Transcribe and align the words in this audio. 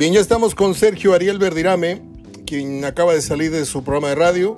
Bien, 0.00 0.14
ya 0.14 0.20
estamos 0.20 0.54
con 0.54 0.74
Sergio 0.74 1.12
Ariel 1.12 1.38
Verdirame, 1.38 2.00
quien 2.46 2.86
acaba 2.86 3.12
de 3.12 3.20
salir 3.20 3.50
de 3.50 3.66
su 3.66 3.84
programa 3.84 4.08
de 4.08 4.14
radio 4.14 4.56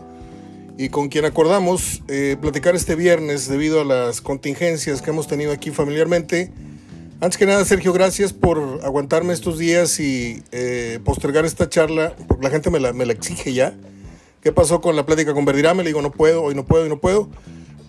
y 0.79 0.89
con 0.89 1.09
quien 1.09 1.25
acordamos 1.25 2.01
eh, 2.07 2.37
platicar 2.41 2.77
este 2.77 2.95
viernes 2.95 3.49
debido 3.49 3.81
a 3.81 3.85
las 3.85 4.21
contingencias 4.21 5.03
que 5.03 5.11
hemos 5.11 5.27
tenido 5.27 5.51
aquí 5.51 5.73
familiarmente. 5.73 6.53
Antes 7.21 7.39
que 7.39 7.47
nada, 7.47 7.65
Sergio, 7.65 7.93
gracias 7.93 8.33
por 8.33 8.83
aguantarme 8.85 9.33
estos 9.33 9.59
días 9.59 9.99
y 9.99 10.45
eh, 10.53 11.01
postergar 11.05 11.45
esta 11.45 11.69
charla, 11.69 12.15
porque 12.29 12.45
la 12.45 12.51
gente 12.51 12.71
me 12.71 12.79
la, 12.79 12.93
me 12.93 13.05
la 13.05 13.13
exige 13.13 13.53
ya. 13.53 13.75
¿Qué 14.43 14.53
pasó 14.53 14.81
con 14.81 14.95
la 14.95 15.07
plática 15.07 15.35
con 15.35 15.45
Verdirame? 15.45 15.83
Le 15.83 15.89
digo, 15.89 16.03
no 16.03 16.13
puedo, 16.13 16.45
hoy 16.45 16.55
no 16.55 16.65
puedo, 16.65 16.85
hoy 16.85 16.89
no 16.89 17.01
puedo. 17.01 17.29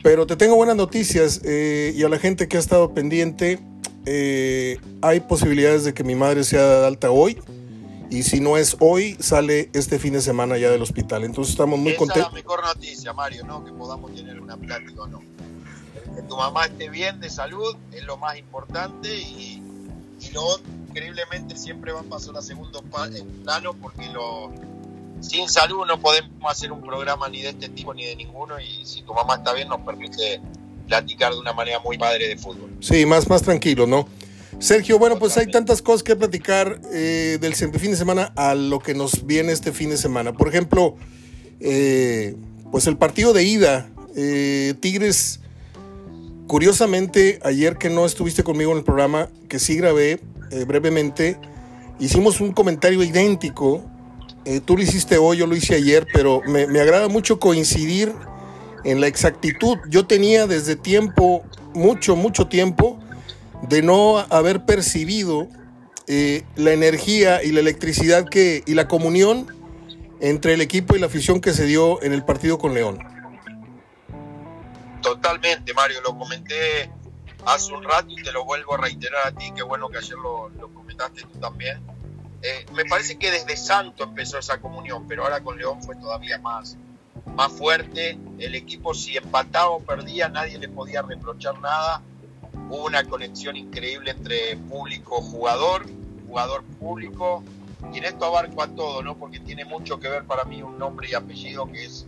Pero 0.02 0.26
te 0.26 0.38
tengo 0.38 0.56
buenas 0.56 0.76
noticias 0.76 1.42
eh, 1.44 1.94
y 1.96 2.02
a 2.02 2.10
la 2.10 2.18
gente 2.18 2.48
que 2.48 2.58
ha 2.58 2.60
estado 2.60 2.96
pendiente, 2.96 3.60
eh, 4.06 4.80
hay 5.02 5.20
posibilidades 5.22 5.84
de 5.84 5.94
que 5.94 6.04
mi 6.04 6.16
madre 6.16 6.44
sea 6.44 6.80
de 6.80 6.88
alta 6.88 7.12
hoy. 7.12 7.42
Y 8.10 8.24
si 8.24 8.40
no 8.40 8.58
es 8.58 8.78
hoy, 8.80 9.18
sale 9.20 9.70
este 9.74 9.98
fin 9.98 10.14
de 10.14 10.22
semana 10.22 10.58
ya 10.58 10.70
del 10.70 10.82
hospital. 10.84 11.24
Entonces 11.24 11.54
estamos 11.54 11.80
muy 11.80 11.96
contentos. 11.96 12.32
Esa 12.32 12.40
es 12.40 12.46
la 12.46 12.50
mejor 12.50 12.64
noticia, 12.64 13.14
Mario, 13.14 13.44
¿no? 13.46 13.66
Que 13.66 13.72
podamos 13.72 14.14
tener 14.14 14.40
una 14.40 14.56
plática 14.56 15.02
o 15.02 15.08
no. 15.08 15.22
Que 16.16 16.22
tu 16.22 16.38
mamá 16.38 16.66
esté 16.66 16.90
bien 16.90 17.20
de 17.20 17.30
salud 17.30 17.76
es 17.92 18.04
lo 18.04 18.18
más 18.18 18.38
importante 18.38 19.18
y, 19.18 19.64
y 20.22 20.32
lo 20.32 20.60
increíblemente, 20.94 21.58
siempre 21.58 21.92
va 21.92 22.02
a 22.02 22.04
pasar 22.04 22.38
a 22.38 22.42
segundo 22.44 22.84
plano 22.84 23.74
porque 23.82 24.08
lo, 24.10 24.52
sin 25.22 25.50
salud 25.50 25.88
no 25.88 26.00
podemos 26.00 26.32
hacer 26.52 26.72
un 26.72 26.82
programa 26.82 27.28
ni 27.30 27.42
de 27.42 27.50
este 27.50 27.70
tipo 27.70 27.96
ni 27.96 28.06
de 28.06 28.16
ninguno 28.16 28.60
y 28.60 28.86
si 28.86 29.02
tu 29.02 29.14
mamá 29.14 29.38
está 29.38 29.54
bien 29.54 29.70
nos 29.70 29.82
permite 29.82 30.40
platicar 30.88 31.34
de 31.34 31.40
una 31.40 31.54
manera 31.54 31.80
muy 31.80 31.98
padre 31.98 32.28
de 32.28 32.38
fútbol. 32.38 32.72
Sí, 32.80 33.06
más, 33.06 33.30
más 33.30 33.42
tranquilo, 33.42 33.88
¿no? 33.88 34.08
Sergio, 34.60 35.00
bueno, 35.00 35.18
pues 35.20 35.36
hay 35.38 35.48
tantas 35.48 35.82
cosas 35.82 36.04
que 36.04 36.16
platicar 36.16 36.80
eh, 36.94 37.38
del 37.42 37.56
fin 37.56 37.92
de 37.92 37.98
semana 37.98 38.32
a 38.36 38.56
lo 38.56 38.80
que 38.80 38.94
nos 38.94 39.26
viene 39.26 39.52
este 39.52 39.72
fin 39.72 39.90
de 39.90 39.98
semana. 39.98 40.34
Por 40.34 40.48
ejemplo, 40.48 40.96
eh, 41.60 42.36
pues 42.72 42.88
el 42.88 42.98
partido 42.98 43.34
de 43.34 43.44
ida, 43.44 43.90
eh, 44.16 44.74
Tigres, 44.80 45.40
curiosamente, 46.48 47.40
ayer 47.44 47.78
que 47.78 47.90
no 47.90 48.06
estuviste 48.06 48.44
conmigo 48.44 48.72
en 48.72 48.80
el 48.80 48.84
programa, 48.84 49.30
que 49.50 49.60
sí 49.60 49.76
grabé 49.76 50.20
eh, 50.52 50.66
brevemente, 50.66 51.38
hicimos 52.00 52.42
un 52.42 52.52
comentario 52.52 53.04
idéntico. 53.04 53.84
Eh, 54.46 54.60
tú 54.64 54.76
lo 54.78 54.84
hiciste 54.84 55.18
hoy, 55.18 55.38
yo 55.38 55.48
lo 55.48 55.56
hice 55.56 55.76
ayer, 55.76 56.06
pero 56.14 56.42
me, 56.46 56.68
me 56.68 56.80
agrada 56.80 57.08
mucho 57.08 57.40
coincidir 57.40 58.14
en 58.84 59.02
la 59.02 59.08
exactitud. 59.08 59.78
Yo 59.90 60.06
tenía 60.06 60.48
desde 60.48 60.76
tiempo, 60.76 61.44
mucho, 61.74 62.16
mucho 62.16 62.48
tiempo, 62.48 63.00
de 63.68 63.82
no 63.82 64.20
haber 64.30 64.66
percibido 64.66 65.48
eh, 66.08 66.44
la 66.56 66.72
energía 66.72 67.44
y 67.44 67.52
la 67.52 67.62
electricidad 67.62 68.28
que, 68.28 68.64
y 68.66 68.74
la 68.74 68.88
comunión 68.88 69.48
entre 70.20 70.54
el 70.54 70.62
equipo 70.62 70.96
y 70.96 71.00
la 71.00 71.08
afición 71.08 71.42
que 71.42 71.54
se 71.54 71.66
dio 71.66 72.02
en 72.04 72.14
el 72.14 72.24
partido 72.24 72.58
con 72.58 72.74
León. 72.74 73.00
Totalmente, 75.02 75.74
Mario, 75.74 76.02
lo 76.02 76.18
comenté 76.18 76.90
hace 77.46 77.74
un 77.74 77.84
rato 77.84 78.08
y 78.10 78.24
te 78.24 78.32
lo 78.32 78.46
vuelvo 78.46 78.76
a 78.76 78.78
reiterar 78.78 79.28
a 79.28 79.32
ti, 79.32 79.52
qué 79.56 79.64
bueno 79.64 79.90
que 79.90 79.98
ayer 79.98 80.18
lo, 80.18 80.50
lo 80.50 80.74
comentaste 80.74 81.24
tú 81.24 81.40
también. 81.40 81.82
Eh, 82.42 82.66
me 82.74 82.86
parece 82.86 83.18
que 83.18 83.32
desde 83.32 83.56
Santo 83.56 84.04
empezó 84.04 84.38
esa 84.38 84.60
comunión, 84.60 85.08
pero 85.08 85.24
ahora 85.24 85.42
con 85.42 85.58
León 85.58 85.82
fue 85.82 85.96
todavía 85.96 86.38
más, 86.40 86.78
más 87.36 87.52
fuerte. 87.52 88.18
El 88.40 88.56
equipo 88.56 88.94
si 88.94 89.18
empataba 89.18 89.70
o 89.70 89.80
perdía, 89.80 90.30
nadie 90.30 90.58
le 90.58 90.70
podía 90.70 91.02
reprochar 91.02 91.60
nada. 91.62 92.02
Hubo 92.70 92.86
una 92.86 93.04
conexión 93.04 93.56
increíble 93.56 94.12
entre 94.12 94.58
público-jugador, 94.58 95.86
jugador-público. 96.28 97.44
Y 97.94 97.98
en 97.98 98.06
esto 98.06 98.26
abarco 98.26 98.64
a 98.64 98.68
todo, 98.68 99.02
¿no? 99.02 99.18
Porque 99.18 99.40
tiene 99.40 99.66
mucho 99.66 100.00
que 100.00 100.10
ver 100.10 100.24
para 100.26 100.46
mí 100.46 100.62
un 100.62 100.78
nombre 100.80 101.10
y 101.10 101.14
apellido 101.14 101.70
que 101.72 101.86
es 101.86 102.06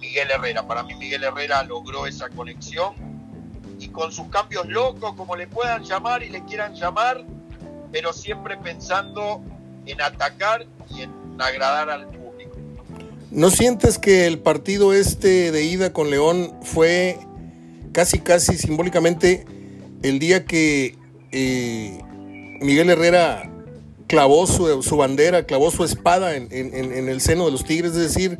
Miguel 0.00 0.30
Herrera. 0.30 0.66
Para 0.66 0.82
mí 0.82 0.94
Miguel 0.94 1.24
Herrera 1.24 1.62
logró 1.64 2.06
esa 2.06 2.28
conexión 2.28 2.94
y 3.78 3.88
con 3.88 4.12
sus 4.12 4.28
cambios 4.28 4.66
locos, 4.66 5.14
como 5.14 5.36
le 5.36 5.46
puedan 5.46 5.82
llamar 5.82 6.22
y 6.22 6.28
le 6.28 6.44
quieran 6.44 6.74
llamar, 6.74 7.24
pero 7.90 8.12
siempre 8.12 8.56
pensando 8.58 9.42
en 9.86 10.00
atacar 10.00 10.66
y 10.90 11.02
en 11.02 11.40
agradar 11.40 11.90
al. 11.90 12.19
¿No 13.30 13.50
sientes 13.50 13.98
que 13.98 14.26
el 14.26 14.40
partido 14.40 14.92
este 14.92 15.52
de 15.52 15.62
ida 15.62 15.92
con 15.92 16.10
León 16.10 16.52
fue 16.62 17.16
casi, 17.92 18.18
casi 18.18 18.58
simbólicamente 18.58 19.44
el 20.02 20.18
día 20.18 20.44
que 20.44 20.96
eh, 21.30 22.00
Miguel 22.60 22.90
Herrera 22.90 23.48
clavó 24.08 24.48
su, 24.48 24.82
su, 24.82 24.96
bandera, 24.96 25.44
clavó 25.44 25.70
su 25.70 25.84
espada 25.84 26.34
en, 26.34 26.48
en, 26.50 27.08
el 27.08 27.20
seno 27.20 27.44
de 27.44 27.52
los 27.52 27.64
Tigres? 27.64 27.92
Es 27.92 28.14
decir, 28.14 28.36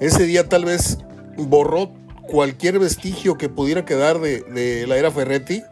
ese 0.00 0.24
día 0.24 0.48
tal 0.48 0.64
vez 0.64 0.98
borró 1.36 1.92
cualquier 2.28 2.78
vestigio 2.78 3.36
que 3.36 3.48
pudiera 3.48 3.84
quedar 3.84 4.20
de, 4.20 4.86
la 4.86 4.96
era 4.96 5.10
Ferretti. 5.10 5.64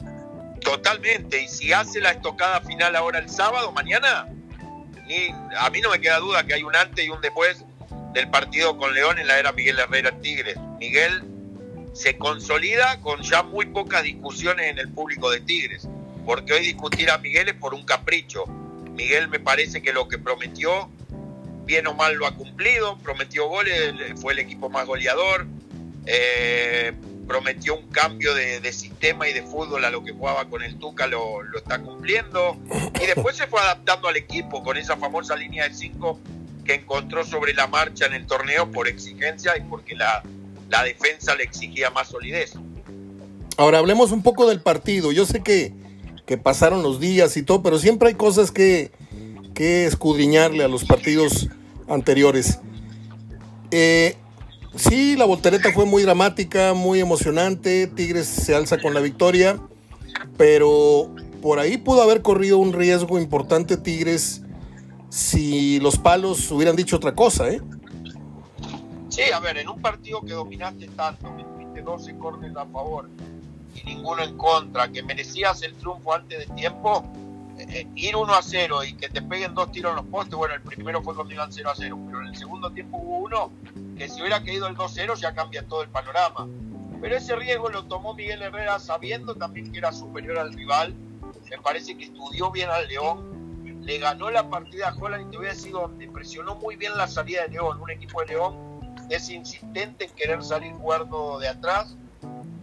Totalmente, 0.61 1.41
y 1.41 1.47
si 1.47 1.73
hace 1.73 2.01
la 2.01 2.11
estocada 2.11 2.61
final 2.63 2.97
ahora 2.97 3.21
el 3.21 3.31
sábado, 3.31 3.71
mañana, 3.71 4.27
a 5.61 5.71
mí 5.71 5.81
no 5.81 5.91
me 5.91 6.01
queda 6.01 6.19
duda 6.19 6.45
que 6.45 6.55
hay 6.55 6.65
un 6.65 6.75
antes 6.75 7.05
y 7.05 7.11
un 7.11 7.21
después 7.21 7.65
del 8.17 8.31
partido 8.31 8.79
con 8.79 8.95
León 8.95 9.19
en 9.19 9.27
la 9.27 9.39
era 9.39 9.53
Miguel 9.53 9.79
Herrera 9.79 10.11
Tigres. 10.23 10.57
Miguel 10.81 11.23
se 11.93 12.17
consolida 12.17 12.99
con 13.03 13.21
ya 13.21 13.43
muy 13.43 13.67
pocas 13.67 14.05
discusiones 14.05 14.71
en 14.71 14.79
el 14.79 14.89
público 14.89 15.31
de 15.31 15.41
Tigres, 15.41 15.87
porque 16.25 16.55
hoy 16.55 16.61
discutir 16.63 17.11
a 17.11 17.19
Miguel 17.19 17.51
es 17.51 17.57
por 17.57 17.75
un 17.75 17.85
capricho. 17.85 18.47
Miguel 18.93 19.29
me 19.29 19.39
parece 19.39 19.83
que 19.83 19.93
lo 19.93 20.09
que 20.09 20.17
prometió, 20.17 20.89
bien 21.67 21.87
o 21.89 21.93
mal 21.93 22.15
lo 22.15 22.27
ha 22.27 22.35
cumplido, 22.35 22.97
prometió 23.01 23.49
goles, 23.49 23.93
fue 24.19 24.33
el 24.33 24.39
equipo 24.39 24.71
más 24.71 24.87
goleador, 24.87 25.47
eh, 26.07 26.95
prometió 27.29 27.79
un 27.79 27.89
cambio 27.89 28.35
de, 28.35 28.73
sistema 28.73 29.29
y 29.29 29.35
de 29.35 29.43
fútbol 29.43 29.85
a 29.85 29.91
lo 29.91 30.03
que 30.03 30.13
jugaba 30.13 30.49
con 30.49 30.63
el 30.63 30.79
Tuca, 30.79 31.07
lo, 31.07 31.43
lo, 31.43 31.59
está 31.59 31.81
cumpliendo. 31.81 32.57
Y 32.99 33.07
después 33.09 33.37
se 33.37 33.47
fue 33.47 33.61
adaptando 33.61 34.09
al 34.09 34.17
equipo 34.17 34.63
con 34.65 34.79
esa 34.79 34.97
famosa 34.97 35.37
línea 35.37 35.69
de 35.69 35.75
5 35.75 36.19
que 36.67 36.75
encontró 36.75 37.25
sobre 37.25 37.55
la 37.55 37.67
marcha 37.67 38.07
en 38.07 38.15
el 38.15 38.27
torneo 38.27 38.71
por 38.71 38.89
exigencia 38.89 39.57
y 39.57 39.63
porque 39.63 39.95
la, 39.95 40.23
la 40.69 40.83
defensa 40.83 41.35
le 41.35 41.45
exigía 41.45 41.91
más 41.91 42.09
solidez. 42.09 42.55
Ahora 43.57 43.79
hablemos 43.79 44.13
un 44.13 44.23
poco 44.23 44.49
del 44.49 44.61
partido. 44.61 45.13
Yo 45.13 45.25
sé 45.25 45.43
que, 45.43 45.73
que 46.27 46.37
pasaron 46.37 46.83
los 46.83 47.01
días 47.01 47.37
y 47.37 47.43
todo, 47.43 47.63
pero 47.63 47.79
siempre 47.79 48.09
hay 48.09 48.15
cosas 48.15 48.51
que, 48.51 48.91
que 49.55 49.87
escudriñarle 49.87 50.65
a 50.65 50.69
los 50.69 50.85
partidos 50.85 51.49
anteriores. 51.89 52.59
Eh, 53.71 54.17
Sí, 54.77 55.17
la 55.17 55.25
voltereta 55.25 55.73
fue 55.73 55.87
muy 55.87 56.03
dramática, 56.03 56.75
muy 56.75 57.01
emocionante. 57.01 57.87
Tigres 57.87 58.27
se 58.27 58.55
alza 58.55 58.79
con 58.79 58.93
la 58.93 59.01
victoria, 59.01 59.59
pero 60.37 61.15
por 61.41 61.59
ahí 61.59 61.79
pudo 61.79 62.03
haber 62.03 62.21
corrido 62.21 62.59
un 62.59 62.75
riesgo 62.75 63.19
importante 63.19 63.79
Tigres 63.79 64.43
si 65.17 65.81
los 65.81 65.97
palos 65.97 66.51
hubieran 66.51 66.77
dicho 66.77 66.97
otra 66.97 67.15
cosa, 67.15 67.49
¿eh? 67.49 67.63
Sí, 69.09 69.23
a 69.33 69.41
ver, 69.41 69.57
en 69.57 69.71
un 69.71 69.81
partido 69.81 70.21
que 70.21 70.35
dominaste 70.35 70.89
tanto, 70.89 71.35
que 71.35 71.43
tuviste 71.43 71.81
12 71.81 72.19
corners 72.19 72.55
a 72.55 72.67
favor 72.67 73.09
y 73.75 73.83
ninguno 73.87 74.23
en 74.23 74.37
contra, 74.37 74.93
que 74.93 75.03
merecías 75.03 75.63
el 75.63 75.73
triunfo 75.73 76.13
antes 76.13 76.47
de 76.47 76.55
tiempo, 76.55 77.03
eh, 77.59 77.87
ir 77.95 78.15
1 78.15 78.35
a 78.35 78.43
0 78.43 78.85
y 78.85 78.93
que 78.93 79.09
te 79.09 79.23
peguen 79.23 79.55
dos 79.55 79.73
tiros 79.73 79.93
en 79.93 79.97
los 79.97 80.05
postes, 80.05 80.35
bueno, 80.35 80.55
el 80.55 80.61
primero 80.61 81.03
fue 81.03 81.15
cuando 81.15 81.33
iban 81.33 81.51
0 81.51 81.71
a 81.71 81.75
0, 81.75 81.99
pero 82.09 82.21
en 82.21 82.27
el 82.27 82.37
segundo 82.37 82.71
tiempo 82.71 82.99
hubo 82.99 83.19
uno 83.21 83.51
que 83.97 84.11
si 84.11 84.21
hubiera 84.21 84.45
caído 84.45 84.67
el 84.67 84.77
2-0 84.77 85.15
ya 85.17 85.35
cambia 85.35 85.67
todo 85.67 85.83
el 85.83 85.89
panorama. 85.89 86.47
Pero 87.01 87.17
ese 87.17 87.35
riesgo 87.37 87.71
lo 87.71 87.85
tomó 87.85 88.13
Miguel 88.13 88.43
Herrera 88.43 88.79
sabiendo 88.79 89.35
también 89.35 89.73
que 89.73 89.79
era 89.79 89.93
superior 89.93 90.37
al 90.37 90.53
rival. 90.53 90.95
Me 91.51 91.57
parece 91.57 91.97
que 91.97 92.05
estudió 92.05 92.51
bien 92.51 92.69
al 92.69 92.87
León. 92.87 93.36
Le 93.87 93.99
ganó 93.99 94.31
la 94.33 94.51
partida 94.51 94.89
a 94.89 94.97
Holland 94.97 95.29
y 95.29 95.31
te 95.31 95.37
voy 95.37 95.47
a 95.47 95.51
decir 95.51 95.73
presionó 96.13 96.57
muy 96.57 96.75
bien 96.75 96.97
la 96.97 97.07
salida 97.07 97.43
de 97.43 97.51
León. 97.51 97.81
Un 97.81 97.89
equipo 97.89 98.21
de 98.21 98.27
León 98.27 98.57
es 99.11 99.31
insistente 99.31 100.07
en 100.07 100.11
querer 100.11 100.43
salir 100.43 100.73
jugando 100.73 101.39
de 101.39 101.47
atrás. 101.47 101.95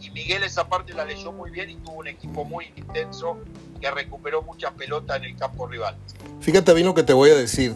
Y 0.01 0.09
Miguel 0.09 0.43
esa 0.43 0.67
parte 0.67 0.93
la 0.93 1.05
leyó 1.05 1.31
muy 1.31 1.49
bien 1.49 1.69
y 1.69 1.75
tuvo 1.75 1.99
un 1.99 2.07
equipo 2.09 2.43
muy 2.43 2.65
intenso 2.75 3.37
que 3.79 3.89
recuperó 3.89 4.41
mucha 4.41 4.71
pelota 4.71 5.15
en 5.15 5.23
el 5.23 5.37
campo 5.37 5.65
rival. 5.65 5.95
Fíjate 6.41 6.73
bien 6.73 6.87
lo 6.87 6.93
que 6.93 7.03
te 7.03 7.13
voy 7.13 7.29
a 7.29 7.35
decir. 7.35 7.73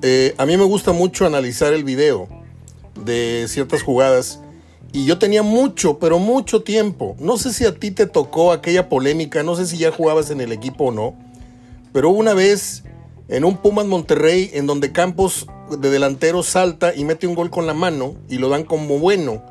Eh, 0.00 0.34
a 0.38 0.46
mí 0.46 0.56
me 0.56 0.64
gusta 0.64 0.92
mucho 0.92 1.26
analizar 1.26 1.74
el 1.74 1.84
video 1.84 2.26
de 2.94 3.44
ciertas 3.48 3.82
jugadas. 3.82 4.40
Y 4.94 5.04
yo 5.04 5.18
tenía 5.18 5.42
mucho, 5.42 5.98
pero 5.98 6.18
mucho 6.18 6.62
tiempo. 6.62 7.16
No 7.18 7.36
sé 7.36 7.52
si 7.52 7.66
a 7.66 7.74
ti 7.74 7.90
te 7.90 8.06
tocó 8.06 8.50
aquella 8.50 8.88
polémica, 8.88 9.42
no 9.42 9.56
sé 9.56 9.66
si 9.66 9.76
ya 9.76 9.92
jugabas 9.92 10.30
en 10.30 10.40
el 10.40 10.52
equipo 10.52 10.86
o 10.86 10.90
no. 10.90 11.31
Pero 11.92 12.10
una 12.10 12.34
vez 12.34 12.84
en 13.28 13.44
un 13.44 13.56
Pumas 13.56 13.86
Monterrey 13.86 14.50
en 14.54 14.66
donde 14.66 14.92
Campos 14.92 15.46
de 15.70 15.90
delantero 15.90 16.42
salta 16.42 16.94
y 16.94 17.04
mete 17.04 17.26
un 17.26 17.34
gol 17.34 17.50
con 17.50 17.66
la 17.66 17.74
mano 17.74 18.14
y 18.28 18.38
lo 18.38 18.48
dan 18.48 18.64
como 18.64 18.98
bueno. 18.98 19.42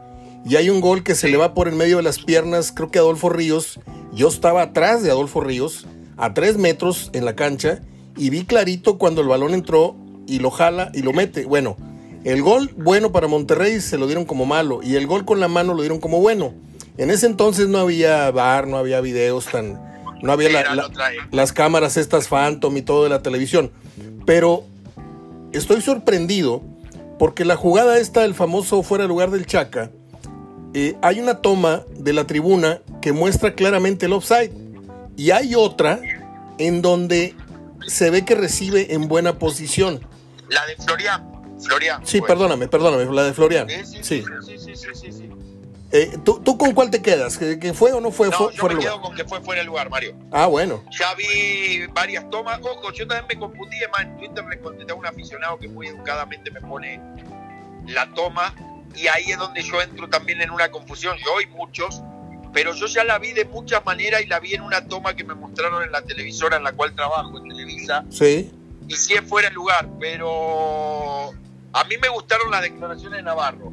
Y 0.46 0.56
hay 0.56 0.70
un 0.70 0.82
gol 0.82 1.04
que 1.04 1.16
se 1.16 1.30
le 1.30 1.38
va 1.38 1.54
por 1.54 1.68
en 1.68 1.78
medio 1.78 1.98
de 1.98 2.04
las 2.04 2.20
piernas, 2.20 2.72
creo 2.72 2.90
que 2.90 3.00
Adolfo 3.00 3.30
Ríos. 3.30 3.80
Yo 4.14 4.28
estaba 4.28 4.64
atrás 4.64 5.04
de 5.04 5.12
Adolfo 5.12 5.42
Ríos, 5.42 5.86
a 6.18 6.34
tres 6.34 6.58
metros 6.58 7.12
en 7.14 7.26
la 7.26 7.36
cancha, 7.36 7.82
y 8.18 8.30
vi 8.30 8.44
clarito 8.44 8.98
cuando 8.98 9.22
el 9.22 9.28
balón 9.28 9.54
entró 9.54 9.96
y 10.28 10.40
lo 10.40 10.52
jala 10.52 10.92
y 10.94 11.04
lo 11.04 11.14
mete. 11.14 11.46
Bueno, 11.46 11.78
el 12.24 12.42
gol 12.42 12.72
bueno 12.76 13.12
para 13.12 13.28
Monterrey 13.28 13.82
se 13.82 13.98
lo 13.98 14.08
dieron 14.08 14.26
como 14.26 14.46
malo 14.46 14.82
y 14.84 14.96
el 14.96 15.08
gol 15.08 15.26
con 15.26 15.40
la 15.40 15.48
mano 15.48 15.74
lo 15.74 15.82
dieron 15.82 16.00
como 16.00 16.20
bueno. 16.20 16.54
En 16.98 17.10
ese 17.10 17.26
entonces 17.26 17.68
no 17.68 17.80
había 17.80 18.30
bar, 18.32 18.68
no 18.68 18.78
había 18.78 19.02
videos 19.02 19.46
tan... 19.46 19.91
No 20.22 20.32
había 20.32 20.50
las 21.32 21.54
cámaras 21.54 21.98
estas 21.98 22.28
Phantom 22.28 22.76
y 22.78 22.82
todo 22.82 23.04
de 23.04 23.10
la 23.10 23.22
televisión. 23.22 23.72
Pero 24.26 24.66
estoy 25.52 25.82
sorprendido 25.82 26.62
porque 27.18 27.46
la 27.46 27.56
jugada 27.56 27.98
esta 27.98 28.22
del 28.22 28.34
famoso 28.34 28.82
fuera 28.84 29.04
de 29.04 29.08
lugar 29.08 29.32
del 29.32 29.46
Chaca, 29.46 29.92
eh, 30.74 30.96
hay 31.02 31.20
una 31.20 31.42
toma 31.42 31.84
de 31.98 32.14
la 32.14 32.26
tribuna 32.26 32.82
que 33.02 33.14
muestra 33.14 33.54
claramente 33.54 34.06
el 34.06 34.14
offside. 34.14 34.52
Y 35.18 35.32
hay 35.32 35.56
otra 35.56 36.00
en 36.58 36.82
donde 36.82 37.36
se 37.88 38.10
ve 38.10 38.26
que 38.26 38.36
recibe 38.36 38.94
en 38.94 39.08
buena 39.08 39.38
posición. 39.40 40.00
La 40.50 40.66
de 40.66 40.76
Florian. 40.78 41.32
Florian. 41.60 42.06
Sí, 42.06 42.22
perdóname, 42.22 42.68
perdóname, 42.68 43.06
la 43.14 43.24
de 43.24 43.34
Florian. 43.34 43.68
Sí, 43.70 43.84
sí, 44.02 44.24
sí, 44.58 44.76
sí, 44.76 45.12
sí, 45.12 45.30
eh, 45.92 46.18
¿tú, 46.24 46.58
con 46.58 46.74
cuál 46.74 46.90
te 46.90 47.02
quedas? 47.02 47.38
¿Que, 47.38 47.74
fue 47.74 47.92
o 47.92 48.00
no 48.00 48.12
fue? 48.12 48.30
No, 48.30 48.50
yo 48.52 48.68
me 48.68 48.78
quedo 48.78 49.02
con 49.02 49.16
que 49.16 49.26
fue 49.26 49.42
fuera 49.42 49.62
de 49.62 49.66
lugar, 49.66 49.90
Mario. 49.90 50.16
Ah, 50.32 50.48
bueno. 50.48 50.84
Ya 50.98 51.14
vi 51.16 51.86
varias 51.88 52.30
tomas. 52.30 52.60
Ojo, 52.62 52.92
yo 52.94 53.08
también 53.08 53.26
me 53.28 53.38
confundí. 53.38 53.78
Además, 53.78 54.02
en 54.02 54.18
Twitter 54.18 54.46
le 54.50 54.60
contesté 54.60 54.94
a 54.94 54.96
un 54.96 55.06
aficionado 55.06 55.60
que 55.60 55.68
muy 55.68 55.88
educadamente 55.88 56.50
me 56.52 56.62
pone 56.62 57.02
la 57.88 58.10
toma. 58.14 58.56
Y 58.96 59.08
ahí 59.08 59.32
es 59.32 59.38
donde 59.38 59.62
yo 59.64 59.82
entro 59.82 60.08
también 60.10 60.42
en 60.42 60.52
una 60.52 60.72
confusión. 60.72 61.18
Yo 61.18 61.42
y 61.42 61.48
muchos. 61.48 62.02
Pero 62.54 62.74
yo 62.74 62.86
ya 62.88 63.04
la 63.04 63.18
vi 63.18 63.34
de 63.34 63.46
muchas 63.46 63.86
maneras 63.86 64.22
y 64.22 64.28
la 64.28 64.40
vi 64.40 64.54
en 64.54 64.62
una 64.62 64.86
toma 64.86 65.16
que 65.16 65.24
me 65.24 65.34
mostraron 65.34 65.84
en 65.84 65.92
la 65.92 66.02
televisora 66.02 66.58
en 66.58 66.64
la 66.64 66.74
cual 66.74 66.94
trabajo, 66.96 67.38
en 67.38 67.48
Televisa. 67.48 68.04
Sí. 68.10 68.52
Y 68.88 68.96
sí 68.96 69.14
es 69.14 69.22
fuera 69.22 69.50
de 69.50 69.56
lugar, 69.56 69.88
pero 70.00 71.32
a 71.74 71.84
mí 71.86 71.96
me 72.02 72.10
gustaron 72.10 72.52
las 72.52 72.62
declaraciones 72.62 73.18
de 73.18 73.24
Navarro. 73.24 73.72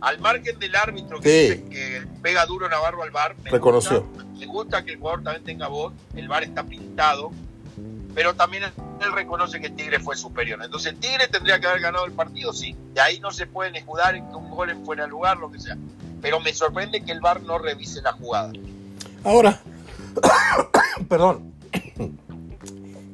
Al 0.00 0.20
margen 0.20 0.58
del 0.58 0.76
árbitro 0.76 1.20
que, 1.20 1.64
que 1.70 2.06
pega 2.22 2.46
duro 2.46 2.68
Navarro 2.68 3.02
al 3.02 3.10
bar, 3.10 3.36
me 3.42 3.50
reconoció. 3.50 4.06
me 4.38 4.46
gusta 4.46 4.84
que 4.84 4.92
el 4.92 4.98
jugador 4.98 5.22
también 5.24 5.44
tenga 5.44 5.68
voz, 5.68 5.92
el 6.14 6.28
bar 6.28 6.44
está 6.44 6.62
pintado, 6.62 7.32
pero 8.14 8.34
también 8.34 8.64
él 8.64 9.12
reconoce 9.12 9.60
que 9.60 9.70
Tigre 9.70 10.00
fue 10.00 10.16
superior. 10.16 10.60
Entonces 10.62 10.94
Tigre 10.98 11.28
tendría 11.28 11.60
que 11.60 11.66
haber 11.66 11.80
ganado 11.80 12.04
el 12.04 12.12
partido, 12.12 12.52
sí. 12.52 12.76
De 12.94 13.00
ahí 13.00 13.20
no 13.20 13.30
se 13.30 13.46
pueden 13.46 13.76
escudar 13.76 14.14
en 14.14 14.28
que 14.28 14.34
un 14.34 14.50
gol 14.50 14.70
en 14.70 14.84
fuera 14.84 15.04
de 15.04 15.10
lugar, 15.10 15.36
lo 15.38 15.50
que 15.50 15.60
sea. 15.60 15.76
Pero 16.20 16.40
me 16.40 16.52
sorprende 16.52 17.02
que 17.02 17.12
el 17.12 17.20
bar 17.20 17.42
no 17.42 17.58
revise 17.58 18.02
la 18.02 18.12
jugada. 18.12 18.52
Ahora, 19.24 19.60
perdón, 21.08 21.52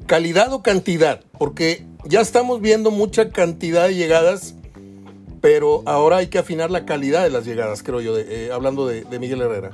calidad 0.07 0.53
o 0.53 0.63
cantidad, 0.63 1.21
porque 1.39 1.87
ya 2.05 2.21
estamos 2.21 2.61
viendo 2.61 2.91
mucha 2.91 3.31
cantidad 3.31 3.87
de 3.87 3.95
llegadas, 3.95 4.55
pero 5.44 5.82
ahora 5.85 6.17
hay 6.17 6.29
que 6.29 6.38
afinar 6.38 6.70
la 6.70 6.87
calidad 6.87 7.23
de 7.23 7.29
las 7.29 7.44
llegadas, 7.44 7.82
creo 7.82 8.00
yo, 8.00 8.17
eh, 8.17 8.50
hablando 8.50 8.87
de, 8.87 9.05
Miguel 9.19 9.43
Herrera. 9.43 9.73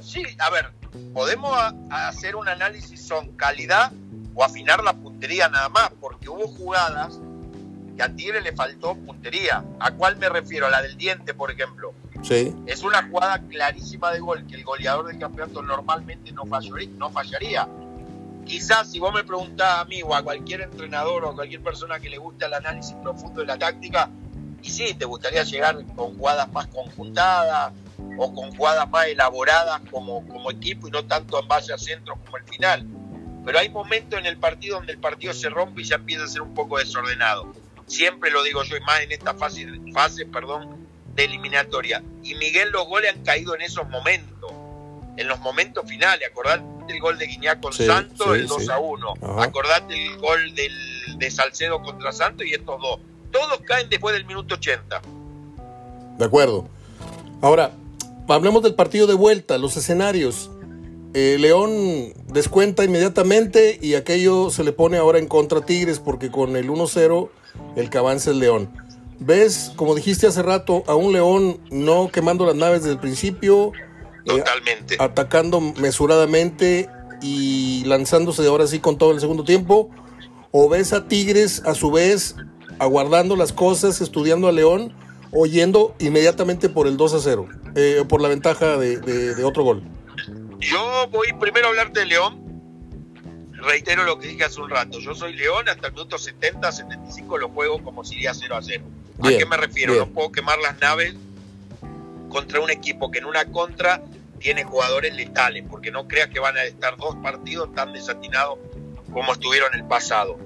Sí, 0.00 0.22
a 0.38 0.48
ver, 0.48 0.70
podemos 1.12 1.54
hacer 1.90 2.36
un 2.36 2.48
análisis 2.48 3.06
son 3.06 3.36
calidad 3.36 3.92
o 4.34 4.42
afinar 4.42 4.82
la 4.82 4.94
puntería 4.94 5.50
nada 5.50 5.68
más, 5.68 5.90
porque 6.00 6.30
hubo 6.30 6.48
jugadas 6.48 7.20
que 7.98 8.02
a 8.02 8.16
Tigre 8.16 8.40
le 8.40 8.54
faltó 8.54 8.94
puntería. 8.94 9.62
¿A 9.78 9.90
cuál 9.90 10.16
me 10.16 10.30
refiero? 10.30 10.68
A 10.68 10.70
la 10.70 10.80
del 10.80 10.96
diente, 10.96 11.34
por 11.34 11.50
ejemplo. 11.50 11.92
Sí. 12.22 12.56
Es 12.64 12.82
una 12.82 13.06
jugada 13.06 13.42
clarísima 13.46 14.10
de 14.10 14.20
gol 14.20 14.46
que 14.46 14.54
el 14.54 14.64
goleador 14.64 15.08
del 15.08 15.18
campeonato 15.18 15.60
normalmente 15.60 16.32
no 16.32 16.46
fallaría. 16.46 16.88
No 16.96 17.10
fallaría 17.10 17.68
quizás 18.44 18.90
si 18.90 18.98
vos 18.98 19.12
me 19.12 19.24
preguntás 19.24 19.80
a 19.80 19.84
mí 19.84 20.02
o 20.02 20.14
a 20.14 20.22
cualquier 20.22 20.60
entrenador 20.62 21.24
o 21.24 21.30
a 21.30 21.34
cualquier 21.34 21.62
persona 21.62 21.98
que 21.98 22.10
le 22.10 22.18
guste 22.18 22.44
el 22.44 22.54
análisis 22.54 22.94
profundo 23.02 23.40
de 23.40 23.46
la 23.46 23.58
táctica, 23.58 24.10
y 24.64 24.70
sí, 24.70 24.94
te 24.94 25.04
gustaría 25.04 25.42
llegar 25.42 25.76
con 25.94 26.16
jugadas 26.16 26.50
más 26.50 26.66
conjuntadas 26.68 27.70
o 28.16 28.34
con 28.34 28.56
jugadas 28.56 28.88
más 28.88 29.06
elaboradas 29.08 29.82
como, 29.90 30.26
como 30.26 30.50
equipo 30.50 30.88
y 30.88 30.90
no 30.90 31.04
tanto 31.04 31.38
en 31.38 31.46
base 31.46 31.74
a 31.74 31.76
centros 31.76 32.18
como 32.24 32.38
el 32.38 32.44
final. 32.44 32.86
Pero 33.44 33.58
hay 33.58 33.68
momentos 33.68 34.18
en 34.18 34.24
el 34.24 34.38
partido 34.38 34.76
donde 34.76 34.92
el 34.92 34.98
partido 34.98 35.34
se 35.34 35.50
rompe 35.50 35.82
y 35.82 35.84
ya 35.84 35.96
empieza 35.96 36.24
a 36.24 36.28
ser 36.28 36.40
un 36.40 36.54
poco 36.54 36.78
desordenado. 36.78 37.52
Siempre 37.86 38.30
lo 38.30 38.42
digo 38.42 38.62
yo, 38.62 38.78
y 38.78 38.80
más 38.80 39.02
en 39.02 39.12
esta 39.12 39.34
fase, 39.34 39.66
fase 39.92 40.24
perdón, 40.24 40.88
de 41.14 41.26
eliminatoria. 41.26 42.02
Y 42.22 42.34
Miguel, 42.34 42.70
los 42.70 42.86
goles 42.86 43.12
han 43.14 43.22
caído 43.22 43.54
en 43.54 43.60
esos 43.60 43.86
momentos, 43.90 44.50
en 45.18 45.28
los 45.28 45.40
momentos 45.40 45.86
finales. 45.86 46.26
Acordate 46.26 46.64
el 46.88 47.00
gol 47.00 47.18
de 47.18 47.26
Guiñac 47.26 47.60
con 47.60 47.74
Santos, 47.74 48.34
el 48.34 48.46
2 48.46 48.68
a 48.70 48.78
1. 48.78 49.14
Acordate 49.42 50.06
el 50.06 50.16
gol 50.16 50.54
del, 50.54 50.72
de 51.18 51.30
Salcedo 51.30 51.82
contra 51.82 52.12
Santos 52.12 52.46
y 52.46 52.54
estos 52.54 52.80
dos. 52.80 52.98
Todos 53.34 53.58
caen 53.66 53.88
después 53.90 54.14
del 54.14 54.24
minuto 54.26 54.54
80. 54.54 55.02
De 56.18 56.24
acuerdo. 56.24 56.68
Ahora, 57.42 57.72
hablemos 58.28 58.62
del 58.62 58.76
partido 58.76 59.08
de 59.08 59.14
vuelta, 59.14 59.58
los 59.58 59.76
escenarios. 59.76 60.52
Eh, 61.14 61.36
León 61.40 62.14
descuenta 62.28 62.84
inmediatamente 62.84 63.76
y 63.82 63.96
aquello 63.96 64.50
se 64.50 64.62
le 64.62 64.70
pone 64.72 64.98
ahora 64.98 65.18
en 65.18 65.26
contra 65.26 65.58
a 65.58 65.66
Tigres 65.66 65.98
porque 65.98 66.30
con 66.30 66.54
el 66.54 66.70
1-0 66.70 67.28
el 67.74 67.90
que 67.90 67.98
avanza 67.98 68.30
es 68.30 68.36
León. 68.36 68.70
¿Ves, 69.18 69.72
como 69.74 69.96
dijiste 69.96 70.28
hace 70.28 70.42
rato, 70.42 70.84
a 70.86 70.94
un 70.94 71.12
León 71.12 71.58
no 71.72 72.10
quemando 72.12 72.46
las 72.46 72.54
naves 72.54 72.82
desde 72.82 72.92
el 72.92 73.00
principio, 73.00 73.72
Totalmente. 74.24 74.96
atacando 75.00 75.60
mesuradamente 75.60 76.88
y 77.20 77.82
lanzándose 77.86 78.42
de 78.42 78.48
ahora 78.48 78.68
sí 78.68 78.78
con 78.78 78.96
todo 78.96 79.10
el 79.10 79.18
segundo 79.18 79.42
tiempo. 79.42 79.90
O 80.52 80.68
ves 80.68 80.92
a 80.92 81.08
Tigres 81.08 81.62
a 81.64 81.74
su 81.74 81.90
vez 81.90 82.36
aguardando 82.78 83.36
las 83.36 83.52
cosas, 83.52 84.00
estudiando 84.00 84.48
a 84.48 84.52
León 84.52 84.92
o 85.32 85.46
yendo 85.46 85.94
inmediatamente 85.98 86.68
por 86.68 86.86
el 86.86 86.96
2 86.96 87.14
a 87.14 87.20
0, 87.20 87.48
eh, 87.74 88.04
por 88.08 88.20
la 88.20 88.28
ventaja 88.28 88.76
de, 88.78 89.44
otro 89.44 89.64
gol. 89.64 89.82
Yo 90.60 91.08
voy 91.10 91.32
primero 91.34 91.66
a 91.66 91.70
hablarte 91.70 92.00
de 92.00 92.06
León. 92.06 92.42
Reitero 93.52 94.04
lo 94.04 94.18
que 94.18 94.28
dije 94.28 94.44
hace 94.44 94.60
un 94.60 94.70
rato. 94.70 95.00
Yo 95.00 95.14
soy 95.14 95.34
León, 95.34 95.68
hasta 95.68 95.88
el 95.88 95.94
minuto 95.94 96.18
70, 96.18 96.70
75 96.70 97.38
lo 97.38 97.48
juego 97.48 97.82
como 97.82 98.04
si 98.04 98.16
iría 98.16 98.34
0 98.34 98.56
a 98.56 98.62
0. 98.62 98.84
¿A 99.22 99.28
qué 99.28 99.46
me 99.46 99.56
refiero? 99.56 99.94
No 99.94 100.06
puedo 100.08 100.30
quemar 100.30 100.58
las 100.58 100.78
naves 100.80 101.14
contra 102.28 102.60
un 102.60 102.70
equipo 102.70 103.10
que 103.10 103.18
en 103.18 103.24
una 103.24 103.46
contra 103.46 104.02
tiene 104.38 104.64
jugadores 104.64 105.14
letales, 105.14 105.64
porque 105.70 105.90
no 105.90 106.06
creas 106.06 106.28
que 106.28 106.40
van 106.40 106.56
a 106.56 106.64
estar 106.64 106.96
dos 106.96 107.16
partidos 107.22 107.74
tan 107.74 107.92
desatinados 107.92 108.58
como 109.12 109.32
estuvieron 109.32 109.72
en 109.72 109.80
el 109.80 109.86
pasado. 109.86 110.38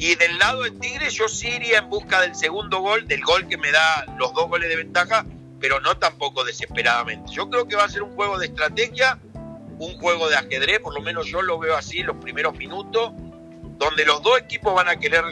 Y 0.00 0.14
del 0.14 0.38
lado 0.38 0.62
de 0.62 0.70
Tigre 0.70 1.10
yo 1.10 1.28
sí 1.28 1.48
iría 1.48 1.80
en 1.80 1.90
busca 1.90 2.22
del 2.22 2.34
segundo 2.34 2.80
gol, 2.80 3.06
del 3.06 3.22
gol 3.22 3.46
que 3.46 3.58
me 3.58 3.70
da 3.70 4.06
los 4.16 4.32
dos 4.32 4.48
goles 4.48 4.70
de 4.70 4.76
ventaja, 4.76 5.26
pero 5.60 5.78
no 5.80 5.98
tampoco 5.98 6.42
desesperadamente. 6.42 7.30
Yo 7.30 7.50
creo 7.50 7.68
que 7.68 7.76
va 7.76 7.84
a 7.84 7.88
ser 7.90 8.02
un 8.02 8.14
juego 8.14 8.38
de 8.38 8.46
estrategia, 8.46 9.18
un 9.78 9.98
juego 9.98 10.30
de 10.30 10.36
ajedrez, 10.36 10.78
por 10.78 10.94
lo 10.94 11.02
menos 11.02 11.26
yo 11.26 11.42
lo 11.42 11.58
veo 11.58 11.76
así 11.76 11.98
en 11.98 12.06
los 12.06 12.16
primeros 12.16 12.56
minutos, 12.56 13.12
donde 13.76 14.06
los 14.06 14.22
dos 14.22 14.38
equipos 14.38 14.74
van 14.74 14.88
a 14.88 14.96
querer 14.96 15.22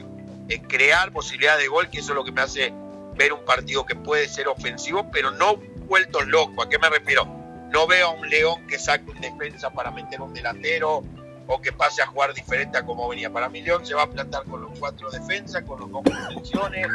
eh, 0.51 0.61
crear 0.61 1.13
posibilidades 1.13 1.63
de 1.63 1.69
gol, 1.69 1.89
que 1.89 2.01
eso 2.01 2.13
es 2.13 2.17
lo 2.17 2.25
que 2.25 2.33
me 2.33 2.43
hace 2.43 2.71
ver 3.17 3.33
un 3.33 3.47
partido 3.47 3.87
que 3.87 3.95
puede 3.95 4.29
ser 4.29 4.49
ofensivo, 4.49 5.11
pero 5.11 5.31
no 5.31 5.57
vueltos 5.87 6.27
locos. 6.27 6.67
¿A 6.67 6.69
qué 6.69 6.79
me 6.79 6.91
refiero? 6.91 7.25
No 7.73 7.87
veo 7.87 8.09
a 8.09 8.11
un 8.11 8.29
León 8.29 8.67
que 8.67 8.79
saque 8.79 9.11
un 9.11 9.19
defensa 9.19 9.71
para 9.71 9.91
meter 9.91 10.21
un 10.21 10.35
delantero 10.35 11.05
o 11.49 11.61
que 11.61 11.73
pase 11.73 12.02
a 12.02 12.07
jugar 12.07 12.35
diferente 12.35 12.78
a 12.78 12.85
como 12.85 13.09
venía. 13.09 13.33
Para 13.33 13.49
mí 13.49 13.62
León 13.62 13.85
se 13.85 13.95
va 13.95 14.02
a 14.02 14.11
plantar 14.11 14.45
con 14.45 14.61
los 14.61 14.78
cuatro 14.78 15.11
defensas, 15.11 15.64
con 15.64 15.81
los 15.81 15.90
dos 15.90 16.02
selecciones 16.28 16.87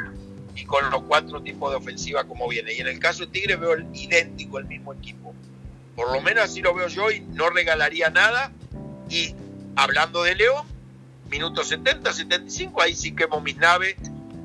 y 0.56 0.64
con 0.64 0.90
los 0.92 1.02
cuatro 1.04 1.42
tipos 1.42 1.72
de 1.72 1.78
ofensiva 1.78 2.24
como 2.24 2.48
viene. 2.48 2.74
Y 2.74 2.80
en 2.80 2.88
el 2.88 3.00
caso 3.00 3.26
de 3.26 3.32
Tigre 3.32 3.56
veo 3.56 3.74
el, 3.74 3.88
idéntico 3.94 4.60
el 4.60 4.66
mismo 4.66 4.94
equipo. 4.94 5.34
Por 5.96 6.12
lo 6.12 6.22
menos 6.22 6.46
así 6.46 6.62
lo 6.62 6.74
veo 6.74 6.88
yo 6.88 7.12
y 7.12 7.22
no 7.22 7.50
regalaría 7.50 8.12
nada. 8.12 8.52
Y 9.10 9.36
hablando 9.76 10.22
de 10.22 10.36
León, 10.36 10.66
minutos 11.30 11.68
70, 11.70 12.14
75, 12.14 12.82
ahí 12.82 12.96
sí 12.96 13.16
quemo 13.16 13.42
mis 13.42 13.58
naves 13.58 13.96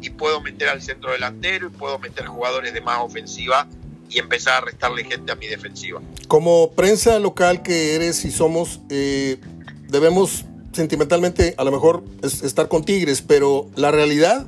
y 0.01 0.11
puedo 0.11 0.41
meter 0.41 0.71
al 0.71 0.81
centro 0.81 1.13
delantero 1.13 1.67
y 1.67 1.71
puedo 1.71 1.99
meter 1.99 2.27
jugadores 2.27 2.73
de 2.73 2.81
más 2.81 3.01
ofensiva 3.01 3.69
y 4.09 4.19
empezar 4.19 4.63
a 4.63 4.67
restarle 4.67 5.05
gente 5.05 5.33
a 5.33 5.35
mi 5.35 5.47
defensiva. 5.49 6.01
Como 6.29 6.73
prensa 6.73 7.19
local 7.19 7.63
que 7.63 7.95
eres 7.95 8.25
y 8.25 8.31
somos, 8.31 8.81
eh, 8.89 9.39
debemos 9.89 10.45
sentimentalmente 10.73 11.55
a 11.59 11.65
lo 11.65 11.73
mejor 11.73 12.05
estar 12.23 12.69
con 12.69 12.85
Tigres, 12.85 13.23
pero 13.23 13.69
la 13.75 13.91
realidad 13.91 14.47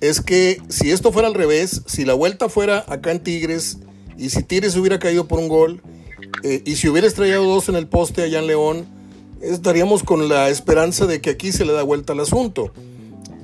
es 0.00 0.20
que 0.20 0.60
si 0.68 0.90
esto 0.90 1.12
fuera 1.12 1.28
al 1.28 1.34
revés, 1.34 1.82
si 1.86 2.04
la 2.04 2.14
vuelta 2.14 2.48
fuera 2.48 2.84
acá 2.88 3.10
en 3.10 3.22
Tigres 3.22 3.78
y 4.18 4.30
si 4.30 4.42
Tigres 4.42 4.76
hubiera 4.76 4.98
caído 4.98 5.26
por 5.26 5.38
un 5.38 5.48
gol 5.48 5.82
eh, 6.42 6.62
y 6.66 6.76
si 6.76 6.88
hubiera 6.88 7.06
estrellado 7.06 7.44
dos 7.44 7.68
en 7.68 7.76
el 7.76 7.86
poste 7.86 8.22
allá 8.22 8.40
en 8.40 8.46
León, 8.46 8.86
estaríamos 9.40 10.02
con 10.02 10.28
la 10.28 10.50
esperanza 10.50 11.06
de 11.06 11.20
que 11.20 11.30
aquí 11.30 11.52
se 11.52 11.64
le 11.64 11.72
da 11.72 11.82
vuelta 11.82 12.12
al 12.12 12.20
asunto. 12.20 12.72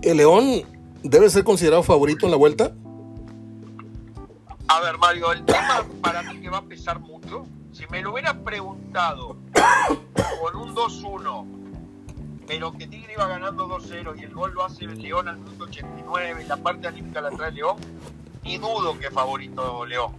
¿El 0.03 0.19
León 0.19 0.63
debe 1.03 1.31
ser 1.31 1.45
considerado 1.45 1.83
favorito 1.83 2.27
en 2.27 2.33
la 2.33 2.37
vuelta? 2.37 2.73
A 4.69 4.81
ver, 4.81 4.99
Mario, 4.99 5.33
el 5.33 5.45
tema 5.45 5.85
para 6.03 6.23
mí 6.23 6.41
que 6.41 6.49
va 6.49 6.59
a 6.59 6.65
pesar 6.65 7.01
mucho. 7.01 7.47
Si 7.73 7.87
me 7.91 8.03
lo 8.03 8.13
hubieras 8.13 8.35
preguntado 8.45 9.37
con 10.41 10.57
un 10.57 10.75
2-1 10.75 11.61
pero 12.51 12.73
que 12.73 12.89
Tigre 12.89 13.13
iba 13.13 13.29
ganando 13.29 13.69
2-0 13.69 14.19
y 14.19 14.25
el 14.25 14.35
gol 14.35 14.53
lo 14.53 14.65
hace 14.65 14.85
León 14.85 15.29
al 15.29 15.37
minuto 15.37 15.67
89 15.67 16.43
y 16.43 16.49
la 16.49 16.57
parte 16.57 16.89
anímica 16.89 17.21
la 17.21 17.31
trae 17.31 17.53
León, 17.53 17.77
y 18.43 18.59
dudo 18.59 18.99
que 18.99 19.09
favorito 19.09 19.87
León. 19.87 20.17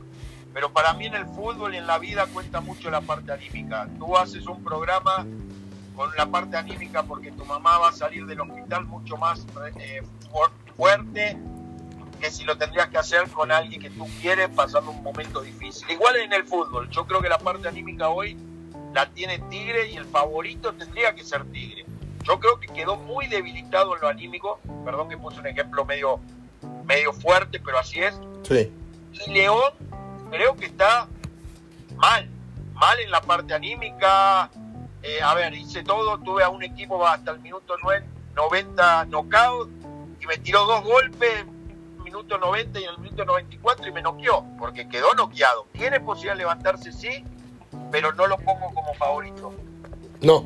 Pero 0.54 0.72
para 0.72 0.94
mí 0.94 1.08
en 1.08 1.16
el 1.16 1.26
fútbol 1.26 1.74
y 1.74 1.78
en 1.78 1.88
la 1.88 2.00
vida 2.00 2.28
cuenta 2.28 2.62
mucho 2.62 2.90
la 2.90 3.02
parte 3.02 3.34
anímica. 3.34 3.86
Tú 4.00 4.16
haces 4.16 4.46
un 4.48 4.64
programa 4.64 5.26
con 5.94 6.10
la 6.18 6.26
parte 6.26 6.56
anímica 6.56 7.04
porque 7.04 7.34
tu 7.34 7.44
mamá 7.44 7.78
va 7.80 7.90
a 7.90 7.92
salir 7.92 8.26
del 8.26 8.40
hospital 8.40 8.86
mucho 8.86 9.18
más 9.18 9.46
eh, 9.78 10.02
fuerte 10.78 11.38
que 12.22 12.32
si 12.32 12.46
lo 12.46 12.58
tendrías 12.58 12.88
que 12.88 12.98
hacer 12.98 13.30
con 13.32 13.52
alguien 13.52 13.82
que 13.82 13.90
tú 13.90 14.08
quieres 14.22 14.48
pasando 14.56 14.92
un 14.92 15.04
momento 15.04 15.42
difícil. 15.42 15.90
Igual 15.90 16.16
en 16.16 16.32
el 16.32 16.46
fútbol, 16.46 16.90
yo 16.92 17.06
creo 17.06 17.22
que 17.22 17.28
la 17.28 17.40
parte 17.40 17.68
anímica 17.68 18.08
hoy 18.08 18.38
la 18.94 19.10
tiene 19.10 19.40
Tigre 19.50 19.90
y 19.90 19.96
el 19.96 20.06
favorito 20.06 20.74
tendría 20.74 21.14
que 21.16 21.24
ser 21.24 21.46
Tigre. 21.46 21.86
Yo 22.24 22.40
creo 22.40 22.60
que 22.60 22.68
quedó 22.68 22.98
muy 22.98 23.28
debilitado 23.28 23.96
en 23.96 24.02
lo 24.02 24.08
anímico, 24.08 24.60
perdón 24.86 25.10
que 25.10 25.18
puse 25.18 25.40
un 25.40 25.48
ejemplo 25.48 25.86
medio, 25.86 26.20
medio 26.86 27.14
fuerte, 27.14 27.60
pero 27.60 27.80
así 27.80 28.00
es. 28.02 28.20
Sí. 28.44 28.72
Y 29.26 29.32
León 29.32 29.74
creo 30.30 30.56
que 30.56 30.66
está 30.66 31.08
mal, 31.96 32.30
mal 32.74 33.00
en 33.00 33.12
la 33.12 33.22
parte 33.22 33.54
anímica. 33.54 34.50
Eh, 35.04 35.22
a 35.22 35.34
ver, 35.34 35.54
hice 35.54 35.84
todo, 35.84 36.20
tuve 36.20 36.44
a 36.44 36.50
un 36.50 36.64
equipo 36.64 37.06
hasta 37.06 37.32
el 37.32 37.40
minuto 37.40 37.76
90 38.36 39.06
knockout 39.06 39.70
y 40.20 40.28
me 40.28 40.38
tiró 40.38 40.66
dos 40.66 40.84
golpes, 40.84 41.46
minuto 42.04 42.38
90 42.38 42.80
y 42.80 42.84
en 42.84 42.90
el 42.92 42.98
minuto 43.00 43.26
94 43.26 43.88
y 43.88 43.92
me 43.92 44.02
noqueó, 44.02 44.46
porque 44.60 44.88
quedó 44.88 45.14
noqueado. 45.16 45.66
Tiene 45.74 46.00
posibilidad 46.00 46.34
de 46.34 46.40
levantarse, 46.40 46.92
sí, 46.92 47.26
pero 47.92 48.14
no 48.14 48.28
lo 48.28 48.38
pongo 48.38 48.72
como 48.74 48.94
favorito. 48.96 49.54
No. 50.22 50.46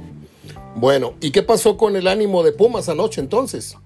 Bueno, 0.75 1.13
¿y 1.21 1.31
qué 1.31 1.43
pasó 1.43 1.77
con 1.77 1.95
el 1.95 2.07
ánimo 2.07 2.43
de 2.43 2.51
Pumas 2.51 2.89
anoche 2.89 3.21
entonces? 3.21 3.77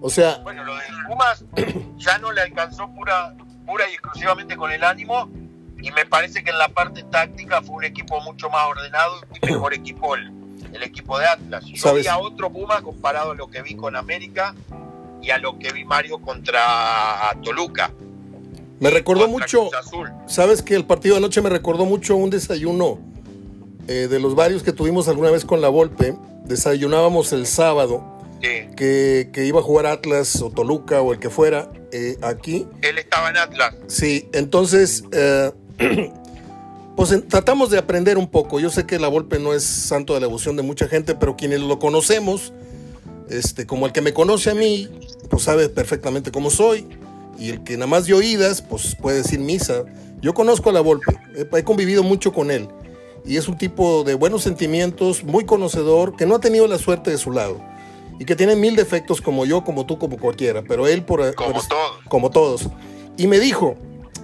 O 0.00 0.10
sea... 0.10 0.38
Bueno, 0.38 0.64
lo 0.64 0.74
de 0.74 0.82
Pumas 1.08 1.44
ya 1.96 2.18
no 2.18 2.32
le 2.32 2.42
alcanzó 2.42 2.88
pura, 2.94 3.34
pura 3.66 3.88
y 3.90 3.94
exclusivamente 3.94 4.56
con 4.56 4.70
el 4.70 4.84
ánimo 4.84 5.28
y 5.84 5.90
me 5.90 6.06
parece 6.06 6.42
que 6.42 6.50
en 6.50 6.58
la 6.58 6.68
parte 6.68 7.02
táctica 7.02 7.60
fue 7.60 7.76
un 7.76 7.84
equipo 7.84 8.18
mucho 8.22 8.48
más 8.48 8.66
ordenado 8.66 9.20
y 9.34 9.46
mejor 9.46 9.74
equipo 9.74 10.14
el, 10.14 10.32
equipo 10.82 11.18
de 11.18 11.26
Atlas. 11.26 11.64
Yo 11.66 11.76
¿Sabes? 11.76 12.04
vi 12.04 12.08
a 12.08 12.16
otro 12.16 12.50
Puma 12.50 12.80
comparado 12.80 13.32
a 13.32 13.34
lo 13.34 13.48
que 13.48 13.60
vi 13.62 13.76
con 13.76 13.94
América 13.94 14.54
y 15.20 15.30
a 15.30 15.38
lo 15.38 15.58
que 15.58 15.72
vi 15.72 15.84
Mario 15.84 16.22
contra 16.22 17.32
Toluca. 17.42 17.92
Me 18.80 18.90
recordó 18.90 19.28
mucho, 19.28 19.70
sabes 20.26 20.62
que 20.62 20.74
el 20.74 20.84
partido 20.84 21.14
de 21.14 21.18
anoche 21.18 21.40
me 21.40 21.48
recordó 21.48 21.86
mucho 21.86 22.16
un 22.16 22.30
desayuno 22.30 22.98
eh, 23.86 24.08
de 24.10 24.18
los 24.18 24.34
varios 24.34 24.62
que 24.62 24.72
tuvimos 24.72 25.08
alguna 25.08 25.30
vez 25.30 25.44
con 25.44 25.60
la 25.60 25.68
Volpe. 25.68 26.16
Desayunábamos 26.44 27.32
el 27.32 27.46
sábado 27.46 28.14
que, 28.76 29.44
iba 29.46 29.60
a 29.60 29.62
jugar 29.62 29.86
Atlas 29.86 30.40
o 30.42 30.50
Toluca 30.50 31.00
o 31.00 31.12
el 31.12 31.18
que 31.18 31.30
fuera 31.30 31.70
eh, 31.92 32.16
aquí. 32.22 32.66
Él 32.82 32.98
estaba 32.98 33.30
en 33.30 33.36
Atlas. 33.36 33.74
Sí, 33.86 34.28
entonces 34.32 35.04
eh, 35.12 35.52
pues 36.96 37.28
tratamos 37.28 37.70
de 37.70 37.78
aprender 37.78 38.18
un 38.18 38.28
poco. 38.28 38.60
Yo 38.60 38.70
sé 38.70 38.86
que 38.86 38.98
la 38.98 39.08
Volpe 39.08 39.38
no 39.38 39.54
es 39.54 39.64
santo 39.64 40.14
de 40.14 40.20
la 40.20 40.26
devoción 40.26 40.56
de 40.56 40.62
mucha 40.62 40.88
gente, 40.88 41.14
pero 41.14 41.36
quienes 41.36 41.60
lo 41.60 41.78
conocemos, 41.78 42.52
este, 43.30 43.66
como 43.66 43.86
el 43.86 43.92
que 43.92 44.00
me 44.00 44.12
conoce 44.12 44.50
a 44.50 44.54
mí, 44.54 44.88
pues 45.30 45.42
sabe 45.44 45.68
perfectamente 45.68 46.30
cómo 46.30 46.50
soy. 46.50 46.86
Y 47.38 47.50
el 47.50 47.64
que 47.64 47.74
nada 47.74 47.86
más 47.86 48.06
de 48.06 48.14
oídas, 48.14 48.62
pues 48.62 48.94
puede 48.94 49.18
decir 49.18 49.38
misa. 49.38 49.84
Yo 50.20 50.34
conozco 50.34 50.70
a 50.70 50.72
la 50.72 50.80
Volpe, 50.80 51.12
he, 51.34 51.62
convivido 51.64 52.02
mucho 52.02 52.32
con 52.32 52.50
él. 52.50 52.68
Y 53.26 53.36
es 53.36 53.48
un 53.48 53.56
tipo 53.56 54.04
de 54.04 54.14
buenos 54.14 54.42
sentimientos, 54.42 55.24
muy 55.24 55.44
conocedor, 55.44 56.16
que 56.16 56.26
no 56.26 56.34
ha 56.36 56.40
tenido 56.40 56.66
la 56.66 56.78
suerte 56.78 57.10
de 57.10 57.18
su 57.18 57.32
lado. 57.32 57.60
Y 58.18 58.24
que 58.24 58.36
tiene 58.36 58.54
mil 58.54 58.76
defectos 58.76 59.20
como 59.20 59.44
yo, 59.44 59.64
como 59.64 59.86
tú, 59.86 59.98
como 59.98 60.18
cualquiera. 60.18 60.62
Pero 60.62 60.86
él 60.86 61.04
por... 61.04 61.34
Como 61.34 61.52
todos. 61.52 61.98
Como 62.08 62.30
todos. 62.30 62.68
Y 63.16 63.26
me 63.26 63.38
dijo, 63.38 63.76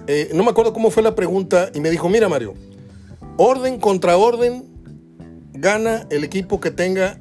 eh, 0.07 0.29
no 0.33 0.43
me 0.43 0.49
acuerdo 0.49 0.73
cómo 0.73 0.91
fue 0.91 1.03
la 1.03 1.15
pregunta, 1.15 1.69
y 1.73 1.79
me 1.79 1.89
dijo, 1.89 2.09
mira 2.09 2.29
Mario, 2.29 2.53
orden 3.37 3.79
contra 3.79 4.17
orden 4.17 4.65
gana 5.53 6.07
el 6.09 6.23
equipo 6.23 6.59
que 6.59 6.71
tenga 6.71 7.19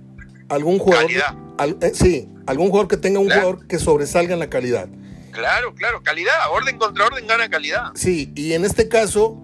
algún 0.48 0.78
jugador... 0.78 1.10
Eh, 1.10 1.92
sí, 1.94 2.28
algún 2.46 2.68
jugador 2.68 2.88
que 2.88 2.96
tenga 2.96 3.20
un 3.20 3.28
jugador 3.28 3.66
que 3.66 3.78
sobresalga 3.78 4.32
en 4.32 4.40
la 4.40 4.48
calidad. 4.48 4.88
Claro, 5.30 5.74
claro, 5.74 6.02
calidad, 6.02 6.34
orden 6.50 6.78
contra 6.78 7.06
orden 7.06 7.26
gana 7.26 7.48
calidad. 7.48 7.92
Sí, 7.94 8.32
y 8.34 8.52
en 8.52 8.64
este 8.64 8.88
caso, 8.88 9.36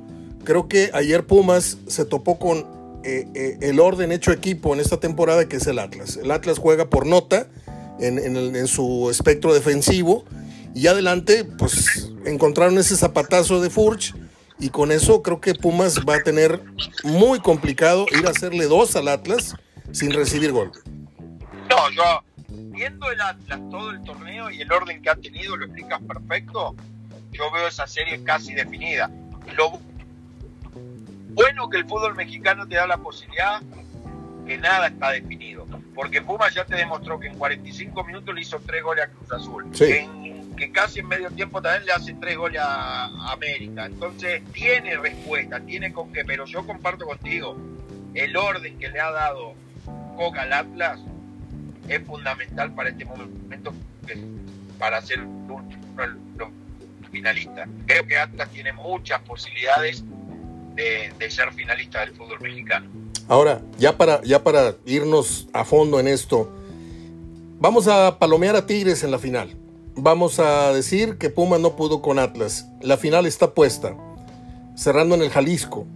creo 0.45 0.69
que 0.69 0.91
ayer 0.95 1.27
Pumas 1.27 1.79
se 1.87 2.05
topó 2.05 2.39
con 2.39 2.67
eh, 3.05 3.27
eh, 3.35 3.59
el 3.61 3.79
orden 3.79 4.11
hecho 4.11 4.33
equipo 4.33 4.75
en 4.75 4.81
esta 4.81 4.99
temporada 4.99 5.49
que 5.49 5.57
es 5.57 5.67
el 5.67 5.79
Atlas. 5.79 6.17
El 6.17 6.31
Atlas 6.31 6.59
juega 6.59 6.91
por 6.91 7.07
nota 7.07 7.47
en, 8.01 8.67
su 8.67 9.09
espectro 9.11 9.55
defensivo 9.55 10.25
y 10.75 10.89
adelante, 10.89 11.45
pues 11.45 12.11
encontraron 12.25 12.79
ese 12.79 12.97
zapatazo 12.97 13.61
de 13.61 13.71
Furch 13.71 14.15
y 14.59 14.71
con 14.71 14.91
eso 14.91 15.23
creo 15.23 15.41
que 15.41 15.55
Pumas 15.55 16.01
va 16.01 16.17
a 16.17 16.23
tener 16.23 16.63
muy 17.05 17.41
complicado 17.41 18.07
ir 18.19 18.27
a 18.27 18.31
hacerle 18.31 18.67
dos 18.67 18.97
al 18.97 19.09
Atlas 19.09 19.55
sin 19.93 20.13
recibir 20.13 20.53
gol. 20.53 20.73
No, 21.71 21.91
yo 21.91 22.26
viendo 22.57 23.11
el 23.11 23.21
Atlas 23.21 23.61
todo 23.71 23.91
el 23.91 24.03
torneo 24.03 24.51
y 24.51 24.61
el 24.61 24.73
orden 24.73 25.03
que 25.03 25.11
ha 25.11 25.17
tenido, 25.17 25.57
lo 25.57 25.67
explicas 25.67 26.01
perfecto, 26.03 26.75
yo 27.33 27.51
veo 27.53 27.69
esa 27.69 27.87
serie 27.87 28.23
casi 28.25 28.55
definida. 28.55 29.11
Lo 29.57 29.81
bueno 31.31 31.69
que 31.69 31.79
el 31.79 31.85
fútbol 31.85 32.15
mexicano 32.15 32.67
te 32.67 32.77
da 32.77 32.87
la 32.87 32.97
posibilidad 32.97 33.61
que 34.47 34.57
nada 34.59 34.87
está 34.87 35.11
definido, 35.11 35.67
porque 35.95 36.23
Pumas 36.23 36.55
ya 36.55 36.65
te 36.65 36.77
demostró 36.77 37.19
que 37.19 37.27
en 37.27 37.37
45 37.37 38.05
minutos 38.05 38.35
le 38.35 38.41
hizo 38.41 38.61
tres 38.65 38.83
goles 38.83 39.05
a 39.05 39.09
Cruz 39.09 39.33
Azul, 39.33 39.71
que 39.73 40.73
casi 40.73 41.01
en 41.01 41.09
medio 41.09 41.31
tiempo 41.31 41.61
también 41.61 41.85
le 41.85 41.93
hace 41.93 42.15
tres 42.15 42.37
goles 42.37 42.63
a 42.65 43.33
América, 43.33 43.87
entonces 43.87 44.43
tiene 44.53 44.97
respuesta, 44.97 45.61
tiene 45.61 45.93
con 45.93 46.13
qué, 46.13 46.25
pero 46.25 46.47
yo 46.47 46.65
comparto 46.65 47.07
contigo, 47.07 47.57
el 48.15 48.37
orden 48.37 48.79
que 48.79 48.89
le 48.89 49.01
ha 49.01 49.11
dado 49.11 49.55
Coca 50.17 50.43
al 50.43 50.53
Atlas 50.53 51.01
es 51.89 52.03
fundamental 52.05 52.73
para 52.75 52.91
este 52.91 53.05
momento 53.05 53.73
para 54.79 55.01
ser 55.03 55.21
un 55.21 55.47
finalista. 57.11 57.67
Creo 57.87 58.07
que 58.07 58.17
Atlas 58.17 58.51
tiene 58.51 58.73
muchas 58.73 59.21
posibilidades 59.23 60.05
de, 60.75 61.31
ser 61.31 61.53
finalista 61.55 62.01
del 62.01 62.15
fútbol 62.15 62.41
mexicano. 62.41 62.87
Ahora, 63.29 63.61
ya 63.79 63.97
para, 63.97 64.23
ya 64.23 64.45
para 64.45 64.77
irnos 64.85 65.49
a 65.53 65.65
fondo 65.65 65.99
en 65.99 66.09
esto, 66.09 66.53
vamos 67.59 67.89
a 67.89 68.19
palomear 68.19 68.55
a 68.57 68.67
Tigres 68.67 69.03
en 69.03 69.11
la 69.11 69.19
final. 69.19 69.57
Vamos 69.97 70.39
a 70.39 70.73
decir 70.73 71.17
que 71.17 71.31
Puma 71.31 71.59
no 71.59 71.75
pudo 71.75 72.03
con 72.03 72.19
Atlas. 72.19 72.67
La 72.83 72.99
final 72.99 73.25
está 73.25 73.55
puesta, 73.55 73.97
cerrando 74.77 75.15
en 75.15 75.23
el 75.23 75.31
Jalisco. 75.31 75.87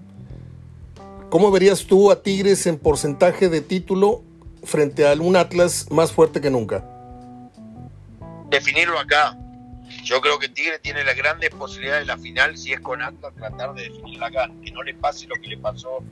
¿Cómo 1.28 1.50
verías 1.50 1.85
tú 1.85 2.11
a 2.11 2.23
Tigres 2.23 2.66
en 2.66 2.78
porcentaje 2.78 3.50
de 3.50 3.61
título 3.61 4.23
frente 4.64 5.06
a 5.06 5.12
un 5.14 5.36
Atlas 5.36 5.86
más 5.90 6.12
fuerte 6.12 6.40
que 6.40 6.50
nunca? 6.50 6.84
Definirlo 8.48 8.98
acá. 8.98 9.36
Yo 10.04 10.20
creo 10.20 10.38
que 10.38 10.48
Tigre 10.48 10.78
tiene 10.78 11.04
las 11.04 11.16
grandes 11.16 11.50
posibilidades 11.50 12.06
de 12.06 12.06
la 12.06 12.18
final, 12.18 12.56
si 12.56 12.72
es 12.72 12.80
con 12.80 13.02
Atlas, 13.02 13.32
tratar 13.36 13.74
de 13.74 13.82
definirla 13.82 14.26
acá. 14.26 14.50
Que 14.64 14.70
no 14.70 14.82
le 14.82 14.94
pase 14.94 15.26
lo 15.26 15.36
que 15.36 15.48
le 15.48 15.58
pasó 15.58 16.02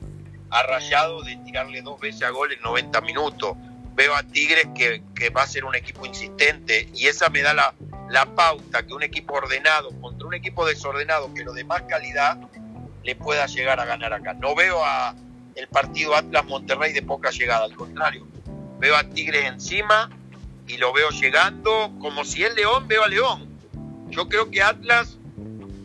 a 0.49 0.63
Rayado 0.63 1.21
de 1.21 1.35
tirarle 1.37 1.81
dos 1.81 1.99
veces 1.99 2.23
a 2.23 2.29
gol 2.29 2.51
en 2.51 2.61
90 2.61 3.01
minutos. 3.01 3.57
Veo 3.95 4.15
a 4.15 4.23
Tigres 4.23 4.67
que, 4.75 5.03
que 5.13 5.29
va 5.29 5.43
a 5.43 5.47
ser 5.47 5.65
un 5.65 5.75
equipo 5.75 6.05
insistente 6.05 6.89
y 6.93 7.07
esa 7.07 7.29
me 7.29 7.41
da 7.41 7.53
la, 7.53 7.73
la 8.09 8.25
pauta 8.33 8.85
que 8.85 8.93
un 8.93 9.03
equipo 9.03 9.33
ordenado 9.33 9.89
contra 9.99 10.27
un 10.27 10.33
equipo 10.33 10.65
desordenado, 10.65 11.29
pero 11.35 11.51
de 11.53 11.65
más 11.65 11.81
calidad, 11.83 12.37
le 13.03 13.15
pueda 13.15 13.45
llegar 13.47 13.79
a 13.79 13.85
ganar 13.85 14.13
acá. 14.13 14.33
No 14.33 14.55
veo 14.55 14.83
a 14.83 15.15
el 15.55 15.67
partido 15.67 16.15
Atlas 16.15 16.45
Monterrey 16.45 16.93
de 16.93 17.01
poca 17.01 17.31
llegada, 17.31 17.65
al 17.65 17.75
contrario 17.75 18.28
veo 18.79 18.95
a 18.95 19.03
Tigres 19.03 19.45
encima 19.45 20.09
y 20.67 20.77
lo 20.77 20.93
veo 20.93 21.09
llegando 21.09 21.91
como 21.99 22.23
si 22.23 22.43
es 22.43 22.55
León, 22.55 22.87
veo 22.87 23.03
a 23.03 23.07
León. 23.07 23.47
Yo 24.09 24.27
creo 24.27 24.49
que 24.49 24.61
Atlas, 24.61 25.17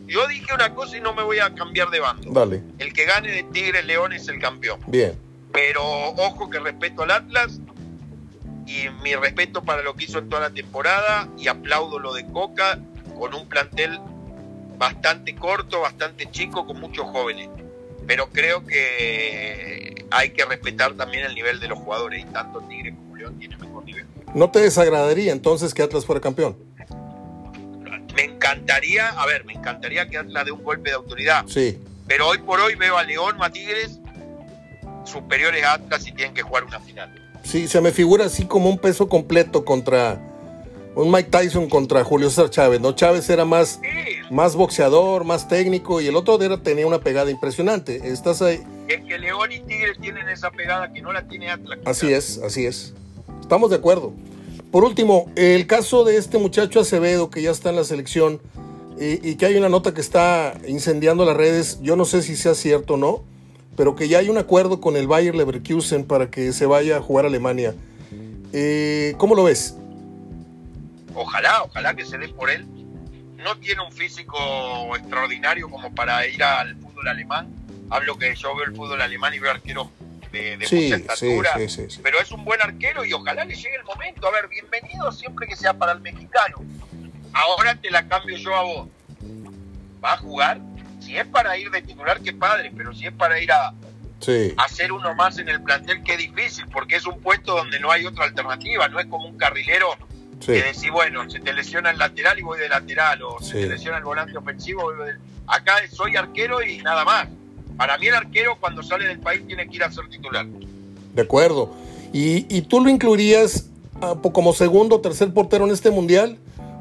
yo 0.07 0.27
dije 0.27 0.53
una 0.53 0.73
cosa 0.73 0.97
y 0.97 1.01
no 1.01 1.13
me 1.13 1.23
voy 1.23 1.39
a 1.39 1.53
cambiar 1.53 1.89
de 1.89 1.99
bando. 1.99 2.31
Dale. 2.31 2.61
El 2.79 2.93
que 2.93 3.05
gane 3.05 3.31
de 3.31 3.43
Tigres 3.43 3.85
León 3.85 4.13
es 4.13 4.27
el 4.27 4.39
campeón. 4.39 4.79
Bien. 4.87 5.17
Pero 5.51 5.83
ojo 5.83 6.49
que 6.49 6.59
respeto 6.59 7.03
al 7.03 7.11
Atlas 7.11 7.59
y 8.65 8.89
mi 9.03 9.15
respeto 9.15 9.63
para 9.63 9.83
lo 9.83 9.95
que 9.95 10.05
hizo 10.05 10.19
en 10.19 10.29
toda 10.29 10.41
la 10.41 10.49
temporada 10.49 11.27
y 11.37 11.47
aplaudo 11.47 11.99
lo 11.99 12.13
de 12.13 12.25
Coca 12.31 12.79
con 13.17 13.33
un 13.33 13.47
plantel 13.47 13.99
bastante 14.77 15.35
corto, 15.35 15.81
bastante 15.81 16.29
chico, 16.31 16.65
con 16.65 16.79
muchos 16.79 17.05
jóvenes 17.05 17.49
pero 18.07 18.29
creo 18.29 18.65
que 18.65 20.05
hay 20.11 20.29
que 20.31 20.45
respetar 20.45 20.93
también 20.93 21.25
el 21.25 21.35
nivel 21.35 21.59
de 21.59 21.67
los 21.67 21.79
jugadores 21.79 22.23
y 22.23 22.25
tanto 22.25 22.61
Tigre 22.61 22.93
como 22.95 23.15
León 23.15 23.37
tienen 23.39 23.59
mejor 23.59 23.83
nivel. 23.85 24.05
¿No 24.33 24.51
te 24.51 24.59
desagradaría 24.59 25.31
entonces 25.31 25.73
que 25.73 25.83
Atlas 25.83 26.05
fuera 26.05 26.21
campeón? 26.21 26.57
Me 28.15 28.23
encantaría, 28.23 29.09
a 29.09 29.25
ver, 29.25 29.43
me 29.45 29.53
encantaría 29.53 30.07
que 30.07 30.17
Atlas 30.17 30.45
dé 30.45 30.51
un 30.51 30.63
golpe 30.63 30.89
de 30.89 30.95
autoridad. 30.95 31.45
Sí. 31.47 31.79
Pero 32.07 32.27
hoy 32.27 32.37
por 32.37 32.59
hoy 32.59 32.75
veo 32.75 32.97
a 32.97 33.03
León 33.03 33.35
o 33.39 33.43
a 33.43 33.49
Tigres 33.49 33.99
superiores 35.05 35.63
a 35.63 35.73
Atlas 35.73 36.07
y 36.07 36.11
tienen 36.11 36.33
que 36.33 36.41
jugar 36.41 36.63
una 36.63 36.79
final. 36.79 37.13
Sí, 37.43 37.67
se 37.67 37.81
me 37.81 37.91
figura 37.91 38.25
así 38.25 38.45
como 38.45 38.69
un 38.69 38.77
peso 38.77 39.07
completo 39.07 39.65
contra 39.65 40.19
un 40.95 41.11
Mike 41.11 41.29
Tyson 41.29 41.69
contra 41.69 42.03
Julio 42.03 42.29
César 42.29 42.49
Chávez, 42.49 42.79
¿no? 42.79 42.93
Chávez 42.93 43.29
era 43.29 43.45
más, 43.45 43.79
más 44.31 44.55
boxeador, 44.55 45.25
más 45.25 45.47
técnico 45.47 45.99
y 46.01 46.07
el 46.07 46.15
otro 46.15 46.41
era, 46.41 46.57
tenía 46.57 46.87
una 46.87 46.99
pegada 46.99 47.29
impresionante. 47.29 48.09
Estás 48.09 48.41
ahí. 48.41 48.63
Es 48.87 49.03
que 49.03 49.17
León 49.17 49.51
y 49.51 49.59
Tigre 49.59 49.95
tienen 49.99 50.29
esa 50.29 50.51
pegada 50.51 50.91
que 50.93 51.01
no 51.01 51.11
la 51.11 51.27
tiene 51.27 51.51
Atlas. 51.51 51.79
Así 51.85 52.11
es, 52.11 52.39
así 52.39 52.65
es. 52.65 52.93
Estamos 53.41 53.69
de 53.69 53.75
acuerdo. 53.75 54.13
Por 54.71 54.83
último, 54.83 55.29
el 55.35 55.67
caso 55.67 56.03
de 56.03 56.17
este 56.17 56.37
muchacho 56.37 56.79
Acevedo 56.79 57.29
que 57.29 57.41
ya 57.41 57.51
está 57.51 57.69
en 57.69 57.75
la 57.75 57.83
selección 57.83 58.41
y, 58.99 59.29
y 59.29 59.35
que 59.35 59.45
hay 59.45 59.55
una 59.57 59.69
nota 59.69 59.93
que 59.93 60.01
está 60.01 60.53
incendiando 60.67 61.25
las 61.25 61.35
redes, 61.35 61.79
yo 61.81 61.95
no 61.95 62.05
sé 62.05 62.21
si 62.21 62.35
sea 62.35 62.55
cierto 62.55 62.93
o 62.93 62.97
no, 62.97 63.23
pero 63.75 63.95
que 63.95 64.07
ya 64.07 64.19
hay 64.19 64.29
un 64.29 64.37
acuerdo 64.37 64.79
con 64.79 64.95
el 64.95 65.07
Bayer 65.07 65.35
Leverkusen 65.35 66.05
para 66.05 66.29
que 66.29 66.53
se 66.53 66.65
vaya 66.65 66.97
a 66.97 67.01
jugar 67.01 67.25
a 67.25 67.27
Alemania. 67.27 67.75
Eh, 68.53 69.15
¿Cómo 69.17 69.35
lo 69.35 69.43
ves? 69.43 69.75
Ojalá, 71.15 71.63
ojalá 71.63 71.95
que 71.95 72.05
se 72.05 72.17
dé 72.17 72.29
por 72.29 72.49
él. 72.49 72.65
No 73.37 73.57
tiene 73.57 73.81
un 73.81 73.91
físico 73.91 74.95
extraordinario 74.95 75.69
como 75.69 75.93
para 75.93 76.25
ir 76.27 76.43
al 76.43 76.75
fútbol 76.77 77.07
alemán. 77.07 77.53
Hablo 77.89 78.17
que 78.17 78.35
yo 78.35 78.55
veo 78.55 78.65
el 78.65 78.75
fútbol 78.75 79.01
alemán 79.01 79.33
y 79.33 79.39
veo 79.39 79.51
arqueros 79.51 79.87
de, 80.31 80.57
de 80.57 80.67
Sí, 80.67 80.75
mucha 80.75 80.95
estatura, 80.95 81.53
sí, 81.55 81.69
sí, 81.69 81.85
sí. 81.89 81.99
pero 82.03 82.19
es 82.19 82.31
un 82.31 82.43
buen 82.43 82.61
arquero 82.61 83.05
y 83.05 83.13
ojalá 83.13 83.45
le 83.45 83.55
llegue 83.55 83.75
el 83.75 83.83
momento. 83.83 84.27
A 84.27 84.31
ver, 84.31 84.47
bienvenido 84.47 85.11
siempre 85.11 85.47
que 85.47 85.55
sea 85.55 85.73
para 85.73 85.93
el 85.93 86.01
mexicano. 86.01 86.57
Ahora 87.33 87.75
te 87.75 87.91
la 87.91 88.07
cambio 88.07 88.37
yo 88.37 88.55
a 88.55 88.63
vos. 88.63 88.89
¿Va 90.03 90.13
a 90.13 90.17
jugar? 90.17 90.59
Si 90.99 91.17
es 91.17 91.25
para 91.27 91.57
ir 91.57 91.69
de 91.69 91.81
titular, 91.81 92.19
qué 92.21 92.33
padre, 92.33 92.71
pero 92.75 92.93
si 92.93 93.05
es 93.05 93.13
para 93.13 93.39
ir 93.39 93.51
a, 93.51 93.73
hacer 94.57 94.91
uno 94.91 95.13
más 95.13 95.37
en 95.37 95.49
el 95.49 95.61
plantel, 95.61 96.01
qué 96.03 96.17
difícil, 96.17 96.65
porque 96.67 96.95
es 96.95 97.05
un 97.05 97.21
puesto 97.21 97.55
donde 97.55 97.79
no 97.79 97.91
hay 97.91 98.05
otra 98.05 98.25
alternativa, 98.25 98.87
no 98.87 98.99
es 98.99 99.05
como 99.05 99.27
un 99.27 99.37
carrilero 99.37 99.95
sí. 100.45 100.53
que 100.53 100.63
decís, 100.63 100.91
bueno, 100.91 101.29
se 101.29 101.39
te 101.39 101.53
lesiona 101.53 101.91
el 101.91 101.97
lateral 101.97 102.37
y 102.39 102.41
voy 102.43 102.59
de 102.59 102.69
lateral, 102.69 103.21
o 103.23 103.39
se 103.39 103.53
te 103.61 103.67
lesiona 103.67 103.97
el 103.97 104.03
volante 104.03 104.37
ofensivo, 104.37 104.83
voy 104.83 105.05
de- 105.07 105.15
acá 105.47 105.73
soy 105.91 106.15
arquero 106.15 106.61
y 106.63 106.77
nada 106.79 107.03
más. 107.05 107.27
Para 107.77 107.97
mí 107.97 108.07
el 108.07 108.15
arquero 108.15 108.57
cuando 108.59 108.81
sale 108.83 109.05
del 109.07 109.19
país 109.19 109.45
tiene 109.47 109.67
que 109.67 109.75
ir 109.75 109.83
a 109.83 109.91
ser 109.91 110.07
titular. 110.09 110.45
De 111.13 111.21
acuerdo. 111.21 111.73
¿Y, 112.13 112.45
y 112.55 112.61
tú 112.61 112.79
lo 112.81 112.89
incluirías 112.89 113.69
ah, 114.01 114.15
como 114.33 114.53
segundo 114.53 114.95
o 114.95 115.01
tercer 115.01 115.33
portero 115.33 115.65
en 115.65 115.71
este 115.71 115.91
mundial? 115.91 116.37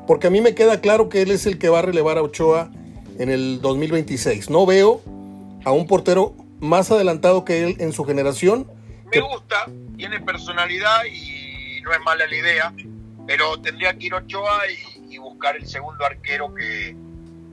Porque 0.07 0.29
a 0.29 0.31
mí 0.31 0.41
me 0.41 0.55
queda 0.55 0.81
claro 0.81 1.09
que 1.09 1.23
él 1.23 1.31
es 1.33 1.47
el 1.47 1.59
que 1.59 1.69
va 1.69 1.81
a 1.81 1.83
relevar 1.83 2.19
a 2.19 2.23
Ochoa 2.23 2.71
en 3.19 3.31
el 3.31 3.61
2026. 3.61 4.51
No 4.51 4.67
veo 4.67 5.01
a 5.65 5.73
un 5.73 5.87
portero 5.87 6.35
más 6.61 6.91
adelantado 6.91 7.45
que 7.45 7.65
él 7.65 7.77
en 7.81 7.93
su 7.93 8.05
generación. 8.05 8.67
Me 9.13 9.21
gusta, 9.21 9.67
tiene 9.97 10.21
personalidad 10.21 11.05
y 11.07 11.81
no 11.83 11.93
es 11.93 12.01
mala 12.05 12.27
la 12.27 12.37
idea, 12.37 12.73
pero 13.27 13.61
tendría 13.61 13.97
que 13.97 14.07
ir 14.07 14.15
Ochoa 14.15 14.61
y, 14.71 15.15
y 15.15 15.19
buscar 15.19 15.57
el 15.57 15.67
segundo 15.67 16.05
arquero 16.05 16.55
que, 16.55 16.97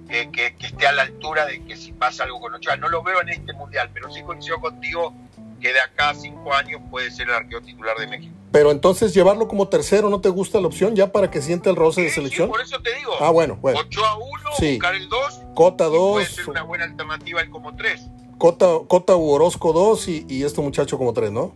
que, 0.09 0.31
que- 0.31 0.55
que 0.57 0.65
esté 0.67 0.87
a 0.87 0.91
la 0.91 1.03
altura 1.03 1.45
de 1.45 1.63
que 1.63 1.75
si 1.77 1.93
pasa 1.93 2.23
algo 2.23 2.39
con 2.41 2.53
Ochoa. 2.53 2.75
No 2.77 2.89
lo 2.89 3.03
veo 3.03 3.21
en 3.21 3.29
este 3.29 3.53
mundial, 3.53 3.89
pero 3.93 4.11
sí 4.11 4.21
coincido 4.23 4.59
contigo 4.59 5.13
que 5.61 5.71
de 5.73 5.79
acá 5.79 6.09
a 6.09 6.15
cinco 6.15 6.53
años 6.53 6.81
puede 6.89 7.11
ser 7.11 7.29
el 7.29 7.35
arquero 7.35 7.61
titular 7.61 7.95
de 7.97 8.07
México. 8.07 8.35
Pero 8.51 8.71
entonces 8.71 9.13
llevarlo 9.13 9.47
como 9.47 9.69
tercero, 9.69 10.09
¿no 10.09 10.19
te 10.19 10.27
gusta 10.27 10.59
la 10.59 10.67
opción 10.67 10.93
ya 10.95 11.11
para 11.11 11.31
que 11.31 11.41
siente 11.41 11.69
el 11.69 11.75
roce 11.77 12.01
de 12.01 12.07
Sí, 12.09 12.15
sí, 12.15 12.19
selección? 12.21 12.49
por 12.49 12.59
eso 12.59 12.81
te 12.81 12.93
digo. 12.95 13.13
Ah, 13.21 13.29
bueno, 13.29 13.57
bueno. 13.61 13.79
Ochoa 13.79 14.17
1, 14.17 14.49
Sí. 14.57 14.71
buscar 14.73 14.95
el 14.95 15.07
2. 15.07 15.41
Cota 15.55 15.87
Puede 15.87 16.25
2, 16.25 16.27
ser 16.27 16.49
una 16.49 16.63
buena 16.63 16.83
alternativa 16.83 17.39
el 17.41 17.49
como 17.49 17.75
3. 17.77 18.07
Cota, 18.37 18.65
Cota 18.87 19.15
u 19.15 19.29
Orozco 19.29 19.71
2 19.71 20.07
y, 20.09 20.25
y 20.27 20.43
este 20.43 20.59
muchacho 20.61 20.97
como 20.97 21.13
3, 21.13 21.31
¿no? 21.31 21.53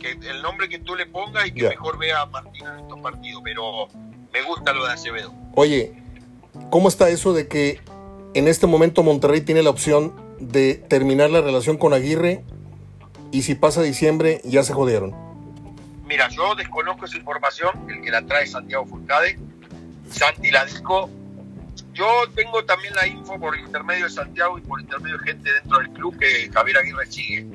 El, 0.00 0.18
que, 0.20 0.30
el 0.30 0.42
nombre 0.42 0.68
que 0.68 0.78
tú 0.78 0.94
le 0.94 1.06
pongas 1.06 1.46
y 1.46 1.52
que 1.52 1.62
Ya. 1.62 1.70
mejor 1.70 1.98
vea 1.98 2.22
a 2.22 2.26
Martín 2.26 2.66
en 2.66 2.80
estos 2.80 3.00
partidos. 3.00 3.42
Pero 3.44 3.88
me 4.32 4.42
gusta 4.42 4.72
lo 4.72 4.86
de 4.86 4.92
Acevedo. 4.92 5.32
Oye, 5.54 5.92
¿cómo 6.70 6.88
está 6.88 7.08
eso 7.08 7.32
de 7.32 7.48
que 7.48 7.80
en 8.34 8.48
este 8.48 8.66
momento 8.66 9.02
Monterrey 9.02 9.40
tiene 9.40 9.62
la 9.62 9.70
opción 9.70 10.12
de 10.38 10.74
terminar 10.74 11.30
la 11.30 11.40
relación 11.40 11.76
con 11.78 11.92
Aguirre 11.94 12.44
y 13.32 13.42
si 13.42 13.54
pasa 13.54 13.82
diciembre 13.82 14.40
ya 14.44 14.62
se 14.62 14.72
jodieron? 14.72 15.14
Mira, 16.06 16.28
yo 16.30 16.54
desconozco 16.54 17.04
esa 17.04 17.16
información, 17.18 17.70
el 17.90 18.00
que 18.00 18.10
la 18.10 18.22
trae 18.22 18.46
Santiago 18.46 18.86
Furcade, 18.86 19.38
Santi 20.10 20.50
la 20.50 20.64
dijo. 20.64 21.10
Yo 21.92 22.06
tengo 22.34 22.64
también 22.64 22.94
la 22.94 23.06
info 23.06 23.38
por 23.38 23.58
intermedio 23.58 24.04
de 24.04 24.10
Santiago 24.10 24.56
y 24.56 24.62
por 24.62 24.80
intermedio 24.80 25.18
de 25.18 25.24
gente 25.24 25.52
dentro 25.52 25.78
del 25.78 25.90
club 25.90 26.16
que 26.18 26.48
Javier 26.52 26.78
Aguirre 26.78 27.06
sigue. 27.06 27.46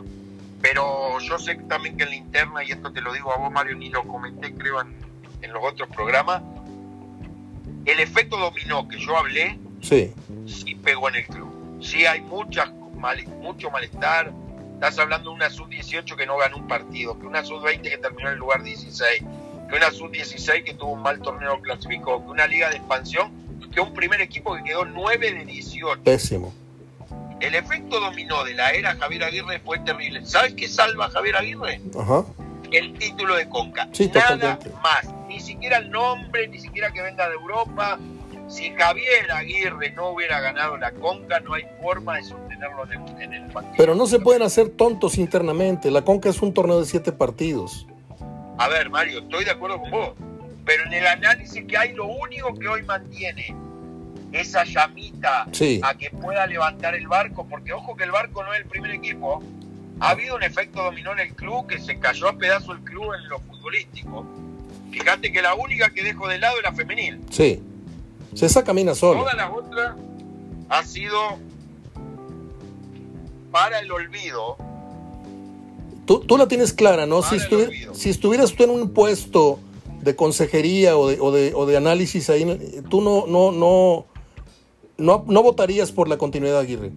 Pero 0.63 1.19
yo 1.19 1.37
sé 1.37 1.55
también 1.67 1.97
que 1.97 2.03
en 2.03 2.09
la 2.09 2.15
interna, 2.15 2.63
y 2.63 2.71
esto 2.71 2.91
te 2.91 3.01
lo 3.01 3.11
digo 3.13 3.31
a 3.33 3.37
vos, 3.37 3.51
Mario, 3.51 3.75
ni 3.75 3.89
lo 3.89 4.01
comenté, 4.07 4.53
creo, 4.55 4.79
en, 4.81 4.95
en 5.41 5.51
los 5.53 5.61
otros 5.63 5.89
programas, 5.89 6.41
el 7.85 7.99
efecto 7.99 8.37
dominó 8.37 8.87
que 8.87 8.97
yo 8.97 9.15
hablé 9.17 9.59
Sí, 9.81 10.13
sí 10.47 10.75
pegó 10.75 11.09
en 11.09 11.15
el 11.15 11.25
club. 11.27 11.79
Sí 11.83 12.05
hay 12.05 12.21
muchas, 12.21 12.71
mal- 12.95 13.27
mucho 13.41 13.69
malestar. 13.69 14.31
Estás 14.75 14.97
hablando 14.99 15.31
de 15.31 15.35
una 15.35 15.49
sub-18 15.49 16.15
que 16.15 16.25
no 16.25 16.37
ganó 16.37 16.55
un 16.55 16.67
partido, 16.67 17.19
que 17.19 17.25
una 17.27 17.43
sub-20 17.43 17.81
que 17.81 17.97
terminó 17.97 18.29
en 18.29 18.33
el 18.35 18.39
lugar 18.39 18.63
16, 18.63 19.21
que 19.69 19.75
una 19.75 19.91
sub-16 19.91 20.63
que 20.63 20.73
tuvo 20.75 20.93
un 20.93 21.01
mal 21.01 21.19
torneo 21.19 21.59
clasificó, 21.61 22.23
que 22.23 22.31
una 22.31 22.47
liga 22.47 22.69
de 22.69 22.77
expansión, 22.77 23.31
que 23.73 23.81
un 23.81 23.93
primer 23.93 24.21
equipo 24.21 24.55
que 24.55 24.63
quedó 24.63 24.85
9 24.85 25.31
de 25.33 25.43
18. 25.45 26.03
pésimo. 26.03 26.53
El 27.43 27.55
efecto 27.55 27.99
dominó 27.99 28.45
de 28.45 28.53
la 28.53 28.71
era 28.71 28.95
Javier 28.95 29.25
Aguirre 29.25 29.59
fue 29.59 29.77
terrible. 29.79 30.25
¿Sabes 30.25 30.53
qué 30.53 30.69
salva 30.69 31.07
a 31.07 31.09
Javier 31.09 31.35
Aguirre? 31.35 31.81
Ajá. 31.99 32.23
el 32.71 32.93
título 32.93 33.35
de 33.35 33.49
Conca. 33.49 33.89
Sí, 33.91 34.09
Nada 34.13 34.29
totalmente. 34.35 34.69
más. 34.81 35.13
Ni 35.27 35.41
siquiera 35.41 35.79
el 35.79 35.91
nombre, 35.91 36.47
ni 36.47 36.57
siquiera 36.59 36.91
que 36.93 37.01
venga 37.01 37.27
de 37.27 37.35
Europa. 37.35 37.99
Si 38.47 38.71
Javier 38.73 39.29
Aguirre 39.29 39.91
no 39.91 40.11
hubiera 40.11 40.39
ganado 40.39 40.77
la 40.77 40.93
Conca, 40.93 41.41
no 41.41 41.53
hay 41.53 41.65
forma 41.81 42.15
de 42.15 42.23
sostenerlo 42.23 42.85
en 42.85 42.91
el, 43.01 43.21
en 43.21 43.33
el 43.33 43.51
partido. 43.51 43.75
Pero 43.77 43.93
no 43.93 44.07
se 44.07 44.19
pueden 44.19 44.41
hacer 44.41 44.69
tontos 44.69 45.17
internamente. 45.17 45.91
La 45.91 46.03
Conca 46.03 46.29
es 46.29 46.41
un 46.41 46.53
torneo 46.53 46.79
de 46.79 46.85
siete 46.85 47.11
partidos. 47.11 47.85
A 48.57 48.69
ver, 48.69 48.89
Mario, 48.89 49.19
estoy 49.19 49.43
de 49.43 49.51
acuerdo 49.51 49.81
con 49.81 49.91
vos. 49.91 50.13
Pero 50.65 50.83
en 50.85 50.93
el 50.93 51.05
análisis 51.07 51.61
que 51.65 51.77
hay, 51.77 51.93
lo 51.93 52.05
único 52.07 52.53
que 52.57 52.69
hoy 52.69 52.83
mantiene 52.83 53.53
esa 54.33 54.63
llamita 54.65 55.47
Sí. 55.51 55.79
a 55.83 55.95
que 55.95 56.09
pueda 56.09 56.45
levantar 56.47 56.95
el 56.95 57.07
barco, 57.07 57.45
porque 57.49 57.71
ojo 57.73 57.95
que 57.95 58.03
el 58.03 58.11
barco 58.11 58.43
no 58.43 58.53
es 58.53 58.59
el 58.59 58.65
primer 58.65 58.91
equipo. 58.91 59.41
Ha 59.99 60.09
habido 60.09 60.35
un 60.35 60.43
efecto 60.43 60.83
dominó 60.83 61.13
en 61.13 61.19
el 61.19 61.33
club 61.35 61.67
que 61.67 61.79
se 61.79 61.99
cayó 61.99 62.27
a 62.27 62.33
pedazo 62.33 62.71
el 62.73 62.79
club 62.79 63.13
en 63.13 63.29
lo 63.29 63.39
futbolístico. 63.39 64.25
Fíjate 64.91 65.31
que 65.31 65.41
la 65.41 65.53
única 65.55 65.91
que 65.91 66.03
dejo 66.03 66.27
de 66.27 66.39
lado 66.39 66.57
es 66.57 66.63
la 66.63 66.73
femenil. 66.73 67.21
Sí. 67.29 67.61
Esa 68.39 68.63
camina 68.63 68.95
sola. 68.95 69.19
Todas 69.21 69.35
las 69.35 69.49
otras 69.51 69.95
ha 70.69 70.83
sido 70.83 71.19
para 73.51 73.79
el 73.79 73.91
olvido. 73.91 74.57
Tú, 76.05 76.19
tú 76.21 76.37
la 76.37 76.47
tienes 76.47 76.73
clara, 76.73 77.05
¿no? 77.05 77.21
Si, 77.21 77.35
estuvi- 77.37 77.87
estuvieras 78.09 78.53
tú 78.53 78.63
en 78.63 78.71
un 78.71 78.89
puesto 78.89 79.59
de 80.01 80.15
consejería 80.15 80.97
o 80.97 81.07
de, 81.07 81.17
o 81.21 81.31
de, 81.31 81.53
o 81.55 81.65
de 81.65 81.77
análisis 81.77 82.29
ahí, 82.29 82.81
tú 82.89 82.99
no, 83.01 83.25
no, 83.27 83.51
no, 83.53 84.05
no, 84.97 85.23
no 85.27 85.43
votarías 85.43 85.91
por 85.91 86.07
la 86.07 86.17
continuidad 86.17 86.55
de 86.55 86.59
Aguirre. 86.61 86.91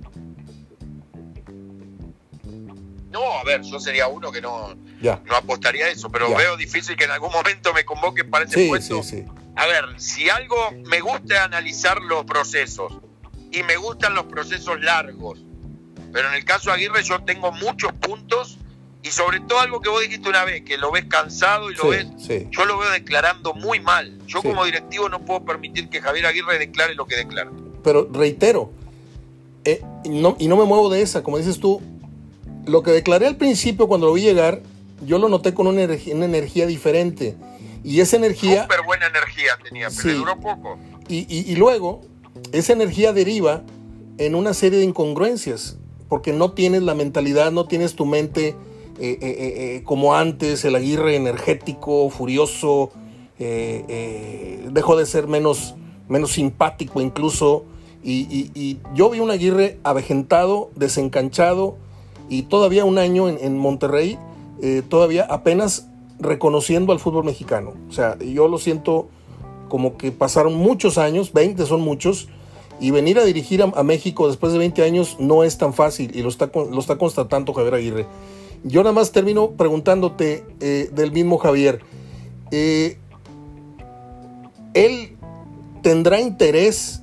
No, 3.11 3.23
a 3.39 3.45
ver, 3.45 3.63
yo 3.63 3.81
sería 3.81 4.09
uno 4.09 4.31
que 4.31 4.41
no, 4.41 4.75
Ya. 5.01 5.23
no 5.25 5.37
apostaría 5.37 5.87
a 5.87 5.89
eso, 5.89 6.11
pero 6.11 6.29
Ya. 6.29 6.37
veo 6.37 6.57
difícil 6.57 6.97
que 6.97 7.05
en 7.05 7.11
algún 7.13 7.33
momento 7.33 7.73
me 7.73 7.85
convoquen 7.85 8.31
para 8.31 8.45
ese 8.45 8.55
Sí, 8.63 8.69
puesto. 8.69 9.03
sí, 9.03 9.23
sí. 9.23 9.25
A 9.57 9.67
ver, 9.67 9.85
si 9.99 10.29
algo 10.29 10.57
me 10.87 11.01
gusta 11.01 11.45
analizar 11.45 12.03
los 12.03 12.25
procesos 12.27 12.93
y 13.51 13.63
me 13.63 13.77
gustan 13.77 14.15
los 14.15 14.27
procesos 14.27 14.81
largos, 14.83 15.39
pero 16.13 16.29
en 16.29 16.35
el 16.35 16.45
caso 16.45 16.69
de 16.71 16.77
Aguirre 16.77 17.03
yo 17.05 17.23
tengo 17.25 17.53
muchos 17.53 17.93
puntos 17.95 18.59
y 19.03 19.09
sobre 19.09 19.41
todo 19.41 19.61
algo 19.61 19.81
que 19.81 19.89
vos 19.89 20.03
dijiste 20.03 20.29
una 20.29 20.45
vez, 20.45 20.63
que 20.63 20.77
lo 20.77 20.91
ves 20.91 21.07
cansado 21.07 21.71
y 21.71 21.75
lo 21.75 21.89
ves, 21.89 22.07
sí. 22.19 22.49
yo 22.51 22.67
lo 22.67 22.77
veo 22.77 22.91
declarando 22.91 23.55
muy 23.55 23.81
mal. 23.81 24.19
Yo 24.27 24.43
como 24.43 24.65
directivo 24.67 25.09
no 25.09 25.25
puedo 25.25 25.43
permitir 25.45 25.89
que 25.89 26.03
Javier 26.03 26.27
Aguirre 26.27 26.59
declare 26.59 26.95
lo 26.95 27.07
que 27.07 27.17
declara. 27.17 27.51
Pero 27.87 28.09
reitero, 28.13 28.71
eh, 29.65 29.81
y, 30.03 30.09
no, 30.09 30.35
y 30.41 30.49
no 30.49 30.57
me 30.57 30.65
muevo 30.65 30.91
de 30.91 31.03
esa, 31.03 31.23
como 31.23 31.39
dices 31.39 31.61
tú, 31.61 31.81
lo 32.67 32.83
que 32.83 32.91
declaré 32.91 33.29
al 33.29 33.37
principio 33.37 33.87
cuando 33.87 34.09
lo 34.09 34.13
vi 34.13 34.23
llegar, 34.23 34.61
yo 35.07 35.19
lo 35.21 35.29
noté 35.29 35.55
con 35.55 35.69
una, 35.69 35.83
energía- 35.85 36.17
una 36.17 36.25
energía 36.25 36.67
diferente. 36.67 37.37
Y 37.85 38.01
esa 38.01 38.17
energía, 38.17 38.63
Súper 38.65 38.83
buena 38.85 39.07
energía 39.07 39.53
tenía, 39.63 39.87
pero 39.91 40.01
Sí. 40.03 40.09
le 40.09 40.15
duró 40.15 40.37
poco. 40.41 40.77
y, 41.09 41.19
y- 41.33 41.49
y 41.53 41.55
luego, 41.55 42.01
esa 42.51 42.73
energía 42.73 43.13
deriva 43.13 43.63
en 44.19 44.35
una 44.35 44.53
serie 44.53 44.81
de 44.81 44.85
incongruencias, 44.85 45.77
porque 46.09 46.33
no 46.33 46.51
tienes 46.51 46.83
la 46.83 46.97
mentalidad, 46.97 47.53
no 47.53 47.67
tienes 47.67 47.95
tu 47.95 48.05
mente 48.05 48.57
eh, 48.99 49.19
eh, 49.21 49.83
como 49.85 50.17
antes, 50.17 50.65
el 50.65 50.75
Aguirre 50.75 51.15
energético, 51.15 52.11
furioso, 52.11 52.91
dejó 53.39 54.97
de 54.97 55.07
ser 55.07 55.29
menos, 55.29 55.75
menos 56.09 56.33
simpático 56.33 57.01
incluso, 57.01 57.65
y, 58.03 58.79
yo 58.95 59.11
vi 59.11 59.21
un 59.21 59.31
Aguirre 59.31 59.79
avejentado, 59.83 60.71
desencanchado, 60.77 61.77
y 62.29 62.43
todavía 62.43 62.85
un 62.85 62.99
año 62.99 63.29
en, 63.29 63.39
en 63.41 63.59
Monterrey 63.59 64.19
eh, 64.63 64.83
todavía 64.89 65.27
apenas 65.29 65.89
reconociendo 66.19 66.93
al 66.93 66.99
fútbol 66.99 67.25
mexicano. 67.25 67.75
O 67.89 67.93
sea, 67.93 68.19
yo 68.19 68.49
lo 68.49 68.59
siento 68.59 69.09
como 69.69 69.99
que 69.99 70.13
pasaron 70.13 70.55
muchos 70.55 70.97
años, 70.97 71.33
20 71.33 71.67
son 71.67 71.83
muchos, 71.83 72.29
y 72.81 72.91
venir 72.91 73.19
a 73.19 73.25
dirigir 73.25 73.63
a, 73.63 73.83
México 73.83 74.29
después 74.29 74.53
de 74.53 74.59
20 74.59 74.83
años 74.83 75.17
no 75.19 75.45
es 75.45 75.59
tan 75.59 75.73
fácil 75.73 76.15
y 76.15 76.23
lo 76.23 76.29
está, 76.29 76.51
lo 76.55 76.79
está 76.79 76.97
constatando 76.97 77.53
Javier 77.53 77.75
Aguirre. 77.75 78.07
Yo 78.65 78.83
nada 78.83 78.93
más 78.93 79.13
termino 79.13 79.51
preguntándote 79.51 80.45
eh, 80.61 80.91
del 80.93 81.13
mismo 81.13 81.39
Javier. 81.39 81.81
Eh, 82.51 82.99
¿Él 84.75 85.17
tendrá 85.83 86.21
interés 86.21 87.03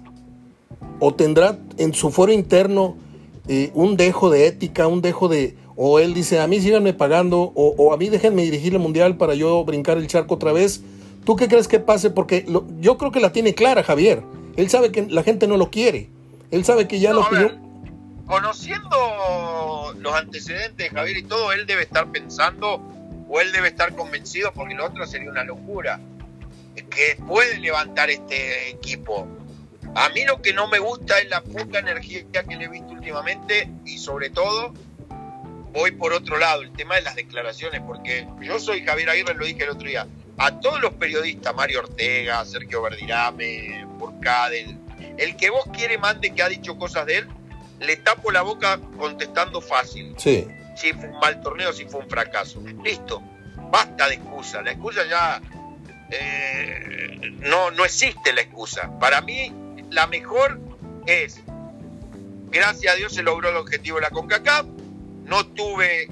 o 1.05 1.13
tendrá 1.13 1.59
en 1.77 1.93
su 1.93 2.11
foro 2.11 2.31
interno 2.31 2.95
eh, 3.49 3.71
un 3.73 3.97
dejo 3.97 4.29
de 4.29 4.47
ética, 4.47 4.87
un 4.87 5.01
dejo 5.01 5.27
de... 5.27 5.57
O 5.75 5.99
él 5.99 6.13
dice, 6.13 6.39
a 6.39 6.47
mí 6.47 6.61
síganme 6.61 6.93
pagando, 6.93 7.51
o, 7.55 7.93
a 7.93 7.97
mí 7.97 8.07
déjenme 8.07 8.43
dirigir 8.43 8.71
el 8.71 8.79
mundial 8.79 9.17
para 9.17 9.35
yo 9.35 9.65
brincar 9.65 9.97
el 9.97 10.07
charco 10.07 10.35
otra 10.35 10.53
vez. 10.53 10.81
¿Tú 11.25 11.35
qué 11.35 11.49
crees 11.49 11.67
que 11.67 11.81
pase? 11.81 12.09
Porque 12.09 12.45
yo 12.79 12.97
creo 12.97 13.11
que 13.11 13.19
la 13.19 13.33
tiene 13.33 13.53
clara 13.53 13.83
Javier. 13.83 14.23
Él 14.55 14.69
sabe 14.69 14.93
que 14.93 15.05
la 15.09 15.23
gente 15.23 15.45
no 15.45 15.57
lo 15.57 15.71
quiere. 15.71 16.09
Él 16.51 16.63
sabe 16.63 16.87
que 16.87 17.01
ya 17.01 17.11
lo 17.11 17.27
pidió. 17.27 17.51
Conociendo 18.25 19.93
los 19.99 20.13
antecedentes 20.13 20.77
de 20.77 20.89
Javier 20.89 21.17
y 21.17 21.23
todo, 21.23 21.51
él 21.51 21.65
debe 21.65 21.81
estar 21.81 22.09
pensando 22.13 22.81
o 23.27 23.41
él 23.41 23.51
debe 23.51 23.67
estar 23.67 23.93
convencido, 23.93 24.53
porque 24.53 24.73
lo 24.73 24.85
otro 24.85 25.05
sería 25.05 25.29
una 25.29 25.43
locura, 25.43 25.99
que 26.75 27.17
puede 27.27 27.59
levantar 27.59 28.09
este 28.09 28.69
equipo. 28.69 29.27
A 29.95 30.09
mí 30.09 30.25
lo 30.25 30.41
que 30.41 30.53
no 30.53 30.67
me 30.67 30.79
gusta 30.79 31.19
es 31.19 31.29
la 31.29 31.41
poca 31.41 31.79
energía 31.79 32.23
que 32.31 32.55
le 32.55 32.65
he 32.65 32.67
visto 32.67 32.93
últimamente 32.93 33.69
y 33.85 33.97
sobre 33.97 34.29
todo 34.29 34.73
voy 35.73 35.91
por 35.91 36.13
otro 36.13 36.37
lado, 36.37 36.61
el 36.61 36.71
tema 36.71 36.95
de 36.95 37.01
las 37.01 37.15
declaraciones, 37.15 37.81
porque 37.81 38.27
yo 38.41 38.59
soy 38.59 38.85
Javier 38.85 39.09
Aguirre, 39.09 39.33
lo 39.33 39.45
dije 39.45 39.63
el 39.63 39.71
otro 39.71 39.87
día, 39.87 40.07
a 40.37 40.59
todos 40.59 40.79
los 40.79 40.93
periodistas, 40.93 41.53
Mario 41.55 41.79
Ortega, 41.79 42.45
Sergio 42.45 42.83
Verdirame, 42.83 43.83
Burcade, 43.97 44.77
el 45.17 45.35
que 45.35 45.49
vos 45.49 45.65
quiere 45.73 45.97
mande 45.97 46.33
que 46.33 46.43
ha 46.43 46.49
dicho 46.49 46.77
cosas 46.77 47.05
de 47.07 47.17
él, 47.17 47.27
le 47.79 47.97
tapo 47.97 48.31
la 48.31 48.41
boca 48.43 48.79
contestando 48.97 49.61
fácil. 49.61 50.15
Sí. 50.17 50.47
Si 50.75 50.93
fue 50.93 51.09
un 51.09 51.19
mal 51.19 51.41
torneo, 51.41 51.73
si 51.73 51.85
fue 51.85 52.01
un 52.01 52.09
fracaso. 52.09 52.61
Listo. 52.83 53.21
Basta 53.71 54.07
de 54.07 54.15
excusa. 54.15 54.61
La 54.61 54.71
excusa 54.71 55.01
ya 55.07 55.41
eh, 56.09 57.19
no, 57.39 57.71
no 57.71 57.85
existe 57.85 58.31
la 58.33 58.41
excusa. 58.41 58.97
Para 58.99 59.21
mí, 59.21 59.51
la 59.93 60.07
mejor 60.07 60.59
es, 61.05 61.39
gracias 62.49 62.93
a 62.93 62.97
Dios 62.97 63.13
se 63.13 63.23
logró 63.23 63.49
el 63.49 63.57
objetivo 63.57 63.97
de 63.97 64.01
la 64.03 64.09
CONCACAF. 64.09 64.65
No 65.25 65.45
tuve, 65.47 66.09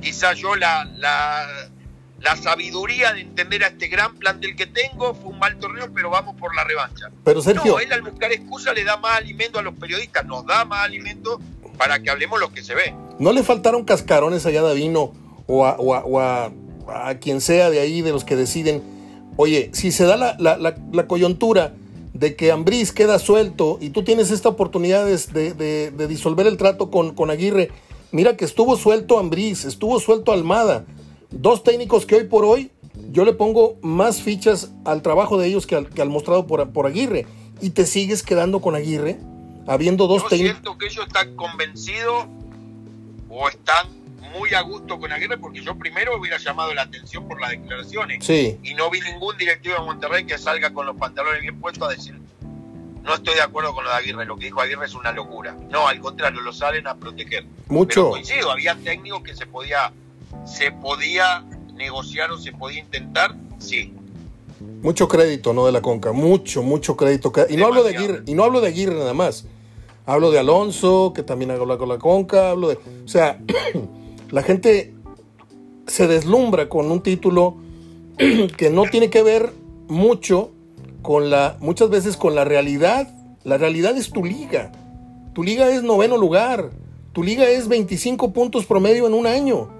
quizás 0.00 0.38
yo, 0.38 0.54
la, 0.54 0.84
la, 0.96 1.46
la 2.20 2.36
sabiduría 2.36 3.12
de 3.12 3.22
entender 3.22 3.64
a 3.64 3.68
este 3.68 3.88
gran 3.88 4.16
plantel 4.16 4.54
que 4.54 4.66
tengo. 4.66 5.14
Fue 5.14 5.32
un 5.32 5.38
mal 5.38 5.58
torneo, 5.58 5.88
pero 5.92 6.10
vamos 6.10 6.36
por 6.36 6.54
la 6.54 6.64
revancha. 6.64 7.10
Pero 7.24 7.42
Sergio. 7.42 7.72
No, 7.72 7.80
él 7.80 7.92
al 7.92 8.02
buscar 8.02 8.32
excusa 8.32 8.72
le 8.72 8.84
da 8.84 8.96
más 8.98 9.18
alimento 9.18 9.58
a 9.58 9.62
los 9.62 9.74
periodistas, 9.74 10.24
nos 10.26 10.46
da 10.46 10.64
más 10.64 10.84
alimento 10.84 11.40
para 11.78 12.00
que 12.00 12.10
hablemos 12.10 12.38
lo 12.38 12.52
que 12.52 12.62
se 12.62 12.74
ve. 12.74 12.94
¿No 13.18 13.32
le 13.32 13.42
faltaron 13.42 13.84
cascarones 13.84 14.46
allá 14.46 14.60
a 14.60 14.64
Davino 14.64 15.12
o 15.46 15.66
a, 15.66 15.76
o 15.78 16.20
a, 16.20 16.52
quien 17.20 17.40
sea 17.40 17.70
de 17.70 17.80
ahí, 17.80 18.02
de 18.02 18.12
los 18.12 18.24
que 18.24 18.36
deciden? 18.36 18.82
Oye, 19.36 19.70
si 19.72 19.90
se 19.90 20.04
da 20.04 20.16
la, 20.16 20.36
la, 20.38 20.56
la, 20.56 21.06
coyuntura 21.08 21.74
de 22.14 22.34
que 22.36 22.50
Ambriz 22.50 22.92
queda 22.92 23.18
suelto 23.18 23.76
y 23.80 23.90
tú 23.90 24.02
tienes 24.02 24.30
esta 24.30 24.48
oportunidad 24.48 25.04
de, 25.04 25.52
de, 25.54 25.90
de 25.90 26.08
disolver 26.08 26.46
el 26.46 26.56
trato 26.56 26.90
con, 26.90 27.14
con 27.14 27.30
Aguirre, 27.30 27.70
mira 28.12 28.36
que 28.36 28.46
estuvo 28.46 28.76
suelto 28.76 29.18
Ambriz, 29.18 29.66
estuvo 29.66 30.00
suelto 30.00 30.32
Almada 30.32 30.86
dos 31.34 31.62
técnicos 31.62 32.06
que 32.06 32.16
hoy 32.16 32.24
por 32.24 32.44
hoy 32.44 32.70
yo 33.10 33.24
le 33.24 33.32
pongo 33.32 33.76
más 33.82 34.22
fichas 34.22 34.70
al 34.84 35.02
trabajo 35.02 35.36
de 35.38 35.48
ellos 35.48 35.66
que 35.66 35.74
al, 35.74 35.88
que 35.88 36.00
al 36.00 36.08
mostrado 36.08 36.46
por, 36.46 36.70
por, 36.70 36.86
Aguirre. 36.86 37.26
Y 37.60 37.70
te 37.70 37.86
sigues 37.86 38.22
quedando 38.22 38.60
con 38.60 38.74
Aguirre, 38.74 39.18
habiendo 39.66 40.06
dos 40.06 40.28
técnicos. 40.28 40.58
siento 40.60 40.78
que 40.78 40.86
ellos 40.86 41.06
están 41.06 41.34
convencidos 41.34 42.26
o 43.28 43.48
están 43.48 43.88
muy 44.38 44.52
a 44.54 44.60
gusto 44.62 44.98
con 44.98 45.12
Aguirre 45.12 45.38
porque 45.38 45.62
yo 45.62 45.76
primero 45.76 46.18
hubiera 46.18 46.38
llamado 46.38 46.74
la 46.74 46.82
atención 46.82 47.26
por 47.28 47.40
las 47.40 47.50
declaraciones. 47.50 48.24
Sí. 48.24 48.58
Y 48.62 48.74
no 48.74 48.90
vi 48.90 49.00
ningún 49.00 49.36
directivo 49.36 49.76
de 49.76 49.80
Monterrey 49.80 50.26
que 50.26 50.38
salga 50.38 50.72
con 50.72 50.86
los 50.86 50.96
pantalones 50.96 51.40
bien 51.40 51.60
puestos 51.60 51.88
a 51.88 51.90
decir 51.90 52.18
no 53.02 53.14
estoy 53.14 53.34
de 53.34 53.42
acuerdo 53.42 53.74
con 53.74 53.84
lo 53.84 53.90
de 53.90 53.96
Aguirre, 53.96 54.24
lo 54.24 54.34
que 54.38 54.46
dijo 54.46 54.62
Aguirre 54.62 54.86
es 54.86 54.94
una 54.94 55.12
locura. 55.12 55.54
No, 55.68 55.86
al 55.86 56.00
contrario, 56.00 56.40
lo 56.40 56.54
salen 56.54 56.86
a 56.86 56.96
proteger. 56.96 57.44
Mucho. 57.68 58.00
Pero 58.00 58.10
coincido, 58.12 58.50
había 58.50 58.74
técnicos 58.76 59.22
que 59.22 59.34
se 59.34 59.46
podía 59.46 59.92
¿Se 60.44 60.70
podía 60.72 61.44
negociar 61.74 62.30
o 62.30 62.38
se 62.38 62.52
podía 62.52 62.80
intentar? 62.80 63.34
Sí. 63.58 63.94
Mucho 64.82 65.08
crédito, 65.08 65.52
¿no? 65.52 65.66
De 65.66 65.72
la 65.72 65.80
Conca, 65.80 66.12
mucho, 66.12 66.62
mucho 66.62 66.96
crédito. 66.96 67.32
Y 67.48 67.56
no 67.56 67.66
hablo 67.66 67.82
de 67.82 67.96
Aguirre, 67.96 68.22
y 68.26 68.34
no 68.34 68.44
hablo 68.44 68.60
de 68.60 68.68
Aguirre 68.68 68.94
nada 68.94 69.14
más. 69.14 69.46
Hablo 70.06 70.30
de 70.30 70.38
Alonso, 70.38 71.12
que 71.14 71.22
también 71.22 71.50
habla 71.50 71.78
con 71.78 71.88
la 71.88 71.98
Conca, 71.98 72.50
hablo 72.50 72.68
de. 72.68 72.74
O 72.74 73.08
sea, 73.08 73.38
la 74.34 74.42
gente 74.42 74.92
se 75.86 76.08
deslumbra 76.08 76.68
con 76.68 76.90
un 76.90 77.04
título 77.04 77.54
que 78.56 78.68
no 78.68 78.82
tiene 78.82 79.08
que 79.08 79.22
ver 79.22 79.52
mucho 79.86 80.50
con 81.02 81.30
la. 81.30 81.56
muchas 81.60 81.88
veces 81.88 82.16
con 82.16 82.34
la 82.34 82.44
realidad. 82.44 83.14
La 83.44 83.58
realidad 83.58 83.96
es 83.96 84.10
tu 84.10 84.24
liga. 84.24 84.72
Tu 85.34 85.44
liga 85.44 85.68
es 85.68 85.84
noveno 85.84 86.16
lugar. 86.16 86.70
Tu 87.12 87.22
liga 87.22 87.48
es 87.48 87.68
25 87.68 88.32
puntos 88.32 88.66
promedio 88.66 89.06
en 89.06 89.14
un 89.14 89.28
año 89.28 89.70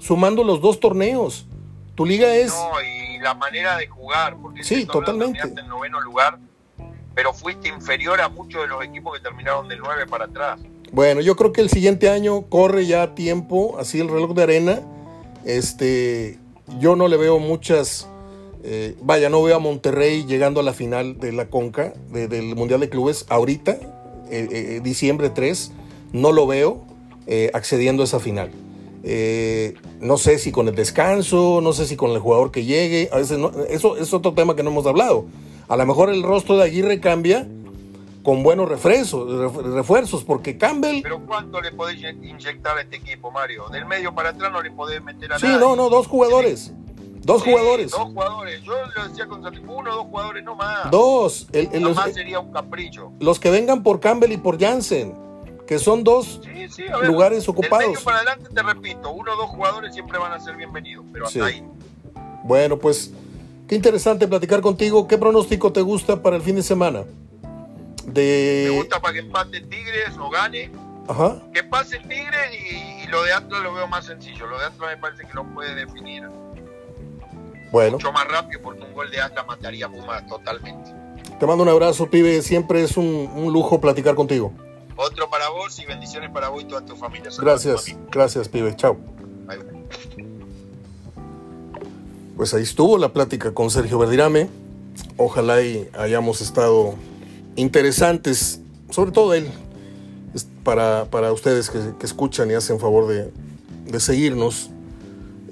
sumando 0.00 0.42
los 0.42 0.60
dos 0.60 0.80
torneos. 0.80 1.46
Tu 1.94 2.04
liga 2.04 2.34
es... 2.34 2.52
No, 2.52 2.82
y 2.82 3.18
la 3.20 3.34
manera 3.34 3.76
de 3.76 3.86
jugar, 3.86 4.36
porque 4.42 4.64
sí, 4.64 4.84
totalmente. 4.84 5.40
en 5.42 5.68
noveno 5.68 6.00
lugar, 6.00 6.40
pero 7.14 7.32
fuiste 7.32 7.68
inferior 7.68 8.20
a 8.20 8.28
muchos 8.28 8.62
de 8.62 8.66
los 8.66 8.84
equipos 8.84 9.16
que 9.16 9.22
terminaron 9.22 9.68
del 9.68 9.78
9 9.78 10.06
para 10.08 10.24
atrás. 10.24 10.58
Bueno, 10.96 11.20
yo 11.20 11.36
creo 11.36 11.52
que 11.52 11.60
el 11.60 11.68
siguiente 11.68 12.08
año 12.08 12.46
corre 12.48 12.86
ya 12.86 13.14
tiempo, 13.14 13.76
así 13.78 14.00
el 14.00 14.08
reloj 14.08 14.32
de 14.32 14.42
arena. 14.42 14.80
Este, 15.44 16.38
yo 16.80 16.96
no 16.96 17.06
le 17.06 17.18
veo 17.18 17.38
muchas... 17.38 18.08
Eh, 18.64 18.96
vaya, 19.02 19.28
no 19.28 19.42
veo 19.42 19.56
a 19.56 19.58
Monterrey 19.58 20.24
llegando 20.24 20.60
a 20.60 20.62
la 20.62 20.72
final 20.72 21.18
de 21.20 21.32
la 21.32 21.50
Conca, 21.50 21.92
del 22.10 22.56
Mundial 22.56 22.80
de 22.80 22.88
Clubes, 22.88 23.26
ahorita, 23.28 23.72
eh, 24.30 24.48
eh, 24.50 24.80
diciembre 24.82 25.28
3, 25.28 25.72
no 26.14 26.32
lo 26.32 26.46
veo 26.46 26.86
accediendo 27.52 28.02
a 28.02 28.06
esa 28.06 28.18
final. 28.18 28.50
No 30.00 30.16
sé 30.16 30.38
si 30.38 30.50
con 30.50 30.66
el 30.66 30.74
descanso, 30.74 31.60
no 31.62 31.74
sé 31.74 31.84
si 31.84 31.96
con 31.96 32.12
el 32.12 32.20
jugador 32.20 32.50
que 32.52 32.64
llegue. 32.64 33.10
A 33.12 33.18
veces 33.18 33.38
eso 33.68 33.98
es 33.98 34.14
otro 34.14 34.32
tema 34.32 34.56
que 34.56 34.62
no 34.62 34.70
hemos 34.70 34.86
hablado. 34.86 35.26
A 35.68 35.76
lo 35.76 35.84
mejor 35.84 36.08
el 36.08 36.22
rostro 36.22 36.56
de 36.56 36.64
Aguirre 36.64 37.00
cambia 37.00 37.46
con 38.26 38.42
buenos 38.42 38.68
refuerzos, 38.68 39.54
refuerzos 39.72 40.24
porque 40.24 40.58
Campbell. 40.58 41.00
Pero 41.00 41.24
¿cuánto 41.24 41.60
le 41.60 41.70
podéis 41.70 42.02
inyectar 42.02 42.76
a 42.76 42.80
este 42.80 42.96
equipo, 42.96 43.30
Mario? 43.30 43.68
Del 43.68 43.86
medio 43.86 44.12
para 44.16 44.30
atrás 44.30 44.50
no 44.50 44.60
le 44.60 44.72
podés 44.72 45.00
meter 45.00 45.32
a 45.32 45.38
Sí, 45.38 45.46
no, 45.46 45.76
no, 45.76 45.88
dos 45.88 46.08
jugadores. 46.08 46.72
Dos 47.22 47.44
jugadores. 47.44 47.92
Dos 47.92 48.00
jugadores. 48.00 48.62
Yo 48.64 48.72
lo 48.96 49.08
decía 49.08 49.28
con 49.28 49.46
uno 49.68 49.92
o 49.92 49.94
dos 49.94 50.06
jugadores 50.06 50.42
no 50.42 50.56
más. 50.56 50.90
Dos. 50.90 51.46
El, 51.52 51.80
más 51.94 52.14
sería 52.14 52.40
un 52.40 52.50
capricho. 52.50 53.12
Los 53.20 53.38
que 53.38 53.52
vengan 53.52 53.84
por 53.84 54.00
Campbell 54.00 54.32
y 54.32 54.38
por 54.38 54.58
Jansen 54.60 55.14
que 55.64 55.78
son 55.78 56.02
dos 56.02 56.40
lugares 57.04 57.48
ocupados. 57.48 57.86
Medio 57.86 58.00
para 58.02 58.18
adelante 58.18 58.50
te 58.52 58.62
repito, 58.62 59.10
uno 59.12 59.34
o 59.34 59.36
dos 59.36 59.50
jugadores 59.50 59.94
siempre 59.94 60.18
van 60.18 60.32
a 60.32 60.40
ser 60.40 60.56
bienvenidos, 60.56 61.04
pero 61.12 61.26
hasta 61.26 61.44
ahí. 61.44 61.64
Bueno, 62.42 62.76
pues 62.76 63.12
qué 63.68 63.76
interesante 63.76 64.26
platicar 64.26 64.60
contigo. 64.62 65.06
¿Qué 65.06 65.16
pronóstico 65.16 65.72
te 65.72 65.80
gusta 65.80 66.22
para 66.22 66.36
el 66.36 66.42
fin 66.42 66.56
de 66.56 66.64
semana? 66.64 67.04
De... 68.06 68.68
Me 68.70 68.76
gusta 68.78 69.00
para 69.00 69.14
que 69.14 69.20
empate 69.20 69.60
Tigres 69.60 70.16
o 70.18 70.30
gane. 70.30 70.70
Ajá. 71.08 71.42
Que 71.52 71.62
pase 71.62 71.96
el 71.96 72.02
Tigres 72.08 72.50
y, 72.52 73.06
lo 73.08 73.22
de 73.22 73.32
Atlas 73.32 73.62
lo 73.62 73.74
veo 73.74 73.86
más 73.88 74.06
sencillo. 74.06 74.46
Lo 74.46 74.58
de 74.58 74.66
Atlas 74.66 74.90
me 74.90 74.96
parece 74.96 75.24
que 75.24 75.34
lo 75.34 75.44
puede 75.44 75.74
definir. 75.74 76.24
Bueno. 77.70 77.92
Mucho 77.92 78.12
más 78.12 78.26
rápido 78.28 78.62
porque 78.62 78.82
un 78.82 78.92
gol 78.94 79.10
de 79.10 79.20
Atlas 79.20 79.46
mataría 79.46 79.86
a 79.86 79.88
Pumas 79.88 80.26
totalmente. 80.26 80.92
Te 81.38 81.46
mando 81.46 81.62
un 81.62 81.68
abrazo, 81.68 82.08
pibe. 82.08 82.40
Siempre 82.42 82.82
es 82.82 82.96
un 82.96 83.52
lujo 83.52 83.80
platicar 83.80 84.14
contigo. 84.14 84.52
Otro 84.96 85.28
para 85.28 85.50
vos 85.50 85.78
y 85.78 85.84
bendiciones 85.84 86.30
para 86.30 86.48
vos 86.48 86.62
y 86.62 86.64
toda 86.64 86.84
tu 86.84 86.96
familia. 86.96 87.30
gracias, 87.38 87.94
gracias, 88.10 88.48
pibe. 88.48 88.74
Chao. 88.76 88.96
Pues 92.36 92.52
ahí 92.54 92.62
estuvo 92.62 92.98
la 92.98 93.12
plática 93.12 93.52
con 93.52 93.70
Sergio 93.70 93.98
Verdirame. 93.98 94.48
Ojalá 95.18 95.60
y 95.62 95.88
hayamos 95.98 96.40
estado 96.40 96.94
interesantes, 97.56 98.60
sobre 98.90 99.10
todo 99.10 99.34
él, 99.34 99.48
para, 100.62 101.06
para 101.06 101.32
ustedes 101.32 101.70
que, 101.70 102.04
escuchan 102.04 102.50
y 102.50 102.54
hacen 102.54 102.78
favor 102.78 103.08
de, 103.08 103.30
de 103.90 104.00
seguirnos 104.00 104.70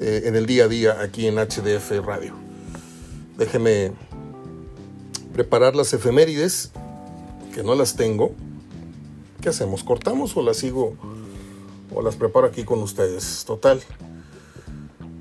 eh, 0.01 0.23
en 0.25 0.37
el 0.37 0.47
día 0.47 0.65
a 0.65 0.69
día 0.69 1.01
aquí 1.01 1.27
en 1.27 1.37
HDF 1.37 2.05
Radio. 2.05 2.35
Déjeme 3.39 3.93
preparar 5.33 5.75
las 5.75 5.93
efemérides, 5.93 6.71
que 7.55 7.63
no 7.63 7.75
las 7.75 7.97
tengo. 7.97 8.33
¿Qué 9.41 9.49
hacemos? 9.49 9.85
¿Cortamos 9.85 10.37
o 10.37 10.43
las 10.43 10.59
sigo 10.59 10.97
o 11.95 12.03
las 12.03 12.17
preparo 12.17 12.47
aquí 12.47 12.65
con 12.65 12.81
ustedes? 12.81 13.45
Total. 13.47 13.81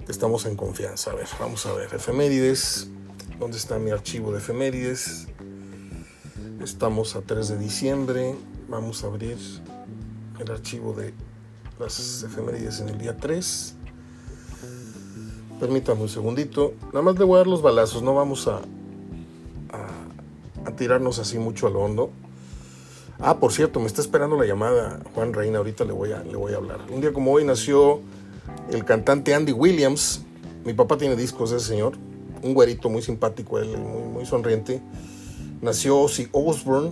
estamos 0.08 0.46
en 0.46 0.56
confianza. 0.56 1.12
A 1.12 1.16
ver, 1.16 1.28
vamos 1.40 1.66
a 1.66 1.74
ver. 1.74 1.94
Efemérides. 1.94 2.88
¿Dónde 3.40 3.58
está 3.58 3.80
mi 3.80 3.92
archivo 3.92 4.32
de 4.32 4.38
efemérides? 4.38 5.28
Estamos 6.64 7.18
a 7.18 7.22
3 7.22 7.50
de 7.50 7.58
diciembre. 7.58 8.36
Vamos 8.70 9.04
a 9.04 9.08
abrir 9.08 9.38
el 10.40 10.50
archivo 10.50 10.94
de 10.94 11.14
las 11.78 12.24
efemérides 12.24 12.80
en 12.80 12.88
el 12.88 12.98
día 12.98 13.18
3. 13.18 13.76
Permítame 15.60 16.04
un 16.04 16.08
segundito. 16.08 16.74
Nada 16.94 17.02
más 17.02 17.20
le 17.20 17.26
voy 17.26 17.36
a 17.36 17.38
dar 17.40 17.48
los 17.48 17.62
balazos. 17.62 18.02
No 18.02 18.16
vamos 18.16 18.48
a, 18.48 18.62
a, 20.64 20.72
tirarnos 20.78 21.20
así 21.20 21.38
mucho 21.38 21.68
al 21.68 21.76
hondo. 21.76 22.12
Ah, 23.20 23.42
por 23.42 23.52
cierto, 23.52 23.82
me 23.82 23.88
está 23.88 24.00
esperando 24.00 24.38
la 24.38 24.46
llamada 24.46 25.02
Juan 25.14 25.34
Reina. 25.34 25.58
Ahorita 25.58 25.84
le 25.84 25.92
voy 25.92 26.14
a, 26.14 26.24
le 26.24 26.38
voy 26.38 26.54
a 26.54 26.58
hablar. 26.58 26.80
Un 26.90 27.02
día 27.02 27.12
como 27.12 27.34
hoy 27.34 27.44
nació 27.44 28.00
el 28.72 28.86
cantante 28.86 29.34
Andy 29.34 29.52
Williams. 29.52 30.22
Mi 30.64 30.74
papá 30.74 30.96
tiene 30.96 31.18
discos 31.18 31.52
de 31.52 31.58
ese 31.58 31.68
señor. 31.68 31.98
Un 32.42 32.54
güerito 32.54 32.88
muy 32.88 33.02
simpático, 33.02 33.60
él, 33.60 33.78
muy, 33.78 34.04
muy 34.04 34.26
sonriente. 34.26 34.82
Nació 35.64 35.98
Ozzy 35.98 36.28
Osbourne. 36.34 36.92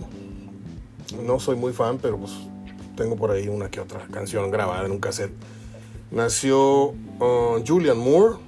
No 1.22 1.38
soy 1.38 1.56
muy 1.56 1.74
fan, 1.74 1.98
pero 2.00 2.16
pues 2.16 2.32
tengo 2.96 3.16
por 3.16 3.30
ahí 3.30 3.46
una 3.46 3.70
que 3.70 3.80
otra 3.80 4.00
canción 4.10 4.50
grabada 4.50 4.86
en 4.86 4.92
un 4.92 4.98
cassette. 4.98 5.34
Nació 6.10 6.86
uh, 6.86 7.62
Julian 7.66 7.98
Moore. 7.98 8.38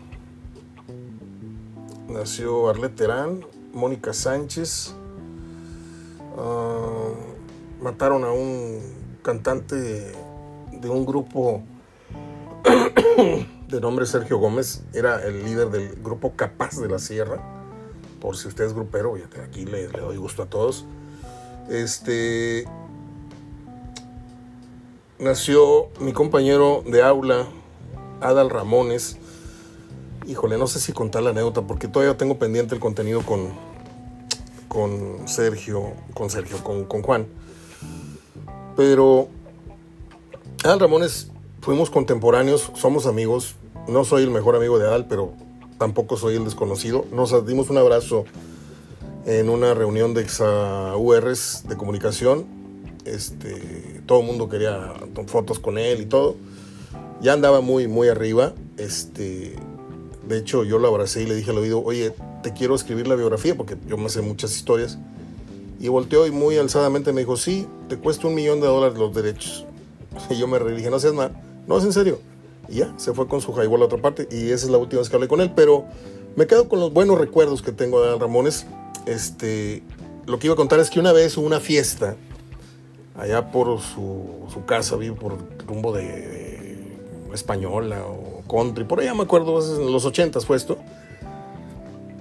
Nació 2.09 2.71
Arlette 2.71 2.97
Terán, 2.97 3.45
Mónica 3.75 4.15
Sánchez. 4.15 4.95
Uh, 6.39 7.83
mataron 7.85 8.25
a 8.25 8.33
un 8.33 8.81
cantante 9.23 9.77
de 10.73 10.89
un 10.89 11.05
grupo 11.05 11.63
de 13.69 13.79
nombre 13.79 14.07
Sergio 14.07 14.39
Gómez. 14.39 14.85
Era 14.95 15.23
el 15.23 15.45
líder 15.45 15.69
del 15.69 15.97
grupo 16.03 16.33
Capaz 16.35 16.81
de 16.81 16.89
la 16.89 16.99
Sierra. 16.99 17.54
Por 18.25 18.39
si 18.39 18.49
usted 18.49 18.65
es 18.65 18.73
grupero, 18.73 19.19
aquí 19.47 19.67
le, 19.67 19.87
le 19.87 20.01
doy 20.01 20.17
gusto 20.17 20.45
a 20.45 20.47
todos. 20.47 20.87
Este 21.69 22.65
nació 25.19 25.89
mi 26.01 26.15
compañero 26.15 26.83
de 26.87 27.03
aula, 27.03 27.45
Adal 28.23 28.49
Ramones. 28.49 29.19
Híjole, 30.27 30.57
no 30.57 30.67
sé 30.67 30.81
si 30.81 30.95
contar 30.95 31.23
la 31.23 31.31
anécdota 31.31 31.67
porque 31.67 31.87
todavía 31.87 32.17
tengo 32.17 32.39
pendiente 32.39 32.75
el 32.75 32.81
contenido 32.81 33.21
con, 33.21 33.51
con 34.69 35.29
Sergio, 35.29 35.93
con 36.15 36.31
Sergio, 36.31 36.65
con, 36.65 36.87
con 36.87 37.03
Juan. 37.03 37.27
Pero 38.75 39.29
Adal 40.65 40.81
Ramones 40.81 41.31
fuimos 41.61 41.91
contemporáneos, 41.91 42.73
somos 42.75 43.05
amigos. 43.05 43.57
No 43.87 44.03
soy 44.07 44.23
el 44.23 44.31
mejor 44.31 44.57
amigo 44.57 44.79
de 44.79 44.87
Adal, 44.87 45.09
pero 45.09 45.35
tampoco 45.79 46.17
soy 46.17 46.37
el 46.37 46.45
desconocido. 46.45 47.05
Nos 47.13 47.47
dimos 47.47 47.71
un 47.71 47.79
abrazo 47.79 48.25
en 49.27 49.49
una 49.49 49.75
reunión 49.75 50.15
de 50.15 50.23
exa 50.23 50.97
URs 50.97 51.65
de 51.69 51.77
comunicación. 51.77 52.47
Este, 53.05 54.01
todo 54.07 54.21
el 54.21 54.27
mundo 54.27 54.49
quería 54.49 54.93
fotos 55.27 55.59
con 55.59 55.79
él 55.79 56.01
y 56.01 56.07
todo. 56.07 56.37
Ya 57.21 57.33
andaba 57.33 57.61
muy, 57.61 57.89
muy 57.89 58.09
arriba. 58.09 58.55
Este, 58.77 59.57
de 60.27 60.39
hecho, 60.39 60.65
yo 60.65 60.79
lo 60.79 60.89
abracé 60.89 61.23
y 61.23 61.27
le 61.27 61.35
dije 61.35 61.51
al 61.51 61.59
oído, 61.59 61.83
oye, 61.83 62.15
te 62.43 62.53
quiero 62.53 62.75
escribir 62.75 63.07
la 63.07 63.15
biografía 63.15 63.57
porque 63.57 63.77
yo 63.87 63.97
me 63.97 64.09
sé 64.09 64.21
muchas 64.21 64.55
historias. 64.57 64.99
Y 65.81 65.89
volteó 65.89 66.27
y 66.27 66.31
muy 66.31 66.57
alzadamente 66.57 67.13
me 67.13 67.21
dijo, 67.23 67.37
sí, 67.37 67.67
te 67.89 67.99
cuesta 67.99 68.27
un 68.27 68.35
millón 68.35 68.61
de 68.61 68.67
dólares 68.67 68.99
los 68.99 69.15
derechos. 69.15 69.67
Y 70.31 70.39
yo 70.39 70.47
me 70.47 70.59
reí, 70.59 70.77
dije, 70.77 70.91
no 70.91 71.01
seas 71.01 71.13
mal, 71.13 71.33
no 71.67 71.77
es 71.77 71.85
en 71.85 71.93
serio. 71.93 72.21
Y 72.69 72.77
ya, 72.77 72.95
se 72.97 73.13
fue 73.13 73.29
con 73.29 73.41
su 73.41 73.53
highball 73.53 73.83
a 73.83 73.85
otra 73.87 74.01
parte 74.01 74.29
y 74.31 74.51
esa 74.51 74.67
es 74.67 74.71
la 74.71 74.79
última 74.79 75.01
vez 75.01 75.09
que 75.09 75.17
hablé 75.17 75.29
con 75.29 75.41
él, 75.41 75.53
pero 75.55 75.85
me 76.37 76.47
quedo 76.47 76.69
con 76.69 76.81
los 76.81 76.93
buenos 76.93 77.19
recuerdos 77.19 77.63
que 77.63 77.73
tengo 77.73 78.03
de 78.03 78.19
Ramones. 78.19 78.67
Este, 79.07 79.83
lo 80.27 80.39
que 80.39 80.47
iba 80.47 80.55
a 80.55 80.57
contar 80.57 80.81
es 80.81 80.91
que 80.91 80.99
una 80.99 81.13
vez 81.13 81.37
hubo 81.37 81.47
una 81.47 81.61
fiesta 81.61 82.17
allá 83.17 83.51
por 83.51 83.81
su, 83.81 84.65
casa, 84.67 84.97
vivo 84.97 85.17
por 85.17 85.39
rumbo 85.67 85.93
de, 85.93 86.99
española 87.33 88.05
o 88.07 88.43
country, 88.49 88.85
por 88.85 89.01
allá 89.01 89.15
me 89.15 89.23
acuerdo, 89.23 89.61
en 89.79 89.93
los 89.93 90.05
ochentas 90.05 90.47
fue 90.47 90.57
esto. 90.57 90.79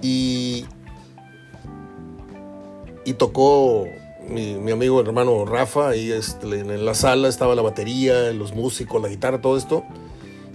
Y, 0.02 0.66
y 3.04 3.14
tocó 3.14 3.86
mi, 4.28 4.54
mi, 4.54 4.70
amigo 4.70 5.00
hermano 5.00 5.44
Rafa, 5.44 5.96
y 5.96 6.12
este, 6.12 6.60
en 6.60 6.84
la 6.84 6.94
sala 6.94 7.28
estaba 7.28 7.54
la 7.54 7.62
batería, 7.62 8.32
los 8.32 8.54
músicos, 8.54 9.00
la 9.00 9.08
guitarra, 9.08 9.40
todo 9.40 9.56
esto. 9.56 9.84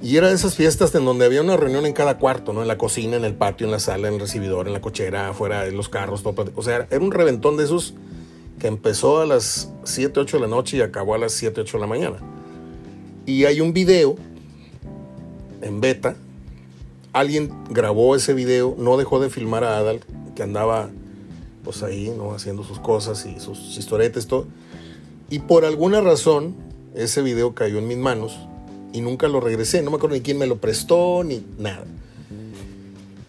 Y 0.01 0.15
era 0.15 0.29
de 0.29 0.35
esas 0.35 0.55
fiestas 0.55 0.95
en 0.95 1.03
donde 1.03 1.25
había 1.25 1.41
una 1.41 1.57
reunión 1.57 1.85
en 1.85 1.91
cada 1.91 2.17
cuarto, 2.17 2.53
¿no? 2.53 2.61
En 2.61 2.69
la 2.69 2.77
cocina, 2.77 3.17
en 3.17 3.25
el 3.25 3.33
patio, 3.33 3.65
en 3.65 3.71
la 3.71 3.79
sala, 3.79 4.07
en 4.07 4.13
el 4.13 4.19
recibidor, 4.21 4.67
en 4.67 4.73
la 4.73 4.79
cochera, 4.79 5.29
afuera, 5.29 5.67
en 5.67 5.75
los 5.75 5.89
carros, 5.89 6.23
todo. 6.23 6.45
O 6.55 6.63
sea, 6.63 6.87
era 6.89 7.03
un 7.03 7.11
reventón 7.11 7.57
de 7.57 7.65
esos 7.65 7.95
que 8.59 8.67
empezó 8.67 9.19
a 9.19 9.25
las 9.25 9.73
7, 9.83 10.21
8 10.21 10.37
de 10.37 10.41
la 10.41 10.47
noche 10.47 10.77
y 10.77 10.81
acabó 10.81 11.15
a 11.15 11.17
las 11.17 11.33
7, 11.33 11.61
8 11.61 11.77
de 11.77 11.81
la 11.81 11.87
mañana. 11.87 12.17
Y 13.25 13.43
hay 13.43 13.59
un 13.59 13.73
video 13.73 14.15
en 15.61 15.81
beta. 15.81 16.15
Alguien 17.11 17.51
grabó 17.69 18.15
ese 18.15 18.33
video, 18.33 18.75
no 18.77 18.95
dejó 18.95 19.19
de 19.19 19.29
filmar 19.29 19.65
a 19.65 19.77
Adal, 19.77 19.99
que 20.33 20.43
andaba 20.43 20.89
pues 21.63 21.83
ahí, 21.83 22.13
¿no? 22.15 22.33
Haciendo 22.33 22.63
sus 22.63 22.79
cosas 22.79 23.25
y 23.25 23.41
sus 23.41 23.77
historietes, 23.77 24.27
todo. 24.27 24.47
Y 25.29 25.39
por 25.39 25.65
alguna 25.65 25.99
razón, 25.99 26.55
ese 26.95 27.21
video 27.21 27.53
cayó 27.53 27.79
en 27.79 27.87
mis 27.87 27.97
manos 27.97 28.48
y 28.93 29.01
nunca 29.01 29.27
lo 29.27 29.39
regresé. 29.39 29.81
No 29.81 29.91
me 29.91 29.97
acuerdo 29.97 30.15
ni 30.15 30.21
quién 30.21 30.37
me 30.37 30.47
lo 30.47 30.57
prestó 30.57 31.23
ni 31.23 31.45
nada. 31.57 31.85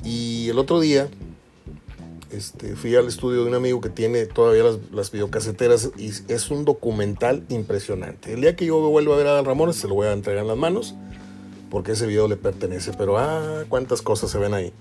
Y 0.05 0.49
el 0.49 0.59
otro 0.59 0.81
día 0.81 1.09
este, 2.31 2.77
fui 2.77 2.95
al 2.95 3.09
estudio 3.09 3.43
de 3.43 3.49
un 3.49 3.55
amigo 3.55 3.81
que 3.81 3.91
tiene 3.91 4.27
todavía 4.27 4.63
las, 4.63 4.79
las, 4.93 5.11
videocaseteras 5.11 5.91
y 5.97 6.11
es 6.29 6.51
un 6.51 6.65
documental 6.65 7.45
impresionante. 7.49 8.33
El 8.33 8.41
día 8.41 8.57
que 8.57 8.67
yo 8.67 8.79
vuelva 8.81 9.15
a 9.15 9.19
ver 9.19 9.27
a 9.27 9.33
Dan 9.33 9.45
Ramones 9.45 9.77
se 9.77 9.89
lo 9.89 9.95
voy 9.95 10.07
a 10.07 10.13
entregar 10.13 10.43
en 10.43 10.49
las 10.49 10.57
manos 10.57 10.95
porque 11.71 11.93
ese 11.93 12.07
video 12.07 12.29
le 12.29 12.37
pertenece. 12.37 12.93
Pero 12.97 13.19
ah, 13.19 13.65
cuántas 13.69 14.03
cosas 14.03 14.31
se 14.31 14.39
ven 14.39 14.55
ahí. 14.55 14.73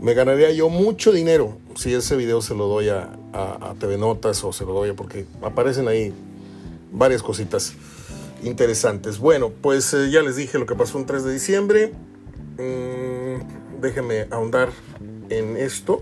Me 0.00 0.14
ganaría 0.14 0.50
yo 0.52 0.68
mucho 0.68 1.12
dinero 1.12 1.56
si 1.76 1.94
ese 1.94 2.16
video 2.16 2.42
se 2.42 2.54
lo 2.54 2.66
doy 2.68 2.90
a, 2.90 3.16
a, 3.32 3.74
TV 3.78 3.96
Notas 3.96 4.44
o 4.44 4.52
se 4.52 4.64
lo 4.64 4.74
doy 4.74 4.90
a, 4.90 4.94
porque 4.94 5.24
aparecen 5.42 5.88
ahí 5.88 6.12
varias 6.92 7.22
cositas 7.22 7.74
interesantes. 8.42 9.18
Bueno, 9.18 9.50
pues 9.50 9.94
eh, 9.94 10.10
ya 10.10 10.22
les 10.22 10.36
dije 10.36 10.58
lo 10.58 10.66
que 10.66 10.74
pasó 10.74 10.98
un 10.98 11.06
3 11.06 11.24
de 11.24 11.32
diciembre. 11.32 11.92
Mm, 12.58 13.80
déjenme 13.80 14.26
ahondar 14.30 14.70
en 15.28 15.56
esto. 15.56 16.00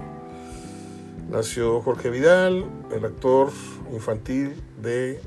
Nació 1.30 1.80
Jorge 1.80 2.10
Vidal, 2.10 2.66
el 2.94 3.04
actor 3.04 3.50
infantil 3.92 4.54
de 4.82 5.20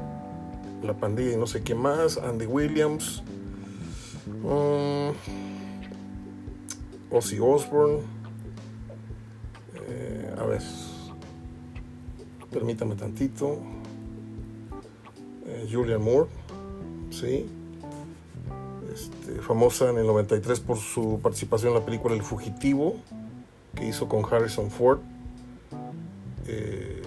La 0.84 0.94
Pandilla 0.94 1.34
y 1.34 1.38
no 1.38 1.48
sé 1.48 1.64
quién 1.64 1.80
más, 1.80 2.18
Andy 2.18 2.46
Williams, 2.46 3.24
um, 4.44 5.14
Ozzy 7.10 7.40
Osbourne. 7.40 8.02
Eh, 9.88 10.36
a 10.38 10.44
ver, 10.44 10.62
permítame 12.52 12.96
tantito. 12.96 13.60
Eh, 15.48 15.68
Julian 15.72 16.02
Moore 16.02 16.28
¿sí? 17.20 17.46
Este, 18.94 19.42
famosa 19.42 19.90
en 19.90 19.98
el 19.98 20.08
93 20.08 20.60
por 20.60 20.78
su 20.78 21.20
participación 21.22 21.74
en 21.74 21.80
la 21.80 21.86
película 21.86 22.16
El 22.16 22.24
Fugitivo, 22.24 22.96
que 23.76 23.88
hizo 23.88 24.08
con 24.08 24.24
Harrison 24.26 24.72
Ford. 24.72 25.00
Eh, 26.48 27.02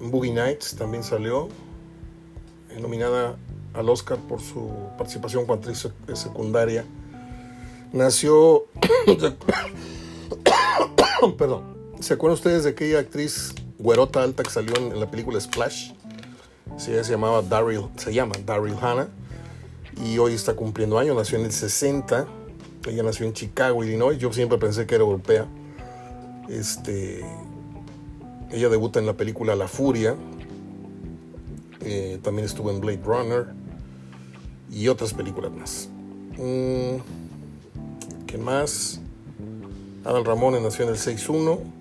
Boogie 0.00 0.32
Nights 0.32 0.76
también 0.76 1.02
salió, 1.02 1.48
eh, 2.70 2.80
nominada 2.80 3.36
al 3.74 3.88
Oscar 3.88 4.18
por 4.18 4.40
su 4.40 4.70
participación 4.96 5.46
como 5.46 5.54
actriz 5.54 5.88
secundaria. 6.14 6.84
Nació. 7.92 8.66
Perdón. 11.38 11.76
¿Se 12.00 12.14
acuerdan 12.14 12.34
ustedes 12.34 12.64
de 12.64 12.70
aquella 12.70 13.00
actriz 13.00 13.54
güerota 13.78 14.22
alta 14.22 14.44
que 14.44 14.50
salió 14.50 14.76
en 14.76 15.00
la 15.00 15.10
película 15.10 15.40
Splash? 15.40 15.92
Sí, 16.78 16.92
se 16.92 17.10
llamaba 17.10 17.42
Daryl, 17.42 17.88
se 17.96 18.14
llama 18.14 18.36
Daryl 18.46 18.76
Hannah 18.80 19.08
y 20.04 20.16
hoy 20.18 20.34
está 20.34 20.54
cumpliendo 20.54 20.96
años, 20.96 21.16
nació 21.16 21.36
en 21.38 21.46
el 21.46 21.52
60, 21.52 22.28
ella 22.86 23.02
nació 23.02 23.26
en 23.26 23.32
Chicago, 23.32 23.82
Illinois, 23.82 24.16
yo 24.16 24.32
siempre 24.32 24.58
pensé 24.58 24.86
que 24.86 24.94
era 24.94 25.02
europea. 25.02 25.48
Este, 26.48 27.24
ella 28.52 28.68
debuta 28.68 29.00
en 29.00 29.06
la 29.06 29.14
película 29.14 29.56
La 29.56 29.66
Furia, 29.66 30.14
eh, 31.80 32.20
también 32.22 32.46
estuvo 32.46 32.70
en 32.70 32.80
Blade 32.80 33.02
Runner 33.04 33.46
y 34.70 34.86
otras 34.86 35.12
películas 35.12 35.50
más. 35.50 35.88
Mm, 36.38 36.98
¿Qué 38.24 38.38
más? 38.38 39.00
Adal 40.04 40.24
Ramón 40.24 40.62
nació 40.62 40.84
en 40.84 40.92
el 40.92 40.96
61 40.96 41.77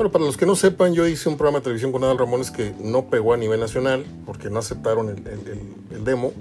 bueno, 0.00 0.12
para 0.12 0.24
los 0.24 0.38
que 0.38 0.46
no 0.46 0.56
sepan, 0.56 0.94
yo 0.94 1.06
hice 1.06 1.28
un 1.28 1.36
programa 1.36 1.58
de 1.58 1.64
televisión 1.64 1.92
con 1.92 2.02
Adal 2.02 2.16
Ramones 2.16 2.50
que 2.50 2.72
no 2.80 3.10
pegó 3.10 3.34
a 3.34 3.36
nivel 3.36 3.60
nacional 3.60 4.06
porque 4.24 4.48
no 4.48 4.58
aceptaron 4.58 5.10
el, 5.10 6.04
demo. 6.06 6.32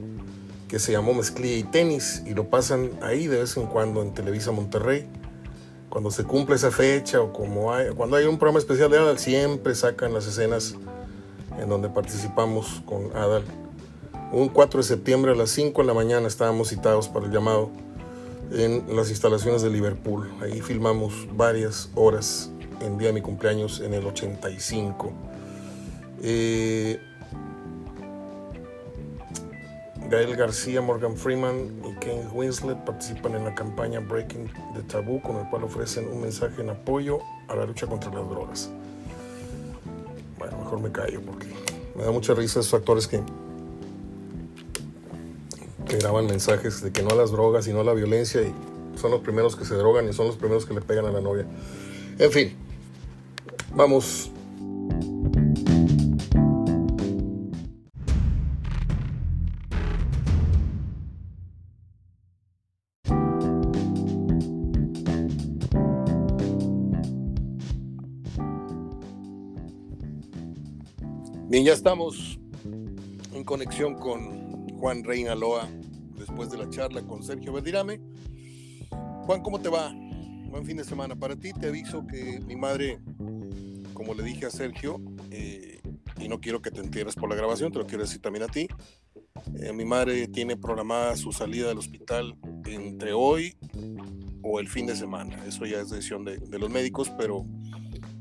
que 0.69 0.79
se 0.79 0.93
llamó 0.93 1.13
Mezclilla 1.13 1.57
y 1.57 1.63
Tenis 1.63 2.23
y 2.25 2.35
lo 2.35 2.49
pasan 2.49 2.91
ahí 3.01 3.27
de 3.27 3.39
vez 3.39 3.57
en 3.57 3.65
cuando 3.65 4.01
en 4.01 4.13
Televisa 4.13 4.53
Monterrey. 4.53 5.09
Cuando 5.89 6.09
se 6.09 6.23
cumple 6.23 6.55
esa 6.55 6.71
fecha 6.71 7.19
o 7.19 7.33
como 7.33 7.73
hay, 7.73 7.89
cuando 7.89 8.15
hay 8.15 8.27
un 8.27 8.37
programa 8.37 8.59
especial 8.59 8.89
de 8.91 8.97
Adal, 8.97 9.19
siempre 9.19 9.75
sacan 9.75 10.13
las 10.13 10.25
escenas 10.25 10.75
en 11.61 11.67
donde 11.67 11.89
participamos 11.89 12.81
con 12.85 13.13
Adal. 13.13 13.43
Un 14.31 14.47
4 14.47 14.77
de 14.77 14.87
septiembre 14.87 15.33
a 15.33 15.35
las 15.35 15.49
5 15.49 15.81
de 15.81 15.85
la 15.85 15.93
mañana 15.93 16.29
estábamos 16.29 16.69
citados 16.69 17.09
para 17.09 17.25
el 17.25 17.33
llamado 17.33 17.71
en 18.53 18.95
las 18.95 19.09
instalaciones 19.09 19.61
de 19.61 19.69
Liverpool. 19.69 20.31
Ahí 20.41 20.61
filmamos 20.61 21.27
varias 21.35 21.89
horas 21.95 22.53
en 22.81 22.97
día 22.97 23.07
de 23.07 23.13
mi 23.13 23.21
cumpleaños 23.21 23.79
en 23.81 23.93
el 23.93 24.05
85. 24.05 25.11
Eh, 26.21 26.99
Gael 30.09 30.35
García, 30.35 30.81
Morgan 30.81 31.15
Freeman 31.15 31.83
y 31.85 31.93
Kane 32.03 32.27
Winslet 32.33 32.77
participan 32.83 33.35
en 33.35 33.45
la 33.45 33.53
campaña 33.53 33.99
Breaking 33.99 34.49
the 34.73 34.81
Taboo, 34.81 35.21
con 35.21 35.37
el 35.37 35.47
cual 35.49 35.65
ofrecen 35.65 36.07
un 36.07 36.21
mensaje 36.21 36.61
en 36.61 36.71
apoyo 36.71 37.19
a 37.47 37.55
la 37.55 37.65
lucha 37.65 37.85
contra 37.85 38.11
las 38.11 38.27
drogas. 38.27 38.71
Bueno, 40.39 40.57
mejor 40.57 40.81
me 40.81 40.91
callo 40.91 41.21
porque 41.21 41.47
me 41.95 42.03
da 42.03 42.11
mucha 42.11 42.33
risa 42.33 42.59
esos 42.61 42.73
actores 42.73 43.07
que, 43.07 43.21
que 45.87 45.97
graban 45.97 46.25
mensajes 46.25 46.81
de 46.81 46.91
que 46.91 47.03
no 47.03 47.11
a 47.11 47.15
las 47.15 47.31
drogas 47.31 47.67
y 47.67 47.73
no 47.73 47.81
a 47.81 47.83
la 47.83 47.93
violencia 47.93 48.41
y 48.41 48.51
son 48.97 49.11
los 49.11 49.21
primeros 49.21 49.55
que 49.55 49.65
se 49.65 49.75
drogan 49.75 50.09
y 50.09 50.13
son 50.13 50.25
los 50.25 50.37
primeros 50.37 50.65
que 50.65 50.73
le 50.73 50.81
pegan 50.81 51.05
a 51.05 51.11
la 51.11 51.21
novia. 51.21 51.45
En 52.17 52.31
fin, 52.31 52.55
vamos 53.79 54.29
Bien, 71.47 71.63
ya 71.65 71.71
estamos 71.71 72.37
en 73.33 73.43
conexión 73.45 73.95
con 73.95 74.67
Juan 74.77 75.05
Reina 75.05 75.35
Loa 75.35 75.69
después 76.17 76.51
de 76.51 76.57
la 76.57 76.69
charla 76.69 77.01
con 77.01 77.23
Sergio 77.23 77.53
Verdirame. 77.53 77.99
Juan, 79.25 79.41
¿cómo 79.41 79.59
te 79.59 79.69
va? 79.69 79.91
Buen 80.49 80.65
fin 80.65 80.77
de 80.77 80.83
semana 80.83 81.15
para 81.15 81.35
ti. 81.35 81.53
Te 81.53 81.69
aviso 81.69 82.05
que 82.05 82.39
mi 82.45 82.55
madre, 82.55 82.99
como 83.99 84.13
le 84.13 84.23
dije 84.23 84.45
a 84.45 84.49
Sergio, 84.49 85.01
eh, 85.29 85.81
y 86.17 86.29
no 86.29 86.39
quiero 86.39 86.61
que 86.61 86.71
te 86.71 86.79
entierres 86.79 87.15
por 87.15 87.29
la 87.29 87.35
grabación, 87.35 87.69
te 87.69 87.79
lo 87.79 87.85
quiero 87.85 88.03
decir 88.03 88.21
también 88.21 88.43
a 88.43 88.47
ti. 88.47 88.69
Eh, 89.59 89.73
mi 89.73 89.83
madre 89.83 90.29
tiene 90.29 90.55
programada 90.55 91.17
su 91.17 91.33
salida 91.33 91.67
del 91.67 91.77
hospital 91.77 92.37
entre 92.65 93.11
hoy 93.11 93.57
o 94.41 94.61
el 94.61 94.69
fin 94.69 94.85
de 94.85 94.95
semana. 94.95 95.43
Eso 95.45 95.65
ya 95.65 95.81
es 95.81 95.89
decisión 95.89 96.23
de, 96.23 96.37
de 96.37 96.59
los 96.59 96.69
médicos, 96.69 97.11
pero 97.17 97.45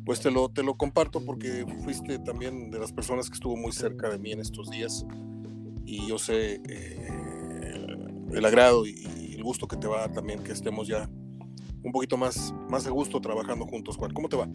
pues 0.05 0.19
te 0.19 0.33
lo, 0.33 0.49
te 0.49 0.65
lo 0.65 0.75
comparto 0.75 1.25
porque 1.25 1.65
fuiste 1.85 2.19
también 2.19 2.73
de 2.73 2.81
las 2.81 2.91
personas 2.91 3.29
que 3.29 3.35
estuvo 3.35 3.57
muy 3.57 3.71
cerca 3.71 4.11
de 4.11 4.19
mí 4.19 4.33
en 4.33 4.41
estos 4.41 4.69
días 4.71 5.07
y 5.85 6.09
yo 6.09 6.19
sé 6.19 6.61
eh, 6.69 7.09
el 8.33 8.45
agrado 8.45 8.85
y, 8.85 9.05
el 9.35 9.45
gusto 9.45 9.69
que 9.69 9.77
te 9.77 9.87
va 9.87 9.99
a 9.99 10.01
dar 10.01 10.13
también 10.13 10.43
que 10.43 10.51
estemos 10.51 10.89
ya 10.89 11.09
un 11.85 11.93
poquito 11.93 12.17
más, 12.17 12.53
más 12.69 12.87
a 12.87 12.91
gusto 12.91 13.21
trabajando 13.21 13.65
juntos, 13.65 13.97
Juan. 13.97 14.13
¿Cómo 14.13 14.29
te 14.29 14.37
va? 14.37 14.49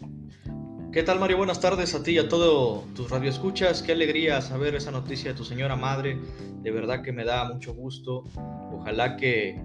¿Qué 0.94 1.02
tal, 1.02 1.18
Mario? 1.18 1.38
Buenas 1.38 1.58
tardes 1.58 1.92
a 1.96 2.04
ti 2.04 2.12
y 2.12 2.18
a 2.18 2.28
todos 2.28 2.84
tus 2.94 3.10
radioescuchas. 3.10 3.82
Qué 3.82 3.90
alegría 3.90 4.40
saber 4.40 4.76
esa 4.76 4.92
noticia 4.92 5.32
de 5.32 5.36
tu 5.36 5.44
señora 5.44 5.74
madre. 5.74 6.20
De 6.62 6.70
verdad 6.70 7.02
que 7.02 7.12
me 7.12 7.24
da 7.24 7.52
mucho 7.52 7.74
gusto. 7.74 8.22
Ojalá 8.72 9.16
que, 9.16 9.60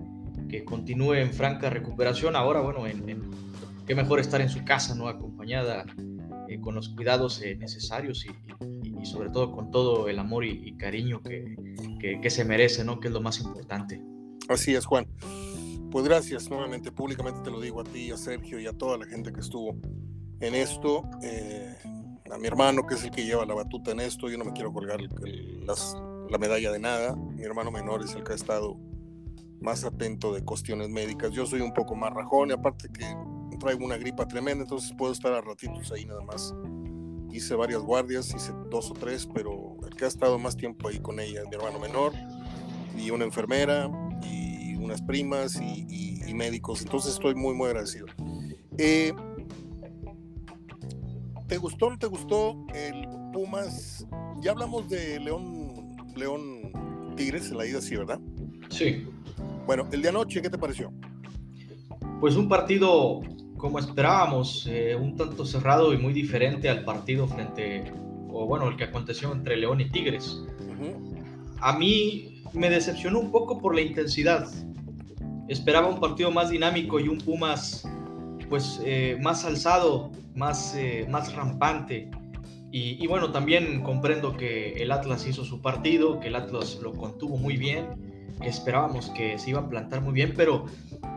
que 0.50 0.66
continúe 0.66 1.14
en 1.14 1.32
franca 1.32 1.70
recuperación. 1.70 2.36
Ahora, 2.36 2.62
bueno, 2.62 2.88
en, 2.88 3.30
qué 3.86 3.94
mejor 3.94 4.20
estar 4.20 4.42
en 4.42 4.50
su 4.50 4.66
casa, 4.66 4.96
¿no? 4.96 5.08
Acompañada 5.08 5.86
eh, 6.48 6.60
con 6.60 6.74
los 6.74 6.90
cuidados 6.90 7.44
eh, 7.44 7.56
necesarios 7.56 8.26
y, 8.26 9.06
sobre 9.06 9.30
todo 9.30 9.52
con 9.52 9.70
todo 9.70 10.10
el 10.10 10.18
amor 10.18 10.46
y, 10.46 10.76
cariño 10.78 11.22
que, 11.22 11.56
que, 12.20 12.30
se 12.32 12.44
merece, 12.44 12.84
¿no? 12.84 13.00
Que 13.00 13.10
es 13.10 13.14
lo 13.14 13.22
más 13.22 13.40
importante. 13.40 14.02
Así 14.48 14.74
es, 14.74 14.84
Juan. 14.84 15.06
Pues 15.92 16.06
gracias 16.06 16.50
nuevamente, 16.50 16.92
públicamente 16.92 17.42
te 17.44 17.52
lo 17.52 17.62
digo 17.62 17.82
a 17.82 17.84
ti, 17.84 18.10
a 18.10 18.18
Sergio 18.18 18.60
y 18.60 18.66
a 18.66 18.74
toda 18.74 18.98
la 18.98 19.06
gente 19.06 19.32
que 19.32 19.42
estuvo 19.42 19.76
en 20.40 20.56
esto. 20.56 21.04
Eh, 21.22 21.76
a 22.32 22.38
mi 22.38 22.48
hermano, 22.48 22.86
que 22.86 22.96
es 22.96 23.04
el 23.04 23.12
que 23.12 23.26
lleva 23.26 23.46
la 23.46 23.56
batuta 23.56 23.92
en 23.92 24.00
esto, 24.00 24.30
yo 24.30 24.38
no 24.38 24.46
me 24.46 24.54
quiero 24.54 24.72
colgar 24.72 25.00
las, 25.66 25.98
la 26.30 26.38
medalla 26.38 26.72
de 26.72 26.80
nada. 26.80 27.16
Mi 27.16 27.44
hermano 27.44 27.72
menor 27.72 28.04
es 28.04 28.14
el 28.16 28.24
que 28.24 28.34
ha 28.34 28.36
estado 28.36 28.78
más 29.62 29.84
atento 29.84 30.34
de 30.34 30.44
cuestiones 30.44 30.90
médicas. 30.90 31.32
Yo 31.32 31.46
soy 31.46 31.62
un 31.62 31.74
poco 31.74 31.96
más 31.96 32.14
rajón 32.14 32.50
y 32.50 32.54
aparte 32.54 32.90
que 32.90 33.06
traigo 33.60 33.86
una 33.86 33.98
gripa 33.98 34.28
tremenda, 34.28 34.64
entonces 34.64 34.94
puedo 34.98 35.12
estar 35.12 35.34
a 35.34 35.42
ratitos 35.42 35.92
ahí 35.92 36.06
nada 36.06 36.22
más. 36.22 36.56
Hice 37.32 37.54
varias 37.56 37.82
guardias, 37.82 38.34
hice 38.34 38.52
dos 38.72 38.90
o 38.90 38.94
tres, 38.94 39.28
pero 39.32 39.78
el 39.86 39.96
que 39.96 40.06
ha 40.06 40.08
estado 40.08 40.40
más 40.40 40.56
tiempo 40.56 40.88
ahí 40.88 41.00
con 41.00 41.20
ella 41.20 41.44
mi 41.48 41.56
hermano 41.56 41.78
menor 41.78 42.14
y 42.98 43.12
una 43.12 43.26
enfermera 43.26 43.90
y 44.24 44.76
unas 44.76 45.02
primas 45.02 45.56
y, 45.62 45.98
médicos, 46.34 46.84
entonces 46.84 47.14
estoy 47.14 47.34
muy, 47.34 47.56
muy 47.56 47.68
agradecido. 47.68 48.06
Eh, 48.78 49.14
¿Te 51.50 51.58
gustó 51.58 51.88
o 51.88 51.90
no 51.90 51.98
te 51.98 52.06
gustó 52.06 52.64
el 52.76 53.08
Pumas? 53.34 54.06
Ya 54.40 54.52
hablamos 54.52 54.88
de 54.88 55.20
León, 55.20 55.96
León 56.16 57.16
Tigres 57.18 57.50
en 57.50 57.58
la 57.58 57.66
ida, 57.66 57.82
sí, 57.82 57.96
¿verdad? 57.96 58.20
Sí. 58.70 59.08
Bueno, 59.66 59.88
el 59.92 60.04
de 60.04 60.10
anoche, 60.10 60.44
¿qué 60.44 60.50
te 60.52 60.60
pareció? 60.60 60.94
Pues 62.20 62.36
un 62.36 62.48
partido 62.48 63.22
como 63.58 63.80
esperábamos, 63.80 64.68
eh, 64.70 64.96
un 64.96 65.16
tanto 65.16 65.44
cerrado 65.44 65.92
y 65.92 65.98
muy 65.98 66.14
diferente 66.14 66.70
al 66.70 66.86
partido 66.86 67.28
frente, 67.28 67.92
o 68.30 68.46
bueno, 68.46 68.68
el 68.68 68.78
que 68.78 68.84
aconteció 68.84 69.32
entre 69.34 69.58
León 69.58 69.82
y 69.82 69.90
Tigres. 69.90 70.44
A 71.62 71.76
mí 71.80 72.44
me 72.54 72.70
decepcionó 72.70 73.20
un 73.20 73.32
poco 73.32 73.58
por 73.58 73.74
la 73.74 73.82
intensidad. 73.82 74.48
Esperaba 75.48 75.88
un 75.88 76.00
partido 76.00 76.30
más 76.30 76.52
dinámico 76.52 77.00
y 77.00 77.08
un 77.08 77.18
Pumas 77.18 77.90
pues 78.50 78.82
eh, 78.84 79.18
más 79.22 79.46
alzado, 79.46 80.12
más, 80.36 80.76
eh, 80.76 81.06
más 81.10 81.34
rampante. 81.36 82.10
Y, 82.72 83.08
bueno, 83.08 83.32
también 83.32 83.82
comprendo 83.82 84.38
que 84.38 84.74
el 84.74 84.92
Atlas 84.92 85.26
hizo 85.26 85.44
su 85.44 85.60
partido, 85.60 86.20
que 86.20 86.28
el 86.28 86.36
Atlas 86.36 86.78
lo 86.84 86.94
contuvo 86.94 87.36
muy 87.36 87.58
bien, 87.58 88.36
que 88.40 88.48
esperábamos 88.48 89.10
que 89.10 89.40
se 89.40 89.50
iba 89.50 89.62
a 89.62 89.68
plantar 89.68 90.02
muy 90.02 90.14
bien, 90.14 90.36
pero 90.38 90.66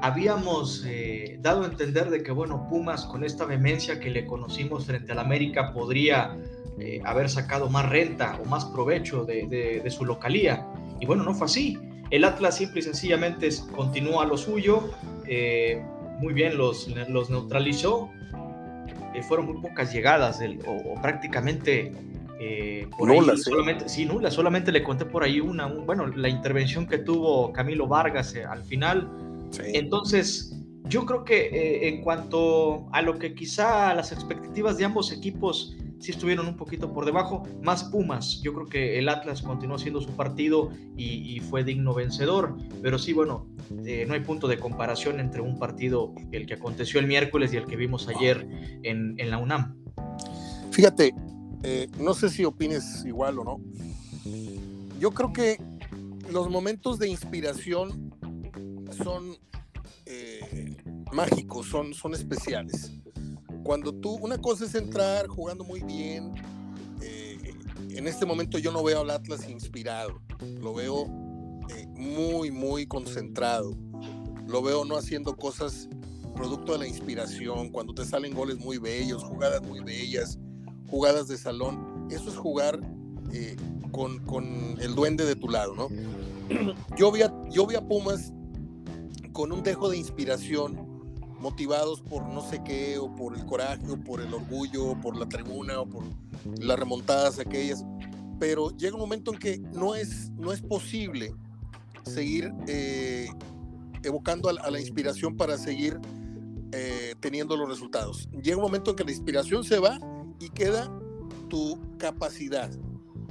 habíamos 0.00 0.82
eh, 0.86 1.38
dado 1.42 1.64
a 1.64 1.66
entender 1.66 2.08
de 2.08 2.22
que, 2.22 2.32
bueno, 2.32 2.66
Pumas 2.70 3.04
con 3.04 3.22
esta 3.22 3.44
vehemencia 3.44 4.00
que 4.00 4.08
le 4.08 4.24
conocimos 4.24 4.86
frente 4.86 5.12
al 5.12 5.18
América 5.18 5.74
podría 5.74 6.38
haber 7.04 7.28
sacado 7.28 7.68
más 7.68 7.88
renta 7.88 8.40
o 8.42 8.46
más 8.46 8.64
provecho 8.64 9.26
de, 9.26 9.84
su 9.90 10.06
localía. 10.06 10.66
Y 11.00 11.06
bueno, 11.06 11.22
no 11.22 11.34
fue 11.34 11.44
así. 11.44 11.78
El 12.10 12.24
Atlas 12.24 12.56
simple 12.56 12.80
y 12.80 12.82
sencillamente 12.82 13.46
continúa 13.76 14.24
lo 14.24 14.38
suyo, 14.38 14.90
muy 16.22 16.32
bien 16.32 16.56
los, 16.56 16.88
los 17.08 17.30
neutralizó, 17.30 18.10
fueron 19.28 19.46
muy 19.46 19.60
pocas 19.60 19.92
llegadas 19.92 20.40
o, 20.66 21.00
prácticamente 21.02 21.92
nulas, 22.98 23.42
solamente, 23.42 23.88
sí, 23.88 24.04
nulas, 24.04 24.34
solamente 24.34 24.72
le 24.72 24.82
conté 24.82 25.04
por 25.04 25.22
ahí 25.22 25.40
una, 25.40 25.66
bueno, 25.66 26.06
la 26.06 26.28
intervención 26.28 26.86
que 26.86 26.98
tuvo 26.98 27.52
Camilo 27.52 27.86
Vargas 27.86 28.34
al 28.48 28.64
final, 28.64 29.08
entonces, 29.60 30.56
yo 30.84 31.04
creo 31.04 31.24
que 31.24 31.46
eh, 31.46 31.88
en 31.88 32.02
cuanto 32.02 32.86
a 32.92 33.02
lo 33.02 33.18
que 33.18 33.34
quizá 33.34 33.94
las 33.94 34.12
expectativas 34.12 34.78
de 34.78 34.84
ambos 34.84 35.12
equipos 35.12 35.76
sí 36.02 36.10
estuvieron 36.10 36.48
un 36.48 36.56
poquito 36.56 36.92
por 36.92 37.04
debajo, 37.04 37.44
más 37.62 37.84
Pumas. 37.84 38.40
Yo 38.42 38.52
creo 38.52 38.66
que 38.66 38.98
el 38.98 39.08
Atlas 39.08 39.40
continuó 39.40 39.76
haciendo 39.76 40.00
su 40.00 40.10
partido 40.10 40.70
y, 40.96 41.40
fue 41.48 41.62
digno 41.62 41.94
vencedor, 41.94 42.56
pero 42.82 42.98
sí, 42.98 43.12
bueno, 43.12 43.46
eh, 43.84 44.04
no 44.06 44.14
hay 44.14 44.20
punto 44.20 44.48
de 44.48 44.58
comparación 44.58 45.20
entre 45.20 45.40
un 45.40 45.58
partido, 45.58 46.12
el 46.32 46.46
que 46.46 46.54
aconteció 46.54 46.98
el 46.98 47.06
miércoles 47.06 47.52
y 47.52 47.56
el 47.56 47.66
que 47.66 47.76
vimos 47.76 48.08
ayer 48.08 48.46
en, 48.82 49.16
la 49.30 49.38
UNAM. 49.38 49.76
Fíjate, 50.72 51.14
eh, 51.62 51.88
no 52.00 52.14
sé 52.14 52.28
si 52.30 52.44
opines 52.44 53.04
igual 53.06 53.38
o 53.38 53.44
no. 53.44 53.60
Yo 54.98 55.12
creo 55.12 55.32
que 55.32 55.58
los 56.30 56.50
momentos 56.50 56.98
de 56.98 57.08
inspiración 57.08 58.12
son 59.04 59.36
eh, 60.06 60.76
mágicos, 61.12 61.66
son, 61.66 61.94
son 61.94 62.14
especiales. 62.14 63.01
Cuando 63.64 63.92
tú, 63.92 64.16
una 64.16 64.38
cosa 64.38 64.64
es 64.64 64.74
entrar 64.74 65.26
jugando 65.28 65.64
muy 65.64 65.80
bien, 65.80 66.34
eh, 67.00 67.54
en 67.90 68.06
este 68.06 68.26
momento 68.26 68.58
yo 68.58 68.72
no 68.72 68.82
veo 68.82 69.00
al 69.00 69.10
Atlas 69.10 69.48
inspirado, 69.48 70.20
lo 70.60 70.74
veo 70.74 71.06
eh, 71.68 71.86
muy, 71.96 72.50
muy 72.50 72.86
concentrado, 72.86 73.76
lo 74.46 74.62
veo 74.62 74.84
no 74.84 74.96
haciendo 74.96 75.36
cosas 75.36 75.88
producto 76.34 76.72
de 76.72 76.78
la 76.78 76.88
inspiración, 76.88 77.68
cuando 77.68 77.94
te 77.94 78.04
salen 78.04 78.34
goles 78.34 78.58
muy 78.58 78.78
bellos, 78.78 79.22
jugadas 79.22 79.62
muy 79.62 79.80
bellas, 79.80 80.38
jugadas 80.88 81.28
de 81.28 81.36
salón, 81.38 82.08
eso 82.10 82.30
es 82.30 82.36
jugar 82.36 82.80
con, 83.92 84.18
con, 84.20 84.76
el 84.80 84.94
duende 84.94 85.24
de 85.24 85.36
tu 85.36 85.48
lado, 85.48 85.74
¿no? 85.74 85.88
yo 86.96 87.12
vi, 87.12 87.22
a, 87.22 87.32
yo 87.50 87.66
vi 87.66 87.76
a 87.76 87.86
Pumas 87.86 88.32
con 89.32 89.52
un 89.52 89.62
dejo 89.62 89.88
de 89.88 89.96
inspiración, 89.96 90.91
motivados 91.42 92.00
por 92.00 92.22
no 92.22 92.40
sé 92.40 92.62
qué, 92.64 92.96
o 92.98 93.14
por 93.14 93.36
el 93.36 93.44
coraje, 93.44 93.90
o 93.90 93.98
por 93.98 94.20
el 94.20 94.32
orgullo, 94.32 94.86
o 94.86 95.00
por 95.00 95.16
la 95.16 95.28
tribuna, 95.28 95.80
o 95.80 95.86
por 95.86 96.04
las 96.60 96.78
remontadas 96.78 97.38
aquellas. 97.38 97.84
Pero 98.38 98.70
llega 98.70 98.94
un 98.94 99.00
momento 99.00 99.32
en 99.32 99.38
que 99.38 99.58
no 99.58 99.94
es, 99.94 100.30
no 100.30 100.52
es 100.52 100.62
posible 100.62 101.34
seguir 102.04 102.52
eh, 102.68 103.28
evocando 104.02 104.48
a, 104.48 104.70
la 104.70 104.80
inspiración 104.80 105.36
para 105.36 105.58
seguir 105.58 106.00
eh, 106.72 107.14
teniendo 107.20 107.56
los 107.56 107.68
resultados. 107.68 108.28
Llega 108.42 108.56
un 108.56 108.62
momento 108.62 108.90
en 108.90 108.96
que 108.96 109.04
la 109.04 109.10
inspiración 109.10 109.64
se 109.64 109.78
va 109.78 109.98
y 110.40 110.48
queda 110.48 110.90
tu 111.48 111.78
capacidad, 111.98 112.70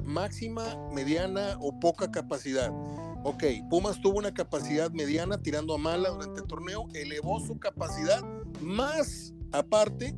máxima, 0.04 0.78
mediana 0.94 1.58
o 1.60 1.80
poca 1.80 2.12
capacidad. 2.12 2.72
Ok, 3.24 3.44
Pumas 3.70 4.02
tuvo 4.02 4.18
una 4.18 4.34
capacidad 4.34 4.90
mediana 4.90 5.38
tirando 5.38 5.76
a 5.76 5.78
mala 5.78 6.10
durante 6.10 6.42
el 6.42 6.48
torneo, 6.48 6.88
elevó 6.96 7.40
su 7.40 7.60
capacidad, 7.60 8.24
más 8.62 9.32
aparte 9.52 10.16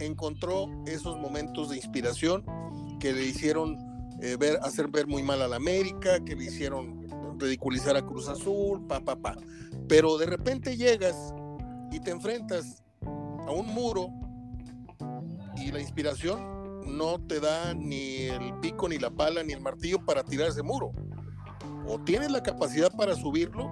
encontró 0.00 0.66
esos 0.86 1.18
momentos 1.18 1.70
de 1.70 1.76
inspiración 1.76 2.44
que 3.00 3.14
le 3.14 3.24
hicieron 3.24 3.78
eh, 4.20 4.36
ver, 4.38 4.58
hacer 4.62 4.88
ver 4.88 5.06
muy 5.06 5.22
mal 5.22 5.40
a 5.40 5.48
la 5.48 5.56
América, 5.56 6.22
que 6.22 6.36
le 6.36 6.44
hicieron 6.44 7.08
ridiculizar 7.38 7.96
a 7.96 8.02
Cruz 8.04 8.28
Azul, 8.28 8.86
pa, 8.86 9.00
pa, 9.00 9.16
pa. 9.16 9.34
Pero 9.88 10.18
de 10.18 10.26
repente 10.26 10.76
llegas 10.76 11.16
y 11.90 12.00
te 12.00 12.10
enfrentas 12.10 12.82
a 13.00 13.50
un 13.50 13.66
muro 13.68 14.08
y 15.56 15.72
la 15.72 15.80
inspiración 15.80 16.84
no 16.84 17.18
te 17.18 17.40
da 17.40 17.72
ni 17.72 18.24
el 18.24 18.58
pico, 18.60 18.90
ni 18.90 18.98
la 18.98 19.10
pala, 19.10 19.42
ni 19.42 19.54
el 19.54 19.62
martillo 19.62 20.04
para 20.04 20.22
tirar 20.22 20.48
ese 20.48 20.62
muro 20.62 20.92
o 21.86 21.98
tienes 21.98 22.30
la 22.30 22.42
capacidad 22.42 22.90
para 22.94 23.14
subirlo 23.14 23.70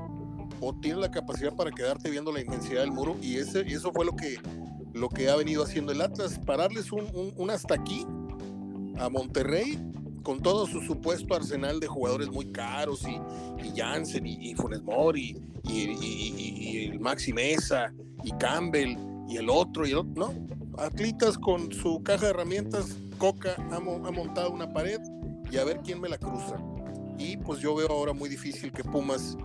o 0.61 0.75
tienes 0.75 1.01
la 1.01 1.11
capacidad 1.11 1.55
para 1.55 1.71
quedarte 1.71 2.11
viendo 2.11 2.33
la 2.33 2.41
inmensidad 2.41 2.81
del 2.81 2.93
muro 2.93 3.17
y 3.23 3.37
ese, 3.37 3.61
eso 3.61 3.93
fue 3.93 4.05
lo 4.05 4.15
que, 4.15 4.39
lo 4.93 5.09
que 5.09 5.29
ha 5.31 5.37
venido 5.37 5.63
haciendo 5.63 5.93
el 5.93 6.01
Atlas, 6.01 6.39
pararles 6.39 6.93
un, 6.93 7.51
hasta 7.51 7.75
aquí 7.75 8.07
a 8.99 9.09
Monterrey 9.09 9.79
con 10.23 10.41
todo 10.41 10.67
su 10.67 10.83
supuesto 10.83 11.35
arsenal 11.35 11.81
de 11.81 11.87
jugadores 11.87 12.29
muy 12.29 12.53
caros 12.53 13.05
y, 13.09 13.67
y 13.67 13.73
Jansen 13.75 14.27
y, 14.27 14.55
Funes 14.55 14.83
Mori 14.83 15.41
y, 15.65 16.87
el 16.91 17.01
Maxi 17.01 17.33
Mesa 17.33 17.93
y 18.23 18.33
Campbell 18.33 18.97
y 19.29 19.39
el 19.39 19.49
otro 19.49 19.87
y 19.87 19.93
no, 19.93 20.35
Atlitas 20.77 21.39
con 21.39 21.73
su 21.73 22.03
caja 22.03 22.27
de 22.27 22.31
herramientas, 22.31 22.97
Coca 23.19 23.55
ha, 23.71 23.77
ha 23.77 23.81
montado 24.11 24.51
una 24.51 24.71
pared 24.73 25.01
y 25.51 25.57
a 25.57 25.65
ver 25.65 25.81
quién 25.83 26.01
me 26.01 26.09
la 26.09 26.19
cruza 26.19 26.61
y 27.21 27.37
pues 27.37 27.61
yo 27.61 27.75
veo 27.75 27.89
ahora 27.89 28.15
muy 28.15 28.31
difícil 28.31 28.73
que 28.73 28.83
Pumas 28.83 29.37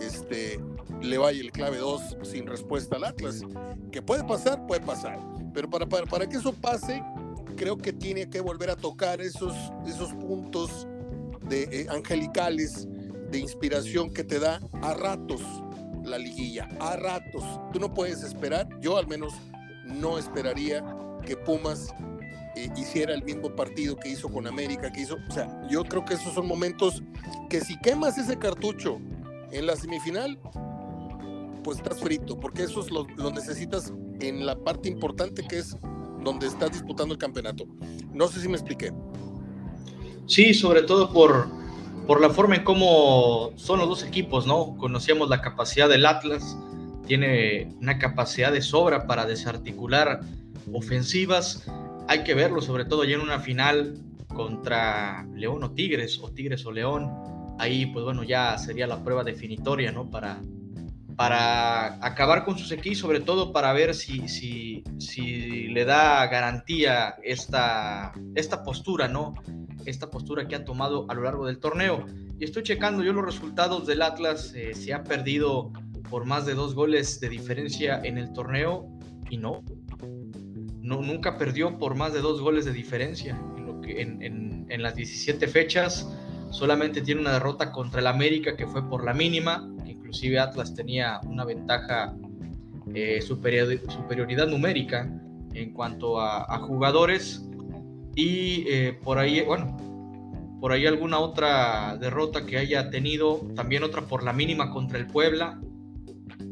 este, 0.00 0.60
le 1.02 1.18
vaya 1.18 1.40
el 1.40 1.50
clave 1.50 1.78
2 1.78 2.18
sin 2.22 2.46
respuesta 2.46 2.96
al 2.96 3.04
Atlas. 3.04 3.42
Que 3.90 4.00
puede 4.00 4.22
pasar, 4.22 4.64
puede 4.66 4.80
pasar. 4.80 5.18
Pero 5.52 5.68
para, 5.68 5.86
para, 5.86 6.06
para, 6.06 6.28
que 6.28 6.36
eso 6.36 6.52
pase, 6.52 7.02
creo 7.56 7.76
que 7.76 7.92
tiene 7.92 8.30
que 8.30 8.40
volver 8.40 8.70
a 8.70 8.76
tocar 8.76 9.20
esos, 9.20 9.54
esos 9.86 10.12
puntos 10.14 10.86
de, 11.48 11.64
eh, 11.64 11.86
angelicales 11.90 12.86
de 13.30 13.38
inspiración 13.38 14.12
que 14.12 14.22
te 14.22 14.38
da 14.38 14.60
a 14.82 14.94
ratos 14.94 15.42
la 16.04 16.18
liguilla, 16.18 16.68
a 16.78 16.94
ratos. 16.94 17.42
Tú 17.72 17.80
no 17.80 17.92
puedes 17.92 18.22
esperar, 18.22 18.68
yo 18.80 18.96
al 18.96 19.08
menos 19.08 19.34
no 19.84 20.18
esperaría 20.18 20.84
que 21.24 21.36
Pumas 21.36 21.92
eh, 22.56 22.70
hiciera 22.76 23.12
el 23.14 23.22
mismo 23.22 23.54
partido 23.54 23.96
que 23.96 24.08
hizo 24.08 24.28
con 24.28 24.46
América, 24.46 24.90
que 24.90 25.02
hizo, 25.02 25.16
o 25.28 25.32
sea, 25.32 25.60
yo 25.68 25.84
creo 25.84 26.04
que 26.04 26.14
esos 26.14 26.32
son 26.32 26.46
momentos 26.46 27.02
que 27.50 27.60
si 27.60 27.78
quemas 27.80 28.16
ese 28.16 28.38
cartucho 28.38 28.98
en 29.52 29.66
la 29.66 29.76
semifinal, 29.76 30.38
pues 31.62 31.78
estás 31.78 32.00
frito, 32.00 32.40
porque 32.40 32.62
esos 32.62 32.90
lo, 32.90 33.06
lo 33.16 33.30
necesitas 33.30 33.92
en 34.20 34.46
la 34.46 34.56
parte 34.56 34.88
importante 34.88 35.46
que 35.46 35.58
es 35.58 35.76
donde 36.24 36.46
estás 36.46 36.72
disputando 36.72 37.12
el 37.12 37.18
campeonato. 37.18 37.66
No 38.12 38.26
sé 38.28 38.40
si 38.40 38.48
me 38.48 38.54
expliqué. 38.54 38.92
Sí, 40.26 40.54
sobre 40.54 40.82
todo 40.82 41.12
por, 41.12 41.48
por 42.06 42.20
la 42.20 42.30
forma 42.30 42.56
en 42.56 42.64
cómo 42.64 43.52
son 43.56 43.80
los 43.80 43.88
dos 43.88 44.02
equipos, 44.02 44.46
¿no? 44.46 44.76
Conocíamos 44.76 45.28
la 45.28 45.40
capacidad 45.40 45.88
del 45.88 46.06
Atlas, 46.06 46.56
tiene 47.06 47.68
una 47.80 47.98
capacidad 47.98 48.50
de 48.50 48.62
sobra 48.62 49.06
para 49.06 49.26
desarticular 49.26 50.20
ofensivas 50.72 51.64
hay 52.08 52.24
que 52.24 52.34
verlo, 52.34 52.60
sobre 52.60 52.84
todo 52.84 53.04
ya 53.04 53.16
en 53.16 53.20
una 53.20 53.40
final 53.40 53.98
contra 54.28 55.26
León 55.34 55.62
o 55.64 55.72
Tigres, 55.72 56.18
o 56.22 56.30
Tigres 56.30 56.64
o 56.66 56.72
León. 56.72 57.10
Ahí, 57.58 57.86
pues 57.86 58.04
bueno, 58.04 58.22
ya 58.22 58.56
sería 58.58 58.86
la 58.86 59.02
prueba 59.02 59.24
definitoria, 59.24 59.90
¿no? 59.92 60.10
Para, 60.10 60.40
para 61.16 62.04
acabar 62.04 62.44
con 62.44 62.58
sus 62.58 62.70
equipos, 62.70 62.98
sobre 62.98 63.20
todo 63.20 63.52
para 63.52 63.72
ver 63.72 63.94
si, 63.94 64.28
si, 64.28 64.84
si 64.98 65.68
le 65.68 65.84
da 65.84 66.26
garantía 66.26 67.16
esta, 67.22 68.12
esta 68.34 68.62
postura, 68.62 69.08
¿no? 69.08 69.34
Esta 69.86 70.10
postura 70.10 70.46
que 70.46 70.56
ha 70.56 70.64
tomado 70.64 71.06
a 71.08 71.14
lo 71.14 71.22
largo 71.22 71.46
del 71.46 71.58
torneo. 71.58 72.04
Y 72.38 72.44
estoy 72.44 72.62
checando 72.62 73.02
yo 73.02 73.14
los 73.14 73.24
resultados 73.24 73.86
del 73.86 74.02
Atlas, 74.02 74.52
eh, 74.54 74.74
se 74.74 74.92
ha 74.92 75.02
perdido 75.02 75.72
por 76.10 76.26
más 76.26 76.44
de 76.44 76.54
dos 76.54 76.74
goles 76.74 77.18
de 77.20 77.30
diferencia 77.30 78.00
en 78.04 78.18
el 78.18 78.32
torneo 78.32 78.86
y 79.30 79.38
no, 79.38 79.64
nunca 80.86 81.36
perdió 81.36 81.78
por 81.78 81.96
más 81.96 82.12
de 82.12 82.20
dos 82.20 82.40
goles 82.40 82.64
de 82.64 82.72
diferencia. 82.72 83.38
En, 83.88 84.82
las 84.82 84.94
17 84.94 85.46
fechas. 85.48 86.08
Solamente 86.50 87.00
tiene 87.00 87.20
una 87.20 87.32
derrota 87.32 87.72
contra 87.72 88.00
el 88.00 88.06
América 88.06 88.56
que 88.56 88.66
fue 88.66 88.88
por 88.88 89.04
la 89.04 89.12
mínima, 89.12 89.68
inclusive 89.84 90.38
Atlas 90.38 90.74
tenía 90.74 91.20
una 91.24 91.44
ventaja 91.44 92.14
eh, 92.94 93.20
superioridad 93.20 94.46
numérica 94.46 95.10
en 95.54 95.72
cuanto 95.72 96.20
a, 96.20 96.58
jugadores. 96.58 97.44
Y 98.14 98.64
eh, 98.68 98.98
por 99.02 99.18
ahí, 99.18 99.42
bueno, 99.42 99.76
por 100.60 100.72
ahí 100.72 100.86
alguna 100.86 101.18
otra 101.18 101.96
derrota 101.98 102.46
que 102.46 102.58
haya 102.58 102.90
tenido, 102.90 103.40
también 103.56 103.82
otra 103.82 104.02
por 104.02 104.22
la 104.22 104.32
mínima 104.32 104.70
contra 104.70 104.98
el 104.98 105.06
Puebla, 105.06 105.60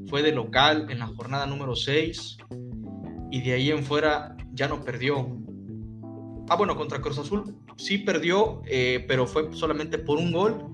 fue 0.09 0.23
de 0.23 0.33
local 0.33 0.89
en 0.91 0.99
la 0.99 1.07
jornada 1.07 1.47
número 1.47 1.77
6 1.77 2.39
y 3.35 3.41
de 3.41 3.53
ahí 3.53 3.73
en 3.73 3.83
fuera 3.83 4.37
ya 4.53 4.69
no 4.69 4.85
perdió. 4.85 5.27
Ah, 6.49 6.55
bueno, 6.55 6.77
contra 6.77 7.01
Cruz 7.01 7.19
Azul 7.19 7.57
sí 7.77 7.99
perdió, 7.99 8.63
eh, 8.65 9.05
pero 9.09 9.27
fue 9.27 9.53
solamente 9.53 9.99
por 9.99 10.19
un 10.19 10.31
gol 10.31 10.69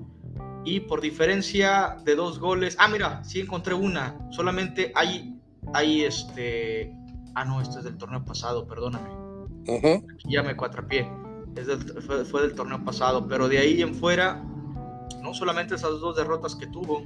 y 0.66 0.80
por 0.80 1.00
diferencia 1.00 1.96
de 2.04 2.14
dos 2.16 2.38
goles. 2.38 2.76
Ah, 2.78 2.88
mira, 2.88 3.24
sí 3.24 3.40
encontré 3.40 3.72
una. 3.72 4.28
Solamente 4.30 4.92
hay, 4.94 5.40
hay 5.72 6.02
este. 6.02 6.94
Ah, 7.34 7.46
no, 7.46 7.62
este 7.62 7.78
es 7.78 7.84
del 7.84 7.96
torneo 7.96 8.26
pasado, 8.26 8.66
perdóname. 8.66 9.08
Aquí 10.12 10.28
ya 10.28 10.42
me 10.42 10.54
cuatrapié. 10.54 11.11
Es 11.56 11.66
fue, 12.04 12.26
fue 12.26 12.42
del 12.42 12.54
torneo 12.54 12.84
pasado, 12.84 13.26
pero 13.26 13.48
de 13.48 13.56
ahí 13.56 13.80
en 13.80 13.94
fuera, 13.94 14.44
no 15.22 15.32
solamente 15.32 15.76
esas 15.76 15.98
dos 15.98 16.14
derrotas 16.14 16.56
que 16.56 16.66
tuvo, 16.66 17.04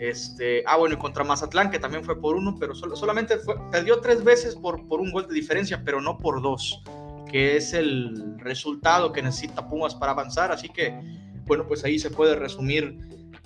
este, 0.00 0.64
ah, 0.66 0.78
bueno, 0.78 0.94
y 0.94 0.98
contra 0.98 1.24
Mazatlán, 1.24 1.70
que 1.70 1.78
también 1.78 2.02
fue 2.02 2.18
por 2.18 2.34
uno, 2.34 2.56
pero 2.58 2.74
solamente 2.74 3.36
perdió 3.70 4.00
tres 4.00 4.24
veces 4.24 4.56
por, 4.56 4.88
por 4.88 4.98
un 4.98 5.12
gol 5.12 5.28
de 5.28 5.34
diferencia, 5.34 5.82
pero 5.84 6.00
no 6.00 6.16
por 6.16 6.40
dos, 6.40 6.82
que 7.30 7.58
es 7.58 7.74
el 7.74 8.38
resultado 8.38 9.12
que 9.12 9.20
necesita 9.20 9.68
Pumas 9.68 9.94
para 9.94 10.12
avanzar. 10.12 10.52
Así 10.52 10.70
que, 10.70 10.98
bueno, 11.44 11.66
pues 11.68 11.84
ahí 11.84 11.98
se 11.98 12.08
puede 12.08 12.34
resumir 12.34 12.98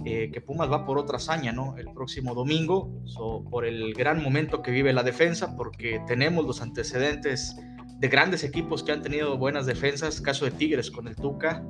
eh, 0.05 0.31
que 0.33 0.41
Pumas 0.41 0.71
va 0.71 0.87
por 0.87 0.97
otra 0.97 1.17
hazaña, 1.17 1.51
¿no? 1.51 1.77
El 1.77 1.93
próximo 1.93 2.37
domingo, 2.37 3.03
por 3.51 3.67
el 3.67 3.93
gran 3.93 4.23
momento 4.23 4.63
que 4.63 4.71
vive 4.71 4.93
la 4.93 5.03
defensa, 5.03 5.57
porque 5.57 6.01
tenemos 6.07 6.47
los 6.47 6.63
antecedentes 6.63 7.57
de 7.99 8.09
grandes 8.09 8.45
equipos 8.45 8.85
que 8.85 8.93
han 8.93 9.03
tenido 9.03 9.37
buenas 9.39 9.67
defensas, 9.67 10.21
caso 10.21 10.45
de 10.45 10.53
Tigres 10.53 10.93
con 10.93 11.09
el 11.09 11.17
Tuca, 11.17 11.65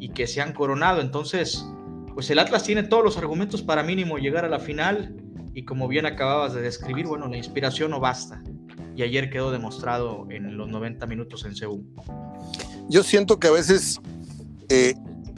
y 0.00 0.08
que 0.08 0.26
se 0.26 0.40
han 0.40 0.52
coronado. 0.52 1.00
Entonces, 1.00 1.64
pues 2.16 2.30
el 2.30 2.38
Atlas 2.38 2.64
tiene 2.64 2.82
todos 2.82 3.04
los 3.04 3.18
argumentos 3.18 3.60
para 3.60 3.82
mínimo 3.82 4.16
llegar 4.16 4.46
a 4.46 4.48
la 4.48 4.58
final 4.58 5.14
y 5.52 5.66
como 5.66 5.86
bien 5.86 6.06
acababas 6.06 6.54
de 6.54 6.62
describir, 6.62 7.06
bueno, 7.06 7.28
la 7.28 7.36
inspiración 7.36 7.90
no 7.90 8.00
basta. 8.00 8.42
Y 8.94 9.02
ayer 9.02 9.28
quedó 9.28 9.50
demostrado 9.50 10.26
en 10.30 10.56
los 10.56 10.66
90 10.66 11.06
minutos 11.08 11.44
en 11.44 11.54
Seúl. 11.54 11.86
Yo 12.88 13.02
siento 13.02 13.38
que 13.38 13.48
a 13.48 13.50
veces 13.50 14.00
eh, 14.70 14.94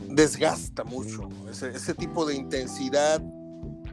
desgasta 0.08 0.84
mucho 0.84 1.28
ese, 1.50 1.94
tipo 1.94 2.24
de 2.24 2.36
intensidad 2.36 3.20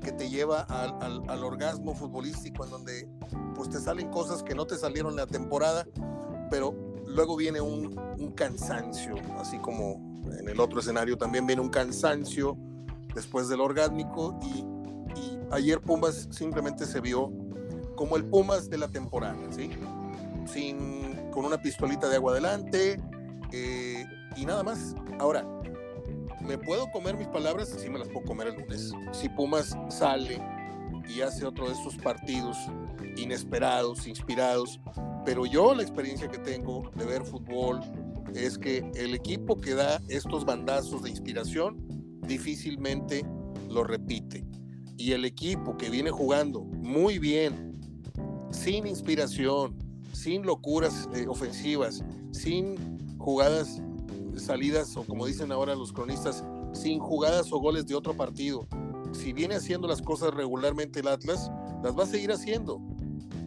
que 0.03 0.11
te 0.11 0.29
lleva 0.29 0.61
al, 0.61 1.43
orgasmo 1.43 1.95
futbolístico 1.95 2.65
en 2.65 2.69
donde 2.69 3.09
pues 3.55 3.67
te 3.67 3.79
salen 3.79 4.11
cosas 4.11 4.43
que 4.43 4.53
no 4.53 4.67
te 4.67 4.77
salieron 4.77 5.13
en 5.13 5.17
la 5.17 5.27
temporada, 5.27 5.87
pero 6.51 6.75
luego 7.07 7.35
viene 7.35 7.61
un, 7.61 7.99
un 8.19 8.31
cansancio, 8.33 9.15
así 9.39 9.57
como 9.57 10.21
en 10.37 10.49
el 10.49 10.59
otro 10.59 10.81
escenario 10.81 11.17
también 11.17 11.47
viene 11.47 11.63
un 11.63 11.69
cansancio 11.69 12.55
después 13.15 13.47
del 13.47 13.61
orgánico 13.61 14.37
y, 14.43 14.65
ayer 15.51 15.79
Pumas 15.79 16.27
simplemente 16.31 16.85
se 16.85 16.99
vio 16.99 17.31
como 17.95 18.17
el 18.17 18.25
Pumas 18.25 18.69
de 18.69 18.77
la 18.77 18.87
temporada, 18.87 19.37
¿sí? 19.51 19.69
Sin, 20.45 21.29
con 21.31 21.45
una 21.45 21.61
pistolita 21.61 22.09
de 22.09 22.17
agua 22.17 22.33
adelante 22.33 22.99
eh, 23.51 24.05
y 24.35 24.45
nada 24.45 24.63
más. 24.63 24.95
Ahora, 25.19 25.45
me 26.41 26.57
puedo 26.57 26.89
comer 26.91 27.15
mis 27.15 27.27
palabras, 27.27 27.73
sí 27.77 27.89
me 27.89 27.99
las 27.99 28.09
puedo 28.09 28.25
comer 28.25 28.47
el 28.47 28.55
lunes. 28.55 28.91
Si 29.11 29.29
Pumas 29.29 29.77
sale 29.89 30.41
y 31.07 31.21
hace 31.21 31.45
otro 31.45 31.67
de 31.67 31.73
esos 31.73 31.95
partidos 31.95 32.57
inesperados, 33.15 34.07
inspirados, 34.07 34.79
pero 35.25 35.45
yo 35.45 35.73
la 35.73 35.83
experiencia 35.83 36.27
que 36.27 36.37
tengo 36.37 36.91
de 36.95 37.05
ver 37.05 37.23
fútbol 37.23 37.79
es 38.33 38.57
que 38.57 38.89
el 38.95 39.13
equipo 39.13 39.57
que 39.57 39.73
da 39.73 40.01
estos 40.09 40.45
bandazos 40.45 41.03
de 41.03 41.09
inspiración 41.09 41.84
difícilmente 42.27 43.25
lo 43.69 43.83
repite. 43.83 44.45
Y 44.97 45.11
el 45.11 45.25
equipo 45.25 45.77
que 45.77 45.89
viene 45.89 46.11
jugando 46.11 46.61
muy 46.61 47.19
bien, 47.19 47.79
sin 48.51 48.87
inspiración, 48.87 49.77
sin 50.13 50.45
locuras 50.45 51.09
eh, 51.13 51.25
ofensivas, 51.27 52.03
sin 52.31 53.17
jugadas 53.17 53.81
salidas 54.37 54.95
o 54.97 55.03
como 55.03 55.25
dicen 55.25 55.51
ahora 55.51 55.75
los 55.75 55.91
cronistas, 55.91 56.43
sin 56.73 56.99
jugadas 56.99 57.51
o 57.51 57.59
goles 57.59 57.85
de 57.85 57.95
otro 57.95 58.15
partido. 58.15 58.67
Si 59.13 59.33
viene 59.33 59.55
haciendo 59.55 59.87
las 59.87 60.01
cosas 60.01 60.33
regularmente 60.33 60.99
el 60.99 61.07
Atlas, 61.07 61.49
las 61.83 61.97
va 61.97 62.03
a 62.03 62.07
seguir 62.07 62.31
haciendo. 62.31 62.81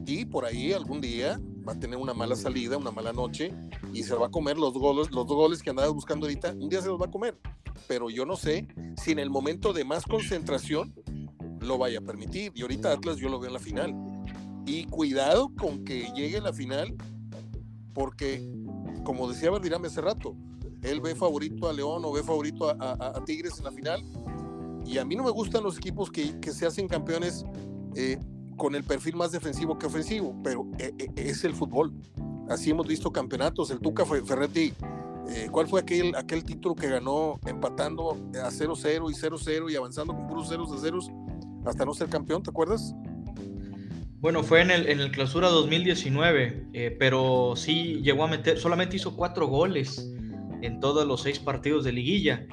Y 0.07 0.25
por 0.25 0.47
ahí 0.47 0.73
algún 0.73 1.01
día 1.01 1.41
va 1.69 1.75
a 1.75 1.79
tener 1.79 1.99
una 1.99 2.15
mala 2.15 2.35
salida, 2.35 2.79
una 2.79 2.91
mala 2.91 3.13
noche 3.13 3.53
y 3.93 4.03
se 4.03 4.15
va 4.15 4.27
a 4.27 4.31
comer 4.31 4.57
los 4.57 4.73
goles, 4.73 5.11
los 5.11 5.27
goles 5.27 5.63
que 5.63 5.69
andaba 5.69 5.91
buscando 5.91 6.27
ahorita, 6.27 6.53
un 6.53 6.71
día 6.71 6.81
se 6.81 6.89
los 6.89 6.99
va 6.99 7.07
a 7.07 7.11
comer. 7.11 7.37
Pero 7.87 8.09
yo 8.09 8.25
no 8.25 8.37
sé 8.37 8.67
si 8.97 9.13
en 9.13 9.19
el 9.19 9.29
momento 9.29 9.75
de 9.75 9.85
más 9.85 10.05
concentración 10.05 10.95
lo 11.61 11.77
vaya 11.77 11.99
a 11.99 12.03
permitir. 12.03 12.53
Y 12.55 12.63
ahorita 12.63 12.93
Atlas 12.93 13.19
yo 13.19 13.29
lo 13.29 13.39
veo 13.39 13.49
en 13.49 13.55
la 13.55 13.61
final. 13.61 13.95
Y 14.67 14.85
cuidado 14.87 15.51
con 15.59 15.85
que 15.85 16.11
llegue 16.15 16.41
la 16.41 16.53
final, 16.53 16.95
porque, 17.93 18.43
como 19.05 19.29
decía 19.29 19.51
Verdirame 19.51 19.89
hace 19.89 20.01
rato, 20.01 20.35
él 20.83 21.01
ve 21.01 21.15
favorito 21.15 21.69
a 21.69 21.73
León 21.73 22.03
o 22.05 22.13
ve 22.13 22.23
favorito 22.23 22.69
a, 22.71 23.23
Tigres 23.27 23.59
en 23.59 23.65
la 23.65 23.73
final. 23.73 24.03
Y 24.87 24.97
a 24.97 25.05
mí 25.05 25.17
no 25.17 25.23
me 25.23 25.31
gustan 25.31 25.63
los 25.63 25.77
equipos 25.77 26.11
que, 26.11 26.35
se 26.51 26.67
hacen 26.67 26.89
campeones 26.89 27.45
eh, 27.95 28.19
con 28.59 28.75
el 28.75 28.85
perfil 28.85 29.17
más 29.17 29.33
defensivo 29.33 29.79
que 29.79 29.87
ofensivo, 29.87 30.35
pero 30.45 30.67
eh, 30.79 30.93
eh, 30.99 31.09
es 31.17 31.45
el 31.45 31.55
fútbol. 31.55 31.95
Así 32.51 32.71
hemos 32.71 32.87
visto 32.87 33.11
campeonatos. 33.11 33.71
El 33.71 33.79
Tuca 33.79 34.05
Ferretti, 34.05 34.75
¿cuál 35.51 35.69
fue 35.69 35.81
aquel, 35.81 36.15
aquel 36.15 36.45
título 36.45 36.75
que 36.75 36.89
ganó 36.89 37.39
empatando 37.47 38.13
a 38.43 38.51
0-0 38.51 39.11
y 39.11 39.15
0-0 39.15 39.71
y 39.71 39.77
avanzando 39.77 40.15
con 40.15 40.27
puros 40.27 40.49
ceros 40.49 40.71
de 40.73 40.79
ceros 40.79 41.11
hasta 41.65 41.85
no 41.85 41.95
ser 41.95 42.09
campeón? 42.09 42.43
¿Te 42.43 42.51
acuerdas? 42.51 42.95
Bueno, 44.21 44.43
fue 44.43 44.63
en 44.63 44.71
el, 44.71 44.89
en 44.89 45.01
el 45.01 45.11
clausura 45.11 45.49
2019, 45.49 46.97
pero 46.99 47.53
sí 47.55 48.01
llegó 48.03 48.25
a 48.25 48.29
meter, 48.29 48.59
solamente 48.59 48.97
hizo 48.97 49.15
cuatro 49.15 49.47
goles 49.47 50.11
en 50.63 50.81
todos 50.81 51.07
los 51.07 51.23
seis 51.23 51.39
partidos 51.39 51.85
de 51.85 51.93
liguilla. 51.93 52.47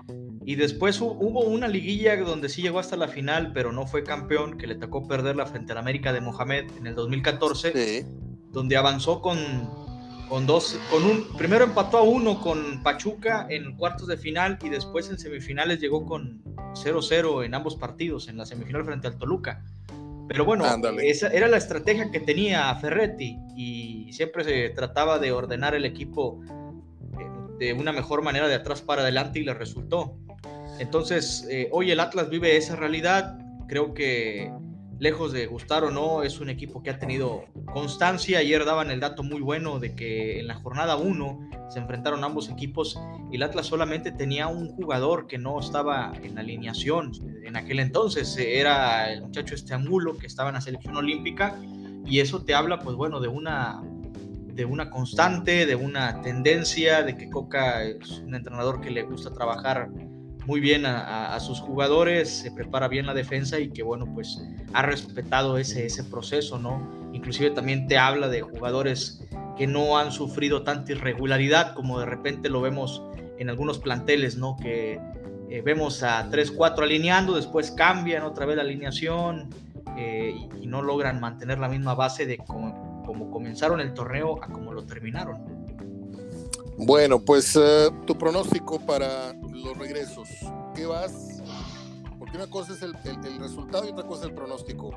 Y 0.48 0.56
después 0.56 1.02
hubo 1.02 1.41
una 1.41 1.68
liguilla 1.68 2.16
donde 2.18 2.50
sí 2.50 2.62
llegó 2.62 2.78
hasta 2.78 2.96
la 2.96 3.08
final, 3.08 3.52
pero 3.52 3.72
no 3.72 3.88
fue 3.88 4.04
campeón, 4.04 4.60
que 4.60 4.68
le 4.68 4.76
tocó 4.76 5.08
perderla 5.08 5.48
frente 5.48 5.72
al 5.72 5.80
América 5.80 6.14
de 6.14 6.22
Mohamed 6.22 6.66
en 6.78 6.86
el 6.86 6.93
2014, 6.93 8.06
donde 8.52 8.78
avanzó 8.78 9.22
con, 9.22 9.39
con 10.30 10.46
dos, 10.46 10.80
con 10.91 11.04
un, 11.04 11.26
primero 11.36 11.66
empató 11.66 11.98
a 11.98 12.04
uno 12.04 12.39
con 12.41 12.84
Pachuca 12.84 13.48
en 13.50 13.76
cuartos 13.76 14.08
de 14.08 14.18
final 14.18 14.60
y 14.62 14.70
después 14.70 15.10
en 15.10 15.18
semifinales 15.18 15.80
llegó 15.80 16.06
con 16.06 16.43
0-0 16.74 17.43
en 17.43 17.56
ambos 17.56 17.76
partidos, 17.76 18.28
en 18.28 18.38
la 18.38 18.46
semifinal 18.46 18.86
frente 18.86 19.08
al 19.08 19.18
Toluca. 19.18 19.64
Pero 20.28 20.46
bueno, 20.46 20.64
esa 21.02 21.28
era 21.30 21.48
la 21.48 21.58
estrategia 21.58 22.12
que 22.12 22.20
tenía 22.20 22.74
Ferretti 22.76 23.36
y 23.58 24.14
siempre 24.14 24.43
se 24.43 24.70
trataba 24.70 25.18
de 25.18 25.32
ordenar 25.32 25.74
el 25.74 25.86
equipo 25.86 26.39
de 27.58 27.74
una 27.74 27.91
mejor 27.91 28.22
manera 28.22 28.48
de 28.48 28.56
atrás 28.56 28.82
para 28.82 29.02
adelante 29.02 29.39
y 29.39 29.43
le 29.43 29.54
resultó. 29.56 30.20
Entonces, 30.80 31.47
eh, 31.49 31.69
hoy 31.71 31.91
el 31.91 31.99
Atlas 31.99 32.30
vive 32.30 32.57
esa 32.57 32.76
realidad. 32.76 33.38
Creo 33.67 33.93
que 33.93 34.51
lejos 34.99 35.34
de 35.34 35.45
gustar 35.47 35.84
o 35.84 35.91
no, 35.91 36.23
es 36.23 36.39
un 36.39 36.49
equipo 36.49 36.82
que 36.82 36.89
ha 36.89 36.99
tenido 36.99 37.45
constancia. 37.65 38.39
Ayer 38.39 38.63
daban 38.65 38.91
el 38.91 38.99
dato 38.99 39.23
muy 39.23 39.41
bueno 39.41 39.80
de 39.80 39.93
que 39.95 40.39
en 40.39 40.47
la 40.47 40.55
jornada 40.55 40.95
1 40.95 41.49
se 41.69 41.80
enfrentaron 41.80 42.23
ambos 42.23 42.49
equipos 42.49 42.99
y 43.32 43.36
el 43.36 43.43
Atlas 43.43 43.65
solamente 43.65 44.11
tenía 44.11 44.47
un 44.47 44.69
jugador 44.69 45.28
que 45.28 45.38
no 45.38 45.59
estaba 45.59 46.13
en 46.23 46.36
la 46.36 46.41
alineación. 46.41 47.11
En 47.43 47.57
aquel 47.57 47.80
entonces 47.80 48.38
era 48.38 49.11
el 49.11 49.23
muchacho 49.23 49.55
este 49.55 49.73
Angulo 49.73 50.17
que 50.17 50.28
estaba 50.28 50.49
en 50.49 50.55
la 50.55 50.61
selección 50.61 50.95
olímpica 50.95 51.59
y 52.05 52.19
eso 52.19 52.43
te 52.43 52.53
habla, 52.53 52.80
pues 52.80 52.95
bueno, 52.95 53.19
de 53.19 53.28
una 53.28 53.82
de 54.55 54.63
una 54.63 54.89
constante, 54.89 55.65
de 55.65 55.76
una 55.76 56.21
tendencia, 56.21 57.03
de 57.03 57.17
que 57.17 57.30
Coca 57.30 57.84
es 57.84 58.19
un 58.19 58.36
entrenador 58.36 58.80
que 58.80 58.89
le 58.89 59.03
gusta 59.03 59.34
trabajar 59.34 59.89
muy 60.46 60.60
bien 60.60 60.86
a, 60.86 61.39
sus 61.39 61.60
jugadores, 61.60 62.30
se 62.30 62.52
prepara 62.52 62.88
bien 62.88 63.06
la 63.06 63.14
defensa 63.14 63.60
y 63.60 63.70
que 63.70 63.84
bueno, 63.84 64.06
pues 64.14 64.41
ha 64.74 64.82
respetado 64.82 65.58
ese, 65.58 65.86
ese 65.86 66.04
proceso, 66.04 66.60
¿no? 66.60 66.88
Inclusive 67.14 67.52
también 67.52 67.88
te 67.88 67.98
habla 67.98 68.28
de 68.28 68.41
jugadores 68.41 69.24
que 69.58 69.68
no 69.68 69.98
han 69.98 70.12
sufrido 70.12 70.64
tanta 70.64 70.91
irregularidad 70.91 71.74
como 71.74 72.00
de 72.00 72.06
repente 72.06 72.50
lo 72.50 72.62
vemos 72.62 73.02
en 73.38 73.50
algunos 73.50 73.80
planteles, 73.80 74.38
¿no? 74.38 74.58
Que 74.58 75.00
eh, 75.50 75.62
vemos 75.62 76.04
a 76.04 76.30
3-4 76.30 76.84
alineando, 76.84 77.36
después 77.36 77.72
cambian 77.72 78.24
otra 78.24 78.46
vez 78.46 78.58
la 78.58 78.64
alineación 78.64 79.50
eh, 79.98 80.36
y, 80.36 80.64
y, 80.64 80.68
no 80.68 80.82
logran 80.82 81.20
mantener 81.20 81.60
la 81.60 81.70
misma 81.70 81.93
base 81.96 82.26
de 82.26 82.38
como 82.38 82.86
como 83.06 83.30
comenzaron 83.32 83.80
el 83.80 83.93
torneo 83.93 84.43
a 84.43 84.48
como 84.48 84.74
lo 84.74 84.84
terminaron. 84.84 85.55
Bueno, 86.78 87.19
pues 87.19 87.55
eh, 87.55 87.89
tu 88.05 88.17
pronóstico 88.17 88.80
para 88.80 89.34
los 89.34 89.78
regresos. 89.78 90.30
¿Qué 90.76 90.86
vas? 90.86 91.41
Porque 92.19 92.36
una 92.36 92.47
cosa 92.47 92.73
es 92.73 92.82
el, 92.82 92.93
resultado 93.39 93.86
y 93.86 93.91
otra 93.91 94.05
cosa 94.05 94.23
es 94.23 94.30
el 94.30 94.36
pronóstico. 94.36 94.91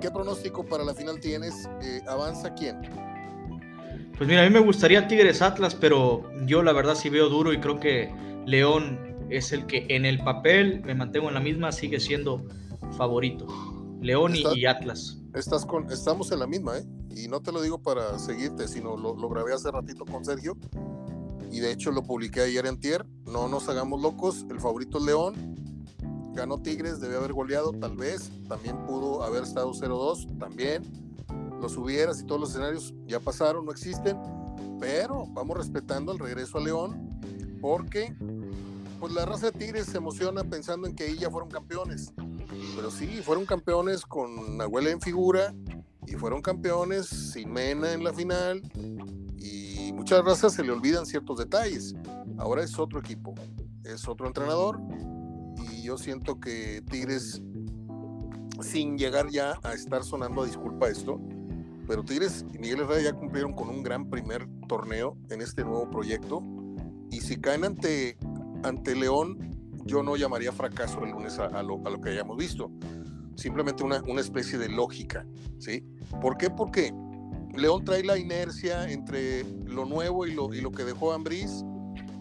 ¿Qué 0.00 0.10
pronóstico 0.10 0.64
para 0.64 0.84
la 0.84 0.94
final 0.94 1.18
tienes? 1.20 1.68
Eh, 1.82 2.00
¿Avanza 2.06 2.54
quién? 2.54 2.80
Pues 4.16 4.28
mira, 4.28 4.42
a 4.42 4.44
mí 4.44 4.50
me 4.50 4.60
gustaría 4.60 5.08
Tigres 5.08 5.42
Atlas, 5.42 5.74
pero 5.74 6.30
yo 6.46 6.62
la 6.62 6.72
verdad 6.72 6.94
sí 6.94 7.08
veo 7.08 7.28
duro 7.28 7.52
y 7.52 7.58
creo 7.58 7.80
que 7.80 8.12
León 8.46 9.26
es 9.28 9.52
el 9.52 9.66
que 9.66 9.86
en 9.88 10.04
el 10.04 10.18
papel, 10.18 10.82
me 10.84 10.94
mantengo 10.94 11.28
en 11.28 11.34
la 11.34 11.40
misma, 11.40 11.72
sigue 11.72 11.98
siendo 11.98 12.46
favorito. 12.96 13.46
León 14.00 14.34
y 14.36 14.66
Atlas. 14.66 15.18
Estás 15.34 15.66
con, 15.66 15.90
estamos 15.90 16.30
en 16.32 16.40
la 16.40 16.46
misma, 16.46 16.78
¿eh? 16.78 16.84
Y 17.14 17.28
no 17.28 17.40
te 17.40 17.52
lo 17.52 17.60
digo 17.60 17.78
para 17.78 18.18
seguirte, 18.18 18.68
sino 18.68 18.96
lo, 18.96 19.14
lo 19.16 19.28
grabé 19.28 19.52
hace 19.52 19.70
ratito 19.70 20.04
con 20.04 20.24
Sergio. 20.24 20.56
Y 21.50 21.60
de 21.60 21.72
hecho 21.72 21.90
lo 21.90 22.02
publiqué 22.02 22.42
ayer 22.42 22.66
en 22.66 22.78
Tier. 22.78 23.04
No 23.26 23.48
nos 23.48 23.68
hagamos 23.68 24.00
locos. 24.00 24.46
El 24.48 24.60
favorito 24.60 24.98
es 24.98 25.04
León. 25.04 25.56
Ganó 26.32 26.62
Tigres, 26.62 27.00
debe 27.00 27.16
haber 27.16 27.32
goleado, 27.32 27.72
tal 27.72 27.96
vez. 27.96 28.30
También 28.48 28.84
pudo 28.86 29.24
haber 29.24 29.42
estado 29.42 29.72
0-2, 29.72 30.38
también. 30.38 30.84
Los 31.60 31.76
hubieras 31.76 32.20
y 32.20 32.24
todos 32.24 32.40
los 32.40 32.50
escenarios 32.50 32.94
ya 33.06 33.18
pasaron, 33.18 33.66
no 33.66 33.72
existen. 33.72 34.16
Pero 34.78 35.26
vamos 35.32 35.56
respetando 35.56 36.12
el 36.12 36.18
regreso 36.18 36.58
a 36.58 36.60
León. 36.60 37.20
Porque 37.60 38.14
pues 39.00 39.12
la 39.12 39.24
raza 39.24 39.50
de 39.50 39.58
Tigres 39.58 39.86
se 39.86 39.98
emociona 39.98 40.44
pensando 40.44 40.86
en 40.86 40.94
que 40.94 41.04
ahí 41.04 41.18
ya 41.18 41.30
fueron 41.30 41.50
campeones. 41.50 42.12
Pero 42.76 42.90
sí, 42.90 43.20
fueron 43.24 43.44
campeones 43.44 44.06
con 44.06 44.56
Nahuel 44.56 44.86
en 44.86 45.00
figura 45.00 45.52
y 46.10 46.14
fueron 46.16 46.42
campeones 46.42 47.06
sin 47.06 47.52
Mena 47.52 47.92
en 47.92 48.02
la 48.02 48.12
final. 48.12 48.60
Y 49.38 49.92
muchas 49.92 50.24
razas 50.24 50.54
se 50.54 50.64
le 50.64 50.72
olvidan 50.72 51.06
ciertos 51.06 51.38
detalles. 51.38 51.94
Ahora 52.36 52.64
es 52.64 52.78
otro 52.78 52.98
equipo, 52.98 53.34
es 53.84 54.08
otro 54.08 54.26
entrenador. 54.26 54.80
Y 55.70 55.82
yo 55.82 55.96
siento 55.96 56.40
que 56.40 56.82
Tigres, 56.90 57.40
sin 58.60 58.98
llegar 58.98 59.30
ya 59.30 59.54
a 59.62 59.72
estar 59.72 60.02
sonando 60.02 60.42
a 60.42 60.46
disculpa 60.46 60.88
esto, 60.88 61.20
pero 61.86 62.02
Tigres 62.02 62.44
y 62.52 62.58
Miguel 62.58 62.80
Herrera 62.80 63.02
ya 63.02 63.12
cumplieron 63.12 63.52
con 63.52 63.68
un 63.68 63.82
gran 63.82 64.10
primer 64.10 64.48
torneo 64.68 65.16
en 65.30 65.40
este 65.40 65.64
nuevo 65.64 65.88
proyecto. 65.88 66.42
Y 67.10 67.20
si 67.20 67.36
caen 67.36 67.64
ante 67.64 68.18
ante 68.62 68.94
León 68.94 69.50
yo 69.84 70.02
no 70.02 70.16
llamaría 70.16 70.52
fracaso 70.52 71.04
el 71.04 71.10
lunes 71.10 71.38
a, 71.38 71.62
lo, 71.62 71.82
que 72.00 72.10
hayamos 72.10 72.36
visto. 72.36 72.70
Simplemente 73.40 73.82
una, 73.82 74.02
una, 74.02 74.20
especie 74.20 74.58
de 74.58 74.68
lógica, 74.68 75.26
¿sí? 75.58 75.82
¿Por 76.20 76.36
qué? 76.36 76.50
Porque 76.50 76.92
León 77.56 77.84
trae 77.86 78.04
la 78.04 78.18
inercia 78.18 78.90
entre 78.90 79.44
lo 79.64 79.86
nuevo 79.86 80.26
y 80.26 80.34
lo, 80.34 80.52
y 80.52 80.60
lo 80.60 80.70
que 80.70 80.84
dejó 80.84 81.12
Ambriz 81.12 81.64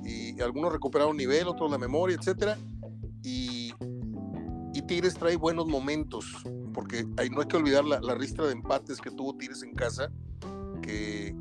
y 0.06 0.40
algunos 0.40 0.72
recuperaron 0.72 1.18
nivel, 1.18 1.50
otros 1.50 1.70
la 1.70 1.78
memoria, 1.78 2.16
etcétera. 2.18 2.58
Y, 3.22 3.74
y 4.74 4.82
Tigres 4.84 5.16
trae 5.16 5.36
buenos 5.36 5.68
momentos, 5.68 6.26
porque 6.74 7.06
hay, 7.18 7.30
no 7.30 7.42
hay 7.42 7.48
que 7.48 7.58
olvidar 7.58 7.84
la, 7.84 8.00
la 8.00 8.16
ristra 8.16 8.46
de 8.46 8.54
empates 8.54 9.02
que 9.02 9.12
tuvo 9.12 9.36
Tigres 9.36 9.62
en 9.62 9.76
casa, 9.76 10.10
que, 10.82 11.36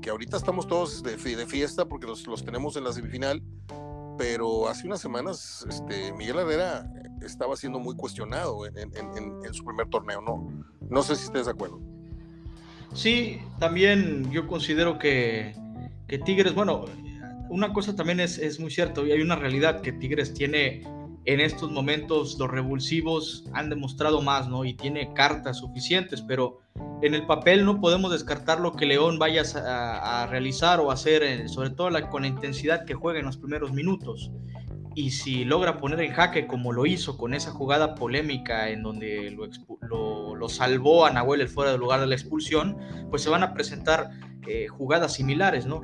que 0.00 0.10
ahorita 0.10 0.36
estamos 0.36 0.68
todos 0.68 1.02
de, 1.02 1.16
de 1.16 1.46
fiesta 1.46 1.86
porque 1.86 2.06
los, 2.06 2.24
los 2.28 2.44
tenemos 2.44 2.76
en 2.76 2.84
la 2.84 2.92
semifinal, 2.92 3.42
pero 4.18 4.68
hace 4.68 4.86
unas 4.86 5.00
semanas 5.00 5.64
este, 5.68 6.12
Miguel 6.12 6.40
Herrera 6.40 6.90
estaba 7.24 7.56
siendo 7.56 7.78
muy 7.78 7.94
cuestionado 7.94 8.66
en, 8.66 9.54
su 9.54 9.64
primer 9.64 9.88
torneo, 9.88 10.20
¿no? 10.20 10.64
No 10.90 11.02
sé 11.02 11.16
si 11.16 11.24
estés 11.24 11.46
de 11.46 11.52
acuerdo. 11.52 11.80
Sí, 12.92 13.38
también 13.58 14.30
yo 14.30 14.46
considero 14.46 14.98
que, 14.98 15.54
Tigres, 16.24 16.54
bueno, 16.54 16.86
una 17.48 17.72
cosa 17.72 17.94
también 17.94 18.20
es, 18.20 18.38
es 18.38 18.58
muy 18.58 18.70
cierto 18.70 19.06
y 19.06 19.12
hay 19.12 19.20
una 19.20 19.36
realidad 19.36 19.80
que 19.80 19.92
Tigres 19.92 20.34
tiene 20.34 20.82
en 21.24 21.40
estos 21.40 21.70
momentos 21.70 22.38
los 22.38 22.50
revulsivos 22.50 23.44
han 23.52 23.68
demostrado 23.68 24.22
más, 24.22 24.48
¿no? 24.48 24.64
Y 24.64 24.74
tiene 24.74 25.12
cartas 25.12 25.58
suficientes, 25.58 26.22
pero 26.22 26.60
en 27.00 27.14
el 27.14 27.26
papel 27.26 27.64
no 27.64 27.80
podemos 27.80 28.10
descartar 28.10 28.60
lo 28.60 28.72
que 28.72 28.86
León 28.86 29.18
vaya 29.18 29.42
a, 29.54 30.26
realizar 30.26 30.80
o 30.80 30.90
hacer, 30.90 31.22
eh, 31.22 31.48
sobre 31.48 31.70
todo 31.70 31.90
con 32.10 32.22
la 32.22 32.28
intensidad 32.28 32.84
que 32.84 32.94
juega 32.94 33.20
en 33.20 33.26
los 33.26 33.36
primeros 33.36 33.72
minutos. 33.72 34.32
Y 34.94 35.10
si 35.10 35.44
logra 35.44 35.78
poner 35.78 36.00
en 36.00 36.12
jaque 36.12 36.48
como 36.48 36.72
lo 36.72 36.84
hizo 36.84 37.16
con 37.16 37.34
esa 37.34 37.52
jugada 37.52 37.94
polémica 37.94 38.68
en 38.70 38.82
donde 38.82 39.30
lo, 39.30 40.48
salvó 40.48 41.06
a 41.06 41.10
Nahuel 41.12 41.42
el 41.42 41.48
fuera 41.48 41.70
del 41.70 41.80
lugar 41.80 42.00
de 42.00 42.08
la 42.08 42.16
expulsión, 42.16 42.76
pues 43.10 43.22
se 43.22 43.30
van 43.30 43.44
a 43.44 43.54
presentar 43.54 44.10
eh, 44.46 44.66
jugadas 44.66 45.14
similares, 45.14 45.66
¿no? 45.66 45.82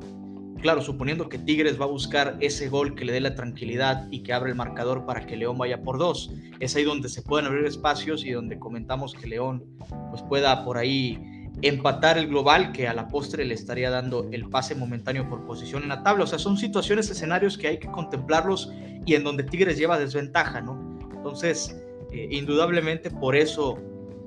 Claro, 0.64 0.80
suponiendo 0.80 1.28
que 1.28 1.36
Tigres 1.36 1.78
va 1.78 1.84
a 1.84 1.88
buscar 1.88 2.38
ese 2.40 2.70
gol 2.70 2.94
que 2.94 3.04
le 3.04 3.12
dé 3.12 3.20
la 3.20 3.34
tranquilidad 3.34 4.08
y 4.10 4.22
que 4.22 4.32
abra 4.32 4.48
el 4.48 4.54
marcador 4.54 5.04
para 5.04 5.26
que 5.26 5.36
León 5.36 5.58
vaya 5.58 5.82
por 5.82 5.98
dos. 5.98 6.32
Es 6.58 6.74
ahí 6.74 6.84
donde 6.84 7.10
se 7.10 7.20
pueden 7.20 7.46
abrir 7.46 7.66
espacios 7.66 8.24
y 8.24 8.30
donde 8.30 8.58
comentamos 8.58 9.12
que 9.12 9.26
León 9.26 9.62
pues 10.08 10.22
pueda 10.22 10.64
por 10.64 10.78
ahí 10.78 11.50
empatar 11.60 12.16
el 12.16 12.28
global 12.28 12.72
que 12.72 12.88
a 12.88 12.94
la 12.94 13.08
postre 13.08 13.44
le 13.44 13.52
estaría 13.52 13.90
dando 13.90 14.26
el 14.32 14.48
pase 14.48 14.74
momentáneo 14.74 15.28
por 15.28 15.44
posición 15.44 15.82
en 15.82 15.90
la 15.90 16.02
tabla. 16.02 16.24
O 16.24 16.26
sea, 16.26 16.38
son 16.38 16.56
situaciones, 16.56 17.10
escenarios 17.10 17.58
que 17.58 17.68
hay 17.68 17.78
que 17.78 17.88
contemplarlos 17.88 18.72
y 19.04 19.16
en 19.16 19.22
donde 19.22 19.42
Tigres 19.42 19.76
lleva 19.76 19.98
desventaja, 19.98 20.62
¿no? 20.62 20.98
Entonces, 21.14 21.78
eh, 22.10 22.28
indudablemente 22.30 23.10
por 23.10 23.36
eso 23.36 23.78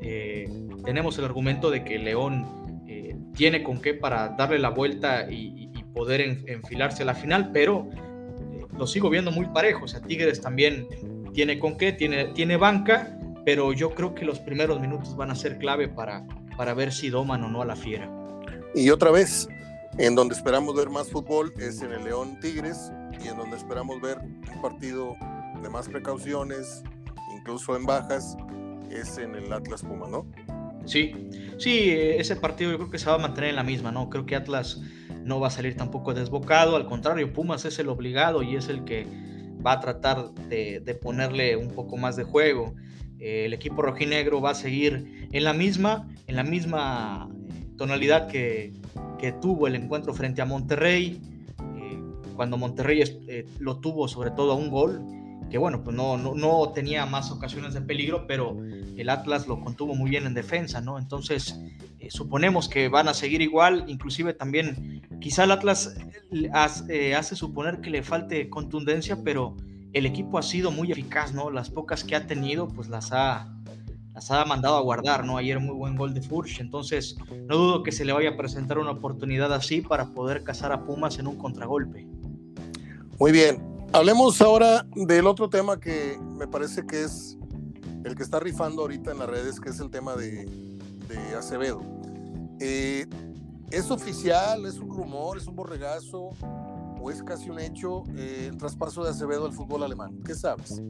eh, 0.03 0.47
tenemos 0.85 1.17
el 1.17 1.25
argumento 1.25 1.71
de 1.71 1.83
que 1.83 1.97
León 1.97 2.83
eh, 2.87 3.15
tiene 3.33 3.63
con 3.63 3.81
qué 3.81 3.95
para 3.95 4.29
darle 4.29 4.59
la 4.59 4.69
vuelta 4.69 5.31
y, 5.31 5.66
poder 5.97 6.21
enfilarse 6.21 7.03
a 7.03 7.05
la 7.07 7.15
final, 7.15 7.51
pero 7.51 7.89
eh, 8.51 8.65
lo 8.77 8.85
sigo 8.85 9.09
viendo 9.09 9.31
muy 9.31 9.47
parejo. 9.47 9.85
O 9.85 9.87
sea, 9.87 10.01
Tigres 10.01 10.39
también 10.39 10.87
tiene 11.33 11.59
con 11.59 11.77
qué, 11.77 11.91
tiene, 11.91 12.25
tiene 12.27 12.57
banca, 12.57 13.17
pero 13.43 13.73
yo 13.73 13.95
creo 13.95 14.13
que 14.13 14.25
los 14.25 14.39
primeros 14.39 14.79
minutos 14.79 15.15
van 15.15 15.31
a 15.31 15.35
ser 15.35 15.57
clave 15.57 15.87
para, 15.87 16.25
para 16.55 16.73
ver 16.73 16.93
si 16.93 17.09
doman 17.09 17.43
o 17.43 17.49
no 17.49 17.61
a 17.61 17.65
la 17.65 17.75
fiera. 17.75 18.09
Y 18.75 18.89
otra 18.89 19.11
vez, 19.11 19.47
en 19.97 20.15
donde 20.15 20.35
esperamos 20.35 20.75
ver 20.75 20.89
más 20.89 21.09
fútbol 21.09 21.53
es 21.59 21.81
en 21.81 21.91
el 21.91 22.03
León 22.03 22.39
Tigres 22.39 22.91
y 23.23 23.27
en 23.27 23.37
donde 23.37 23.57
esperamos 23.57 23.99
ver 24.01 24.19
un 24.19 24.61
partido 24.61 25.15
de 25.61 25.69
más 25.69 25.89
precauciones, 25.89 26.83
incluso 27.35 27.75
en 27.75 27.85
bajas, 27.85 28.37
es 28.91 29.17
en 29.17 29.35
el 29.35 29.51
Atlas 29.51 29.81
Puma, 29.81 30.07
¿no? 30.07 30.25
Sí, 30.87 31.13
sí, 31.57 31.91
ese 31.91 32.37
partido 32.37 32.71
yo 32.71 32.77
creo 32.77 32.89
que 32.89 32.97
se 32.97 33.09
va 33.09 33.15
a 33.15 33.19
mantener 33.19 33.51
en 33.51 33.57
la 33.57 33.63
misma, 33.63 33.91
¿no? 33.91 34.09
Creo 34.09 34.25
que 34.25 34.35
Atlas 34.35 34.81
no 35.25 35.39
va 35.39 35.47
a 35.47 35.51
salir 35.51 35.75
tampoco 35.75 36.13
desbocado, 36.13 36.77
al 36.77 36.87
contrario, 36.87 37.31
Pumas 37.33 37.65
es 37.65 37.77
el 37.79 37.89
obligado 37.89 38.41
y 38.41 38.55
es 38.55 38.69
el 38.69 38.85
que 38.85 39.05
va 39.65 39.73
a 39.73 39.79
tratar 39.81 40.33
de, 40.49 40.99
ponerle 41.01 41.57
un 41.57 41.69
poco 41.69 41.97
más 41.97 42.15
de 42.15 42.23
juego. 42.23 42.73
Eh, 43.19 43.45
el 43.45 43.53
equipo 43.53 43.81
rojinegro 43.81 44.39
va 44.39 44.51
a 44.51 44.55
seguir 44.55 45.27
en 45.31 45.43
la 45.43 45.53
misma, 45.53 46.07
en 46.27 46.35
la 46.37 46.43
misma 46.43 47.29
tonalidad 47.77 48.27
que, 48.27 48.73
tuvo 49.41 49.67
el 49.67 49.75
encuentro 49.75 50.13
frente 50.13 50.41
a 50.41 50.45
Monterrey, 50.45 51.19
eh, 51.59 51.99
cuando 52.35 52.55
Monterrey 52.55 53.01
eh, 53.27 53.45
lo 53.59 53.79
tuvo 53.79 54.07
sobre 54.07 54.31
todo 54.31 54.53
a 54.53 54.55
un 54.55 54.69
gol, 54.69 55.01
que 55.49 55.57
bueno, 55.57 55.83
pues 55.83 55.95
no, 55.95 56.17
no, 56.17 56.35
no, 56.35 56.69
tenía 56.73 57.05
más 57.05 57.31
ocasiones 57.31 57.73
de 57.73 57.81
peligro, 57.81 58.27
pero 58.27 58.57
el 58.97 59.09
Atlas 59.09 59.47
lo 59.47 59.61
contuvo 59.61 59.95
muy 59.95 60.09
bien 60.09 60.25
en 60.25 60.33
defensa, 60.33 60.81
¿no? 60.81 60.97
Entonces, 60.97 61.59
eh, 61.99 62.09
suponemos 62.11 62.67
que 62.67 62.89
van 62.89 63.07
a 63.07 63.13
seguir 63.13 63.41
igual, 63.41 63.85
inclusive 63.87 64.33
también, 64.33 65.01
quizá 65.19 65.45
el 65.45 65.51
Atlas 65.51 65.95
eh, 66.31 66.49
eh, 66.89 67.15
hace, 67.15 67.35
suponer 67.35 67.79
que 67.79 67.89
le 67.89 68.03
falte 68.03 68.49
contundencia, 68.49 69.23
pero 69.23 69.55
el 69.93 70.05
equipo 70.05 70.37
ha 70.37 70.43
sido 70.43 70.69
muy 70.71 70.91
eficaz, 70.91 71.33
¿no? 71.33 71.49
Las 71.49 71.69
pocas 71.69 72.03
que 72.03 72.15
ha 72.15 72.27
tenido, 72.27 72.67
pues 72.67 72.89
las 72.89 73.11
ha, 73.13 73.53
las 74.13 74.29
ha 74.31 74.43
mandado 74.43 74.75
a 74.75 74.81
guardar, 74.81 75.25
¿no? 75.25 75.37
Ayer 75.37 75.59
muy 75.59 75.75
buen 75.75 75.95
gol 75.95 76.13
de 76.13 76.21
Furch, 76.21 76.59
entonces 76.59 77.15
no 77.47 77.55
dudo 77.55 77.83
que 77.83 77.93
se 77.93 78.03
le 78.03 78.11
vaya 78.11 78.31
a 78.31 78.37
presentar 78.37 78.79
una 78.79 78.91
oportunidad 78.91 79.53
así 79.53 79.81
para 79.81 80.13
poder 80.13 80.43
cazar 80.43 80.73
a 80.73 80.83
Pumas 80.83 81.19
en 81.19 81.27
un 81.27 81.37
contragolpe. 81.37 82.05
Muy 83.19 83.31
bien, 83.31 83.76
Hablemos 83.93 84.41
ahora 84.41 84.85
del 84.95 85.27
otro 85.27 85.49
tema 85.49 85.79
que 85.79 86.19
me 86.21 86.47
parece 86.47 86.85
que 86.85 87.03
es 87.03 87.37
el 88.03 88.15
que 88.15 88.23
está 88.23 88.39
rifando 88.39 88.81
ahorita 88.81 89.11
en 89.11 89.19
las 89.19 89.29
redes, 89.29 89.59
que 89.59 89.69
es 89.69 89.79
el 89.79 89.89
tema 89.89 90.15
de, 90.15 90.45
Acevedo. 91.37 91.81
Eh, 92.59 93.05
¿Es 93.71 93.91
oficial, 93.91 94.65
es 94.65 94.77
un 94.79 94.89
rumor, 94.89 95.37
es 95.37 95.47
un 95.47 95.55
borregazo 95.55 96.31
o 96.99 97.11
es 97.11 97.23
casi 97.23 97.49
un 97.49 97.59
hecho 97.59 98.03
eh, 98.15 98.47
el 98.49 98.57
traspaso 98.57 99.03
de 99.03 99.11
Acevedo 99.11 99.45
al 99.45 99.53
fútbol 99.53 99.83
alemán? 99.83 100.19
¿Qué 100.25 100.35
sabes? 100.35 100.81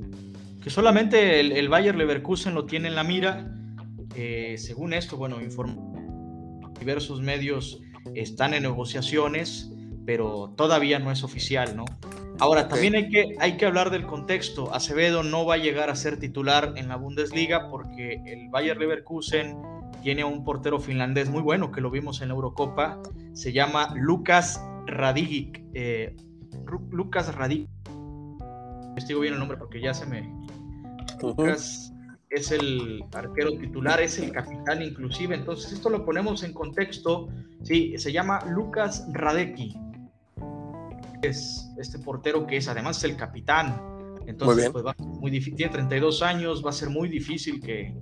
Que 0.62 0.70
solamente 0.70 1.40
el, 1.40 1.52
el 1.52 1.70
Bayer 1.70 1.96
Leverkusen 1.96 2.54
lo 2.54 2.66
tiene 2.66 2.88
en 2.88 2.96
la 2.96 3.04
mira. 3.04 3.54
Eh, 4.16 4.56
según 4.58 4.94
esto, 4.94 5.18
bueno, 5.18 5.38
diversos 6.80 7.22
medios 7.22 7.80
están 8.16 8.54
en 8.54 8.64
negociaciones, 8.64 9.72
pero 10.08 10.54
todavía 10.56 11.00
no 11.00 11.12
es 11.12 11.22
oficial, 11.26 11.76
¿no? 11.76 11.84
Ahora, 12.40 12.70
también 12.70 12.96
hay 12.96 13.10
que, 13.10 13.36
hay 13.40 13.58
que 13.58 13.66
hablar 13.66 13.90
del 13.90 14.08
contexto. 14.08 14.74
Acevedo 14.74 15.22
no 15.22 15.46
va 15.46 15.56
a 15.56 15.58
llegar 15.58 15.90
a 15.90 15.96
ser 15.98 16.18
titular 16.18 16.74
en 16.78 16.88
la 16.88 16.96
Bundesliga 16.96 17.70
porque 17.70 18.22
el 18.26 18.48
Bayer 18.50 18.78
Leverkusen 18.78 19.58
tiene 20.02 20.24
un 20.24 20.46
portero 20.46 20.80
finlandés 20.80 21.30
muy 21.30 21.42
bueno 21.42 21.74
que 21.74 21.82
lo 21.82 21.92
vimos 21.92 22.22
en 22.22 22.30
la 22.30 22.36
Eurocopa. 22.36 23.02
Se 23.34 23.52
llama 23.52 23.94
Lucas 23.96 24.64
Radigic. 24.86 25.62
Eh, 25.74 26.16
Lucas 26.90 27.36
Radigic. 27.36 27.68
Bien 29.10 29.34
el 29.34 29.40
nombre 29.40 29.58
porque 29.58 29.82
ya 29.82 29.94
se 29.94 30.06
me... 30.06 30.32
Lucas 31.22 31.94
es 32.30 32.52
el 32.52 33.04
arquero 33.12 33.58
titular, 33.58 34.00
es 34.00 34.20
el 34.20 34.32
capitán 34.32 34.82
inclusive. 34.82 35.36
Entonces 35.36 35.74
esto 35.74 35.90
lo 35.90 36.06
ponemos 36.06 36.44
en 36.44 36.54
contexto. 36.54 37.28
Sí, 37.64 37.96
se 37.98 38.14
llama 38.14 38.40
Lucas 38.46 39.06
Radecki 39.12 39.78
es 41.22 41.70
este 41.78 42.00
portero 42.00 42.46
que 42.46 42.58
es 42.58 42.68
además 42.68 43.04
el 43.04 43.16
capitán. 43.16 43.82
Entonces, 44.26 44.70
pues 44.72 44.86
va 44.86 44.94
muy 45.00 45.32
difícil, 45.32 45.56
tiene 45.56 45.72
32 45.72 46.22
años, 46.22 46.66
va 46.66 46.72
a 46.72 46.74
ser 46.74 46.90
muy 46.90 47.08
difícil 47.08 47.62
que, 47.62 47.96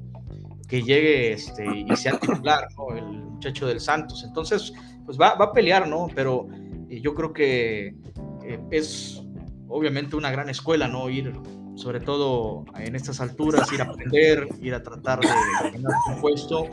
que 0.68 0.82
llegue 0.82 1.34
este, 1.34 1.64
y 1.66 1.96
sea 1.96 2.20
titular, 2.20 2.68
el 2.96 3.06
muchacho 3.06 3.68
del 3.68 3.80
Santos. 3.80 4.24
Entonces, 4.24 4.74
pues 5.06 5.20
va, 5.20 5.36
va 5.36 5.46
a 5.46 5.52
pelear, 5.52 5.88
¿no? 5.88 6.08
Pero 6.16 6.48
eh, 6.90 7.00
yo 7.00 7.14
creo 7.14 7.32
que 7.32 7.96
eh, 8.44 8.60
es 8.72 9.22
obviamente 9.68 10.16
una 10.16 10.32
gran 10.32 10.50
escuela, 10.50 10.88
¿no? 10.88 11.10
Ir, 11.12 11.32
sobre 11.76 12.00
todo 12.00 12.66
en 12.80 12.96
estas 12.96 13.22
alturas, 13.22 13.72
ir 13.72 13.82
a 13.82 13.86
aprender, 13.86 14.48
ir 14.62 14.74
a 14.74 14.82
tratar 14.82 15.20
de 15.20 15.28
ganar 15.28 15.94
un 16.10 16.22
puesto. 16.22 16.68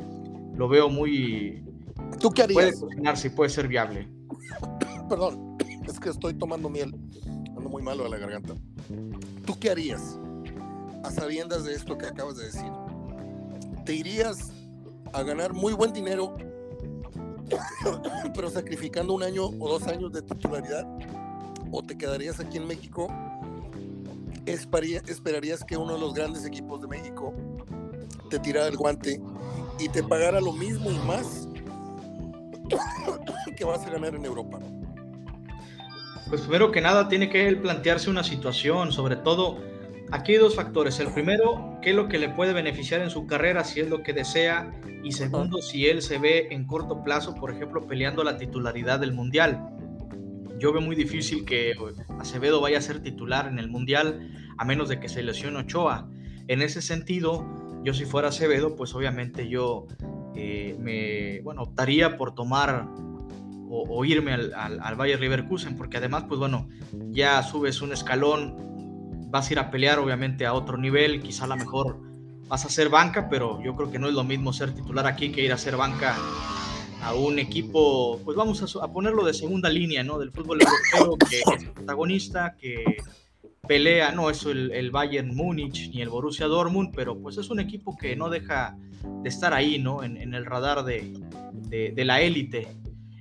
Lo 0.57 0.67
veo 0.69 0.89
muy. 0.89 1.63
¿Tú 2.19 2.31
qué 2.31 2.45
harías? 2.45 2.55
Puede 2.55 2.73
cocinar, 2.81 3.19
si 3.19 3.29
puede 3.29 3.51
ser 3.51 3.69
viable. 3.69 4.09
Perdón 5.11 5.52
es 5.87 5.99
que 5.99 6.11
estoy 6.11 6.35
tomando 6.35 6.69
miel. 6.69 6.95
Ando 7.57 7.69
muy 7.69 7.83
malo 7.83 8.05
a 8.05 8.09
la 8.09 8.19
garganta. 8.19 8.55
¿Tú 9.47 9.59
qué 9.59 9.71
harías 9.71 10.19
a 11.03 11.11
sabiendas 11.11 11.65
de 11.65 11.75
esto 11.75 11.99
que 11.99 12.07
acabas 12.07 12.37
de 12.37 12.45
decir? 12.45 12.71
¿Te 13.85 13.95
irías 13.95 14.53
a 15.13 15.23
ganar 15.23 15.53
muy 15.53 15.73
buen 15.73 15.93
dinero, 15.93 16.37
pero 18.35 18.51
sacrificando 18.51 19.13
un 19.13 19.23
año 19.23 19.47
o 19.47 19.69
dos 19.69 19.87
años 19.89 20.13
de 20.13 20.23
titularidad? 20.23 20.87
¿O 21.71 21.83
te 21.83 21.97
quedarías 21.97 22.39
aquí 22.41 22.59
en 22.59 22.67
México? 22.67 23.09
¿Esperarías 24.47 25.65
que 25.65 25.77
uno 25.77 25.95
de 25.95 26.01
los 26.01 26.15
grandes 26.15 26.45
equipos 26.45 26.81
de 26.81 26.89
México 26.89 27.33
te 28.31 28.39
tirara 28.39 28.69
el 28.69 28.77
guante 28.77 29.21
y 29.79 29.89
te 29.89 30.03
pagara 30.03 30.41
lo 30.41 30.53
mismo 30.53 30.91
y 30.91 30.99
más 31.07 31.49
que 33.57 33.65
vas 33.65 33.87
a 33.87 33.91
ganar 33.91 34.15
en 34.15 34.25
Europa? 34.25 34.59
Pues 36.33 36.41
primero 36.41 36.73
que 36.73 36.81
nada 36.81 37.11
tiene 37.11 37.29
que 37.29 37.47
él 37.47 37.59
plantearse 37.59 38.09
una 38.09 38.25
situación, 38.25 38.91
sobre 38.91 39.17
todo 39.17 39.61
aquí 40.13 40.33
hay 40.33 40.39
dos 40.39 40.57
factores. 40.57 40.99
El 40.99 41.13
primero, 41.13 41.79
qué 41.83 41.91
es 41.91 41.97
lo 41.97 42.09
que 42.09 42.19
le 42.19 42.31
puede 42.31 42.55
beneficiar 42.55 43.03
en 43.03 43.11
su 43.11 43.27
carrera 43.27 43.65
si 43.65 43.81
es 43.81 43.91
lo 43.91 44.03
que 44.03 44.15
desea. 44.15 44.73
Y 45.05 45.13
segundo, 45.13 45.59
si 45.61 45.89
él 45.89 46.01
se 46.01 46.17
ve 46.17 46.49
en 46.51 46.67
corto 46.67 47.05
plazo, 47.05 47.35
por 47.35 47.51
ejemplo, 47.51 47.87
peleando 47.87 48.25
la 48.25 48.39
titularidad 48.39 48.99
del 48.99 49.13
Mundial. 49.13 49.61
Yo 50.59 50.73
veo 50.73 50.81
muy 50.81 50.97
difícil 50.97 51.45
que 51.45 51.75
Acevedo 52.19 52.63
vaya 52.63 52.79
a 52.79 52.81
ser 52.81 53.03
titular 53.03 53.47
en 53.47 53.59
el 53.59 53.69
Mundial 53.69 54.27
a 54.57 54.65
menos 54.65 54.89
de 54.89 55.01
que 55.01 55.11
se 55.11 55.23
lesione 55.23 55.59
Ochoa. 55.59 56.09
En 56.49 56.63
ese 56.63 56.81
sentido, 56.81 57.47
yo 57.85 57.93
si 57.93 58.07
fuera 58.07 58.29
Acevedo, 58.29 58.75
pues 58.75 58.95
obviamente 58.95 59.51
yo 59.51 59.87
eh, 60.35 60.79
me, 60.81 61.43
bueno, 61.43 61.61
optaría 61.65 62.17
por 62.17 62.35
tomar 62.35 62.89
o, 63.75 64.05
irme 64.05 64.33
al, 64.33 64.53
al, 64.55 64.97
Bayer 64.97 65.19
Leverkusen, 65.19 65.77
porque 65.77 65.97
además, 65.97 66.25
pues 66.29 66.39
bueno, 66.39 66.69
ya 67.11 67.43
subes 67.43 67.81
un 67.81 67.93
escalón, 67.93 69.29
vas 69.31 69.49
a 69.49 69.53
ir 69.55 69.59
a 69.59 69.71
pelear 69.71 69.99
obviamente 69.99 70.45
a 70.45 70.53
otro 70.53 70.77
nivel, 70.77 71.23
quizá 71.23 71.45
a 71.45 71.49
lo 71.49 71.57
mejor 71.57 72.01
vas 72.49 72.67
a 72.67 72.69
ser 72.69 72.91
banca, 72.91 73.31
pero 73.31 73.63
yo 73.63 73.75
creo 73.75 73.91
que 73.91 73.99
no 73.99 74.09
es 74.09 74.15
lo 74.15 74.25
mismo 74.25 74.53
ser 74.53 74.75
titular 74.75 75.07
aquí 75.07 75.33
que 75.33 75.43
ir 75.43 75.53
a 75.53 75.57
ser 75.57 75.77
banca 75.77 76.15
a 77.03 77.15
un 77.15 77.39
equipo, 77.39 78.21
pues 78.25 78.37
vamos 78.37 78.77
a, 78.77 78.93
ponerlo 78.93 79.25
de 79.25 79.33
segunda 79.33 79.71
línea, 79.71 80.05
¿no? 80.05 80.19
Del 80.19 80.31
fútbol 80.31 80.61
europeo, 80.61 81.17
que 81.31 81.41
es 81.41 81.71
protagonista, 81.71 82.55
que 82.61 82.99
pelea, 83.67 84.13
no 84.13 84.29
es 84.29 84.45
el, 84.45 84.91
Bayern 84.91 85.35
Múnich 85.35 85.91
ni 85.95 86.03
el 86.03 86.11
Borussia 86.11 86.47
Dortmund, 86.47 86.93
pero 86.95 87.19
pues 87.19 87.39
es 87.39 87.49
un 87.49 87.59
equipo 87.59 87.97
que 87.97 88.15
no 88.17 88.29
deja 88.29 88.77
de 89.23 89.29
estar 89.29 89.55
ahí, 89.55 89.79
¿no? 89.79 90.03
En, 90.05 90.35
el 90.35 90.45
radar 90.45 90.85
de, 90.85 91.13
de, 91.71 92.05
la 92.05 92.21
élite. 92.21 92.69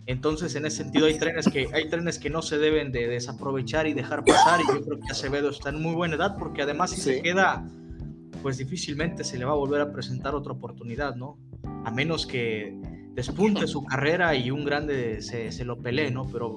Entonces, 0.07 0.55
en 0.55 0.65
ese 0.65 0.77
sentido, 0.77 1.05
hay 1.05 1.17
trenes, 1.17 1.47
que, 1.47 1.67
hay 1.73 1.89
trenes 1.89 2.19
que 2.19 2.29
no 2.29 2.41
se 2.41 2.57
deben 2.57 2.91
de 2.91 3.07
desaprovechar 3.07 3.87
y 3.87 3.93
dejar 3.93 4.25
pasar, 4.25 4.59
y 4.61 4.67
yo 4.67 4.81
creo 4.81 4.99
que 4.99 5.11
Acevedo 5.11 5.49
está 5.49 5.69
en 5.69 5.81
muy 5.81 5.93
buena 5.93 6.15
edad, 6.15 6.37
porque 6.37 6.63
además 6.63 6.91
si 6.91 7.01
se 7.01 7.21
queda, 7.21 7.65
pues 8.41 8.57
difícilmente 8.57 9.23
se 9.23 9.37
le 9.37 9.45
va 9.45 9.51
a 9.51 9.55
volver 9.55 9.81
a 9.81 9.91
presentar 9.91 10.33
otra 10.33 10.53
oportunidad, 10.53 11.15
¿no? 11.15 11.37
A 11.85 11.91
menos 11.91 12.25
que 12.25 12.75
despunte 13.13 13.67
su 13.67 13.83
carrera 13.83 14.35
y 14.35 14.51
un 14.51 14.65
grande 14.65 15.21
se, 15.21 15.51
se, 15.51 15.65
lo 15.65 15.77
pelee, 15.77 16.11
¿no? 16.11 16.27
Pero 16.31 16.55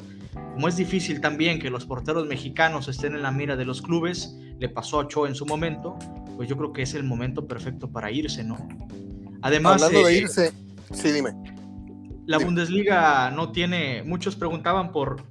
como 0.55 0.68
es 0.68 0.76
difícil 0.76 1.20
también 1.20 1.59
que 1.59 1.68
los 1.68 1.84
porteros 1.84 2.26
mexicanos 2.26 2.88
estén 2.88 3.14
en 3.14 3.22
la 3.22 3.30
mira 3.30 3.57
de 3.57 3.64
los 3.64 3.82
clubes, 3.82 4.36
le 4.59 4.68
pasó 4.68 5.01
a 5.01 5.09
Cho 5.09 5.26
en 5.26 5.34
su 5.34 5.47
momento, 5.47 5.99
pues 6.36 6.49
yo 6.49 6.57
creo 6.57 6.72
que 6.72 6.82
es 6.82 6.95
el 6.95 7.05
momento 7.05 7.47
perfecto 7.47 7.90
para 7.90 8.11
irse, 8.11 8.45
¿no? 8.45 8.57
Además... 9.42 9.82
Hablando 9.82 10.07
de 10.07 10.14
eh, 10.14 10.18
irse, 10.18 10.53
sí, 10.92 11.12
dime. 11.12 11.53
La 12.27 12.39
Bundesliga 12.39 13.31
no 13.31 13.53
tiene, 13.53 14.03
muchos 14.03 14.35
preguntaban 14.37 14.93
por, 14.93 15.25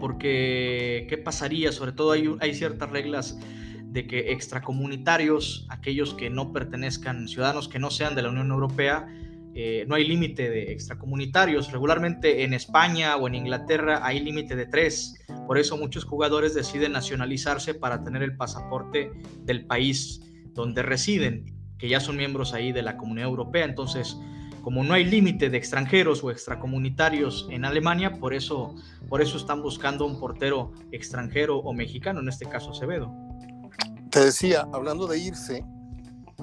porque 0.00 1.06
qué 1.08 1.18
pasaría, 1.18 1.70
sobre 1.72 1.92
todo 1.92 2.12
hay, 2.12 2.28
hay 2.40 2.54
ciertas 2.54 2.90
reglas 2.90 3.38
de 3.84 4.06
que 4.06 4.32
extracomunitarios, 4.32 5.66
aquellos 5.70 6.14
que 6.14 6.28
no 6.28 6.52
pertenezcan, 6.52 7.28
ciudadanos 7.28 7.68
que 7.68 7.78
no 7.78 7.90
sean 7.90 8.14
de 8.14 8.22
la 8.22 8.30
Unión 8.30 8.50
Europea, 8.50 9.06
eh, 9.54 9.84
no 9.88 9.96
hay 9.96 10.06
límite 10.06 10.50
de 10.50 10.72
extracomunitarios. 10.72 11.72
Regularmente 11.72 12.44
en 12.44 12.54
España 12.54 13.16
o 13.16 13.26
en 13.26 13.34
Inglaterra 13.34 14.00
hay 14.04 14.20
límite 14.20 14.54
de 14.54 14.66
tres. 14.66 15.24
Por 15.46 15.58
eso 15.58 15.76
muchos 15.76 16.04
jugadores 16.04 16.54
deciden 16.54 16.92
nacionalizarse 16.92 17.74
para 17.74 18.04
tener 18.04 18.22
el 18.22 18.36
pasaporte 18.36 19.10
del 19.42 19.66
país 19.66 20.20
donde 20.52 20.82
residen, 20.82 21.56
que 21.78 21.88
ya 21.88 21.98
son 21.98 22.16
miembros 22.16 22.54
ahí 22.54 22.70
de 22.70 22.82
la 22.82 22.96
Comunidad 22.96 23.28
Europea. 23.28 23.64
Entonces, 23.64 24.16
como 24.68 24.84
no 24.84 24.92
hay 24.92 25.06
límite 25.06 25.48
de 25.48 25.56
extranjeros 25.56 26.22
o 26.22 26.30
extracomunitarios 26.30 27.48
en 27.50 27.64
Alemania, 27.64 28.18
por 28.20 28.34
eso, 28.34 28.74
por 29.08 29.22
eso 29.22 29.38
están 29.38 29.62
buscando 29.62 30.04
un 30.04 30.20
portero 30.20 30.72
extranjero 30.92 31.56
o 31.56 31.72
mexicano, 31.72 32.20
en 32.20 32.28
este 32.28 32.44
caso 32.44 32.72
Acevedo. 32.72 33.10
Te 34.10 34.26
decía, 34.26 34.68
hablando 34.74 35.06
de 35.06 35.20
irse, 35.20 35.64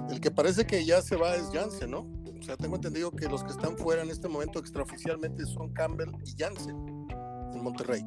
el 0.09 0.19
que 0.19 0.31
parece 0.31 0.65
que 0.65 0.83
ya 0.83 1.03
se 1.03 1.15
va 1.15 1.35
es 1.35 1.51
Janssen, 1.53 1.91
¿no? 1.91 1.99
O 1.99 2.41
sea, 2.41 2.57
tengo 2.57 2.77
entendido 2.77 3.11
que 3.11 3.27
los 3.27 3.43
que 3.43 3.51
están 3.51 3.77
fuera 3.77 4.01
en 4.01 4.09
este 4.09 4.27
momento 4.27 4.57
extraoficialmente 4.57 5.45
son 5.45 5.71
Campbell 5.73 6.09
y 6.25 6.31
Jansen 6.35 6.75
en 7.53 7.63
Monterrey. 7.63 8.03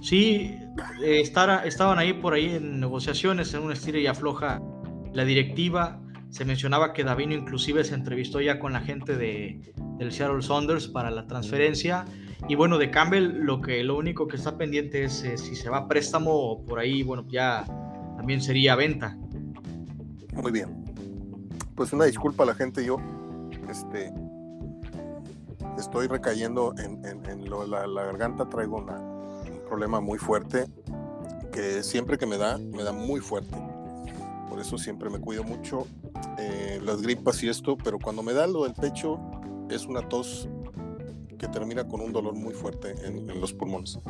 Sí, 0.00 0.58
eh, 1.04 1.20
estaban 1.20 1.98
ahí 1.98 2.14
por 2.14 2.32
ahí 2.32 2.54
en 2.54 2.80
negociaciones, 2.80 3.52
en 3.52 3.62
un 3.62 3.72
estilo 3.72 3.98
y 3.98 4.06
afloja 4.06 4.62
la 5.12 5.26
directiva. 5.26 6.00
Se 6.30 6.44
mencionaba 6.44 6.92
que 6.92 7.04
Davino 7.04 7.34
inclusive 7.34 7.84
se 7.84 7.94
entrevistó 7.94 8.40
ya 8.40 8.58
con 8.58 8.72
la 8.72 8.80
gente 8.80 9.16
de, 9.16 9.60
del 9.98 10.12
Seattle 10.12 10.42
Saunders 10.42 10.88
para 10.88 11.10
la 11.10 11.26
transferencia. 11.26 12.04
Y 12.48 12.54
bueno, 12.54 12.78
de 12.78 12.90
Campbell 12.90 13.44
lo, 13.44 13.60
que, 13.60 13.82
lo 13.82 13.96
único 13.96 14.28
que 14.28 14.36
está 14.36 14.58
pendiente 14.58 15.04
es 15.04 15.24
eh, 15.24 15.38
si 15.38 15.56
se 15.56 15.70
va 15.70 15.78
a 15.78 15.88
préstamo 15.88 16.64
por 16.66 16.78
ahí, 16.78 17.02
bueno, 17.02 17.24
ya 17.28 17.64
también 18.16 18.42
sería 18.42 18.76
venta. 18.76 19.16
Muy 20.34 20.52
bien 20.52 20.86
pues 21.76 21.92
una 21.92 22.06
disculpa 22.06 22.42
a 22.42 22.46
la 22.46 22.54
gente, 22.54 22.84
yo 22.84 22.96
este, 23.68 24.12
estoy 25.78 26.08
recayendo 26.08 26.74
en, 26.78 27.50
la, 27.70 28.04
garganta, 28.04 28.48
traigo 28.48 28.78
un 28.78 29.60
problema 29.68 30.00
muy 30.00 30.18
fuerte 30.18 30.66
que 31.52 31.82
siempre 31.82 32.16
que 32.16 32.26
me 32.26 32.38
da, 32.38 32.58
me 32.58 32.82
da 32.82 32.92
muy 32.92 33.20
fuerte. 33.20 33.56
Por 34.48 34.60
eso 34.60 34.78
siempre 34.78 35.10
me 35.10 35.20
cuido 35.20 35.44
mucho 35.44 35.86
eh, 36.38 36.80
las 36.82 37.02
gripas 37.02 37.42
y 37.42 37.48
esto, 37.48 37.76
pero 37.76 37.98
cuando 37.98 38.22
me 38.22 38.32
da 38.32 38.46
lo 38.46 38.64
del 38.64 38.74
pecho 38.74 39.20
es 39.70 39.86
una 39.86 40.08
tos 40.08 40.48
que 41.38 41.48
termina 41.48 41.86
con 41.86 42.00
un 42.00 42.12
dolor 42.12 42.34
muy 42.34 42.54
fuerte 42.54 42.94
en, 43.04 43.40
los 43.40 43.52
pulmones. 43.52 43.98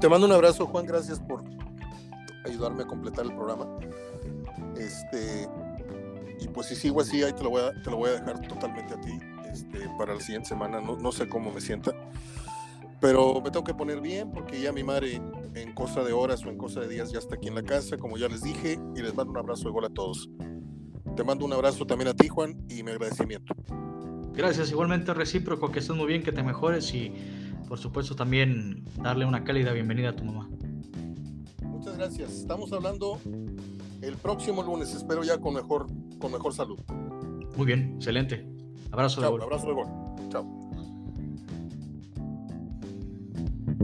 Te 0.00 0.08
mando 0.08 0.26
un 0.26 0.32
abrazo, 0.32 0.66
Juan, 0.66 0.86
gracias 0.86 1.20
por 1.20 1.42
ayudarme 2.44 2.82
a 2.82 2.86
completar 2.86 3.24
el 3.24 3.34
programa. 3.34 3.66
Este, 4.76 5.48
y 6.40 6.48
pues 6.48 6.68
si 6.68 6.76
sigo 6.76 7.00
así, 7.00 7.22
ahí 7.22 7.32
te 7.32 7.42
lo 7.42 7.50
voy 7.50 7.62
a, 7.62 7.72
te 7.82 7.90
lo 7.90 7.96
voy 7.96 8.10
a 8.10 8.12
dejar 8.12 8.40
totalmente 8.46 8.94
a 8.94 9.00
ti 9.00 9.18
este, 9.52 9.88
para 9.98 10.14
la 10.14 10.20
siguiente 10.20 10.48
semana. 10.48 10.80
No, 10.80 10.96
no 10.96 11.12
sé 11.12 11.28
cómo 11.28 11.52
me 11.52 11.60
sienta. 11.60 11.92
Pero 13.02 13.40
me 13.40 13.50
tengo 13.50 13.64
que 13.64 13.74
poner 13.74 14.00
bien 14.00 14.30
porque 14.30 14.60
ya 14.62 14.72
mi 14.72 14.84
madre 14.84 15.20
en 15.54 15.74
cosa 15.74 16.04
de 16.04 16.12
horas 16.12 16.46
o 16.46 16.48
en 16.48 16.56
cosa 16.56 16.80
de 16.80 16.88
días 16.88 17.10
ya 17.10 17.18
está 17.18 17.34
aquí 17.34 17.48
en 17.48 17.56
la 17.56 17.64
casa, 17.64 17.98
como 17.98 18.16
ya 18.16 18.28
les 18.28 18.42
dije, 18.42 18.78
y 18.94 19.02
les 19.02 19.12
mando 19.12 19.32
un 19.32 19.38
abrazo 19.38 19.68
igual 19.68 19.86
a 19.86 19.90
todos. 19.90 20.30
Te 21.16 21.24
mando 21.24 21.44
un 21.44 21.52
abrazo 21.52 21.84
también 21.84 22.08
a 22.08 22.14
ti, 22.14 22.28
Juan, 22.28 22.64
y 22.68 22.84
mi 22.84 22.92
agradecimiento. 22.92 23.54
Gracias, 24.32 24.70
igualmente 24.70 25.12
recíproco, 25.12 25.72
que 25.72 25.80
estés 25.80 25.96
muy 25.96 26.06
bien, 26.06 26.22
que 26.22 26.30
te 26.30 26.44
mejores 26.44 26.94
y 26.94 27.12
por 27.68 27.78
supuesto 27.78 28.14
también 28.14 28.84
darle 29.02 29.26
una 29.26 29.42
cálida 29.42 29.72
bienvenida 29.72 30.10
a 30.10 30.16
tu 30.16 30.24
mamá. 30.24 30.48
Muchas 31.64 31.96
gracias. 31.98 32.32
Estamos 32.32 32.72
hablando 32.72 33.18
el 34.00 34.16
próximo 34.16 34.62
lunes. 34.62 34.94
Espero 34.94 35.24
ya 35.24 35.38
con 35.38 35.54
mejor, 35.54 35.88
con 36.20 36.30
mejor 36.30 36.54
salud. 36.54 36.78
Muy 37.56 37.66
bien, 37.66 37.94
excelente. 37.96 38.46
Abrazo 38.92 39.20
de 39.20 39.26
gol. 39.26 39.42
Abrazo 39.42 39.66
de 39.66 39.72
gol. 39.72 39.86
Chao. 40.28 40.71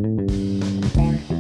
Thank 0.01 1.31
you. 1.31 1.38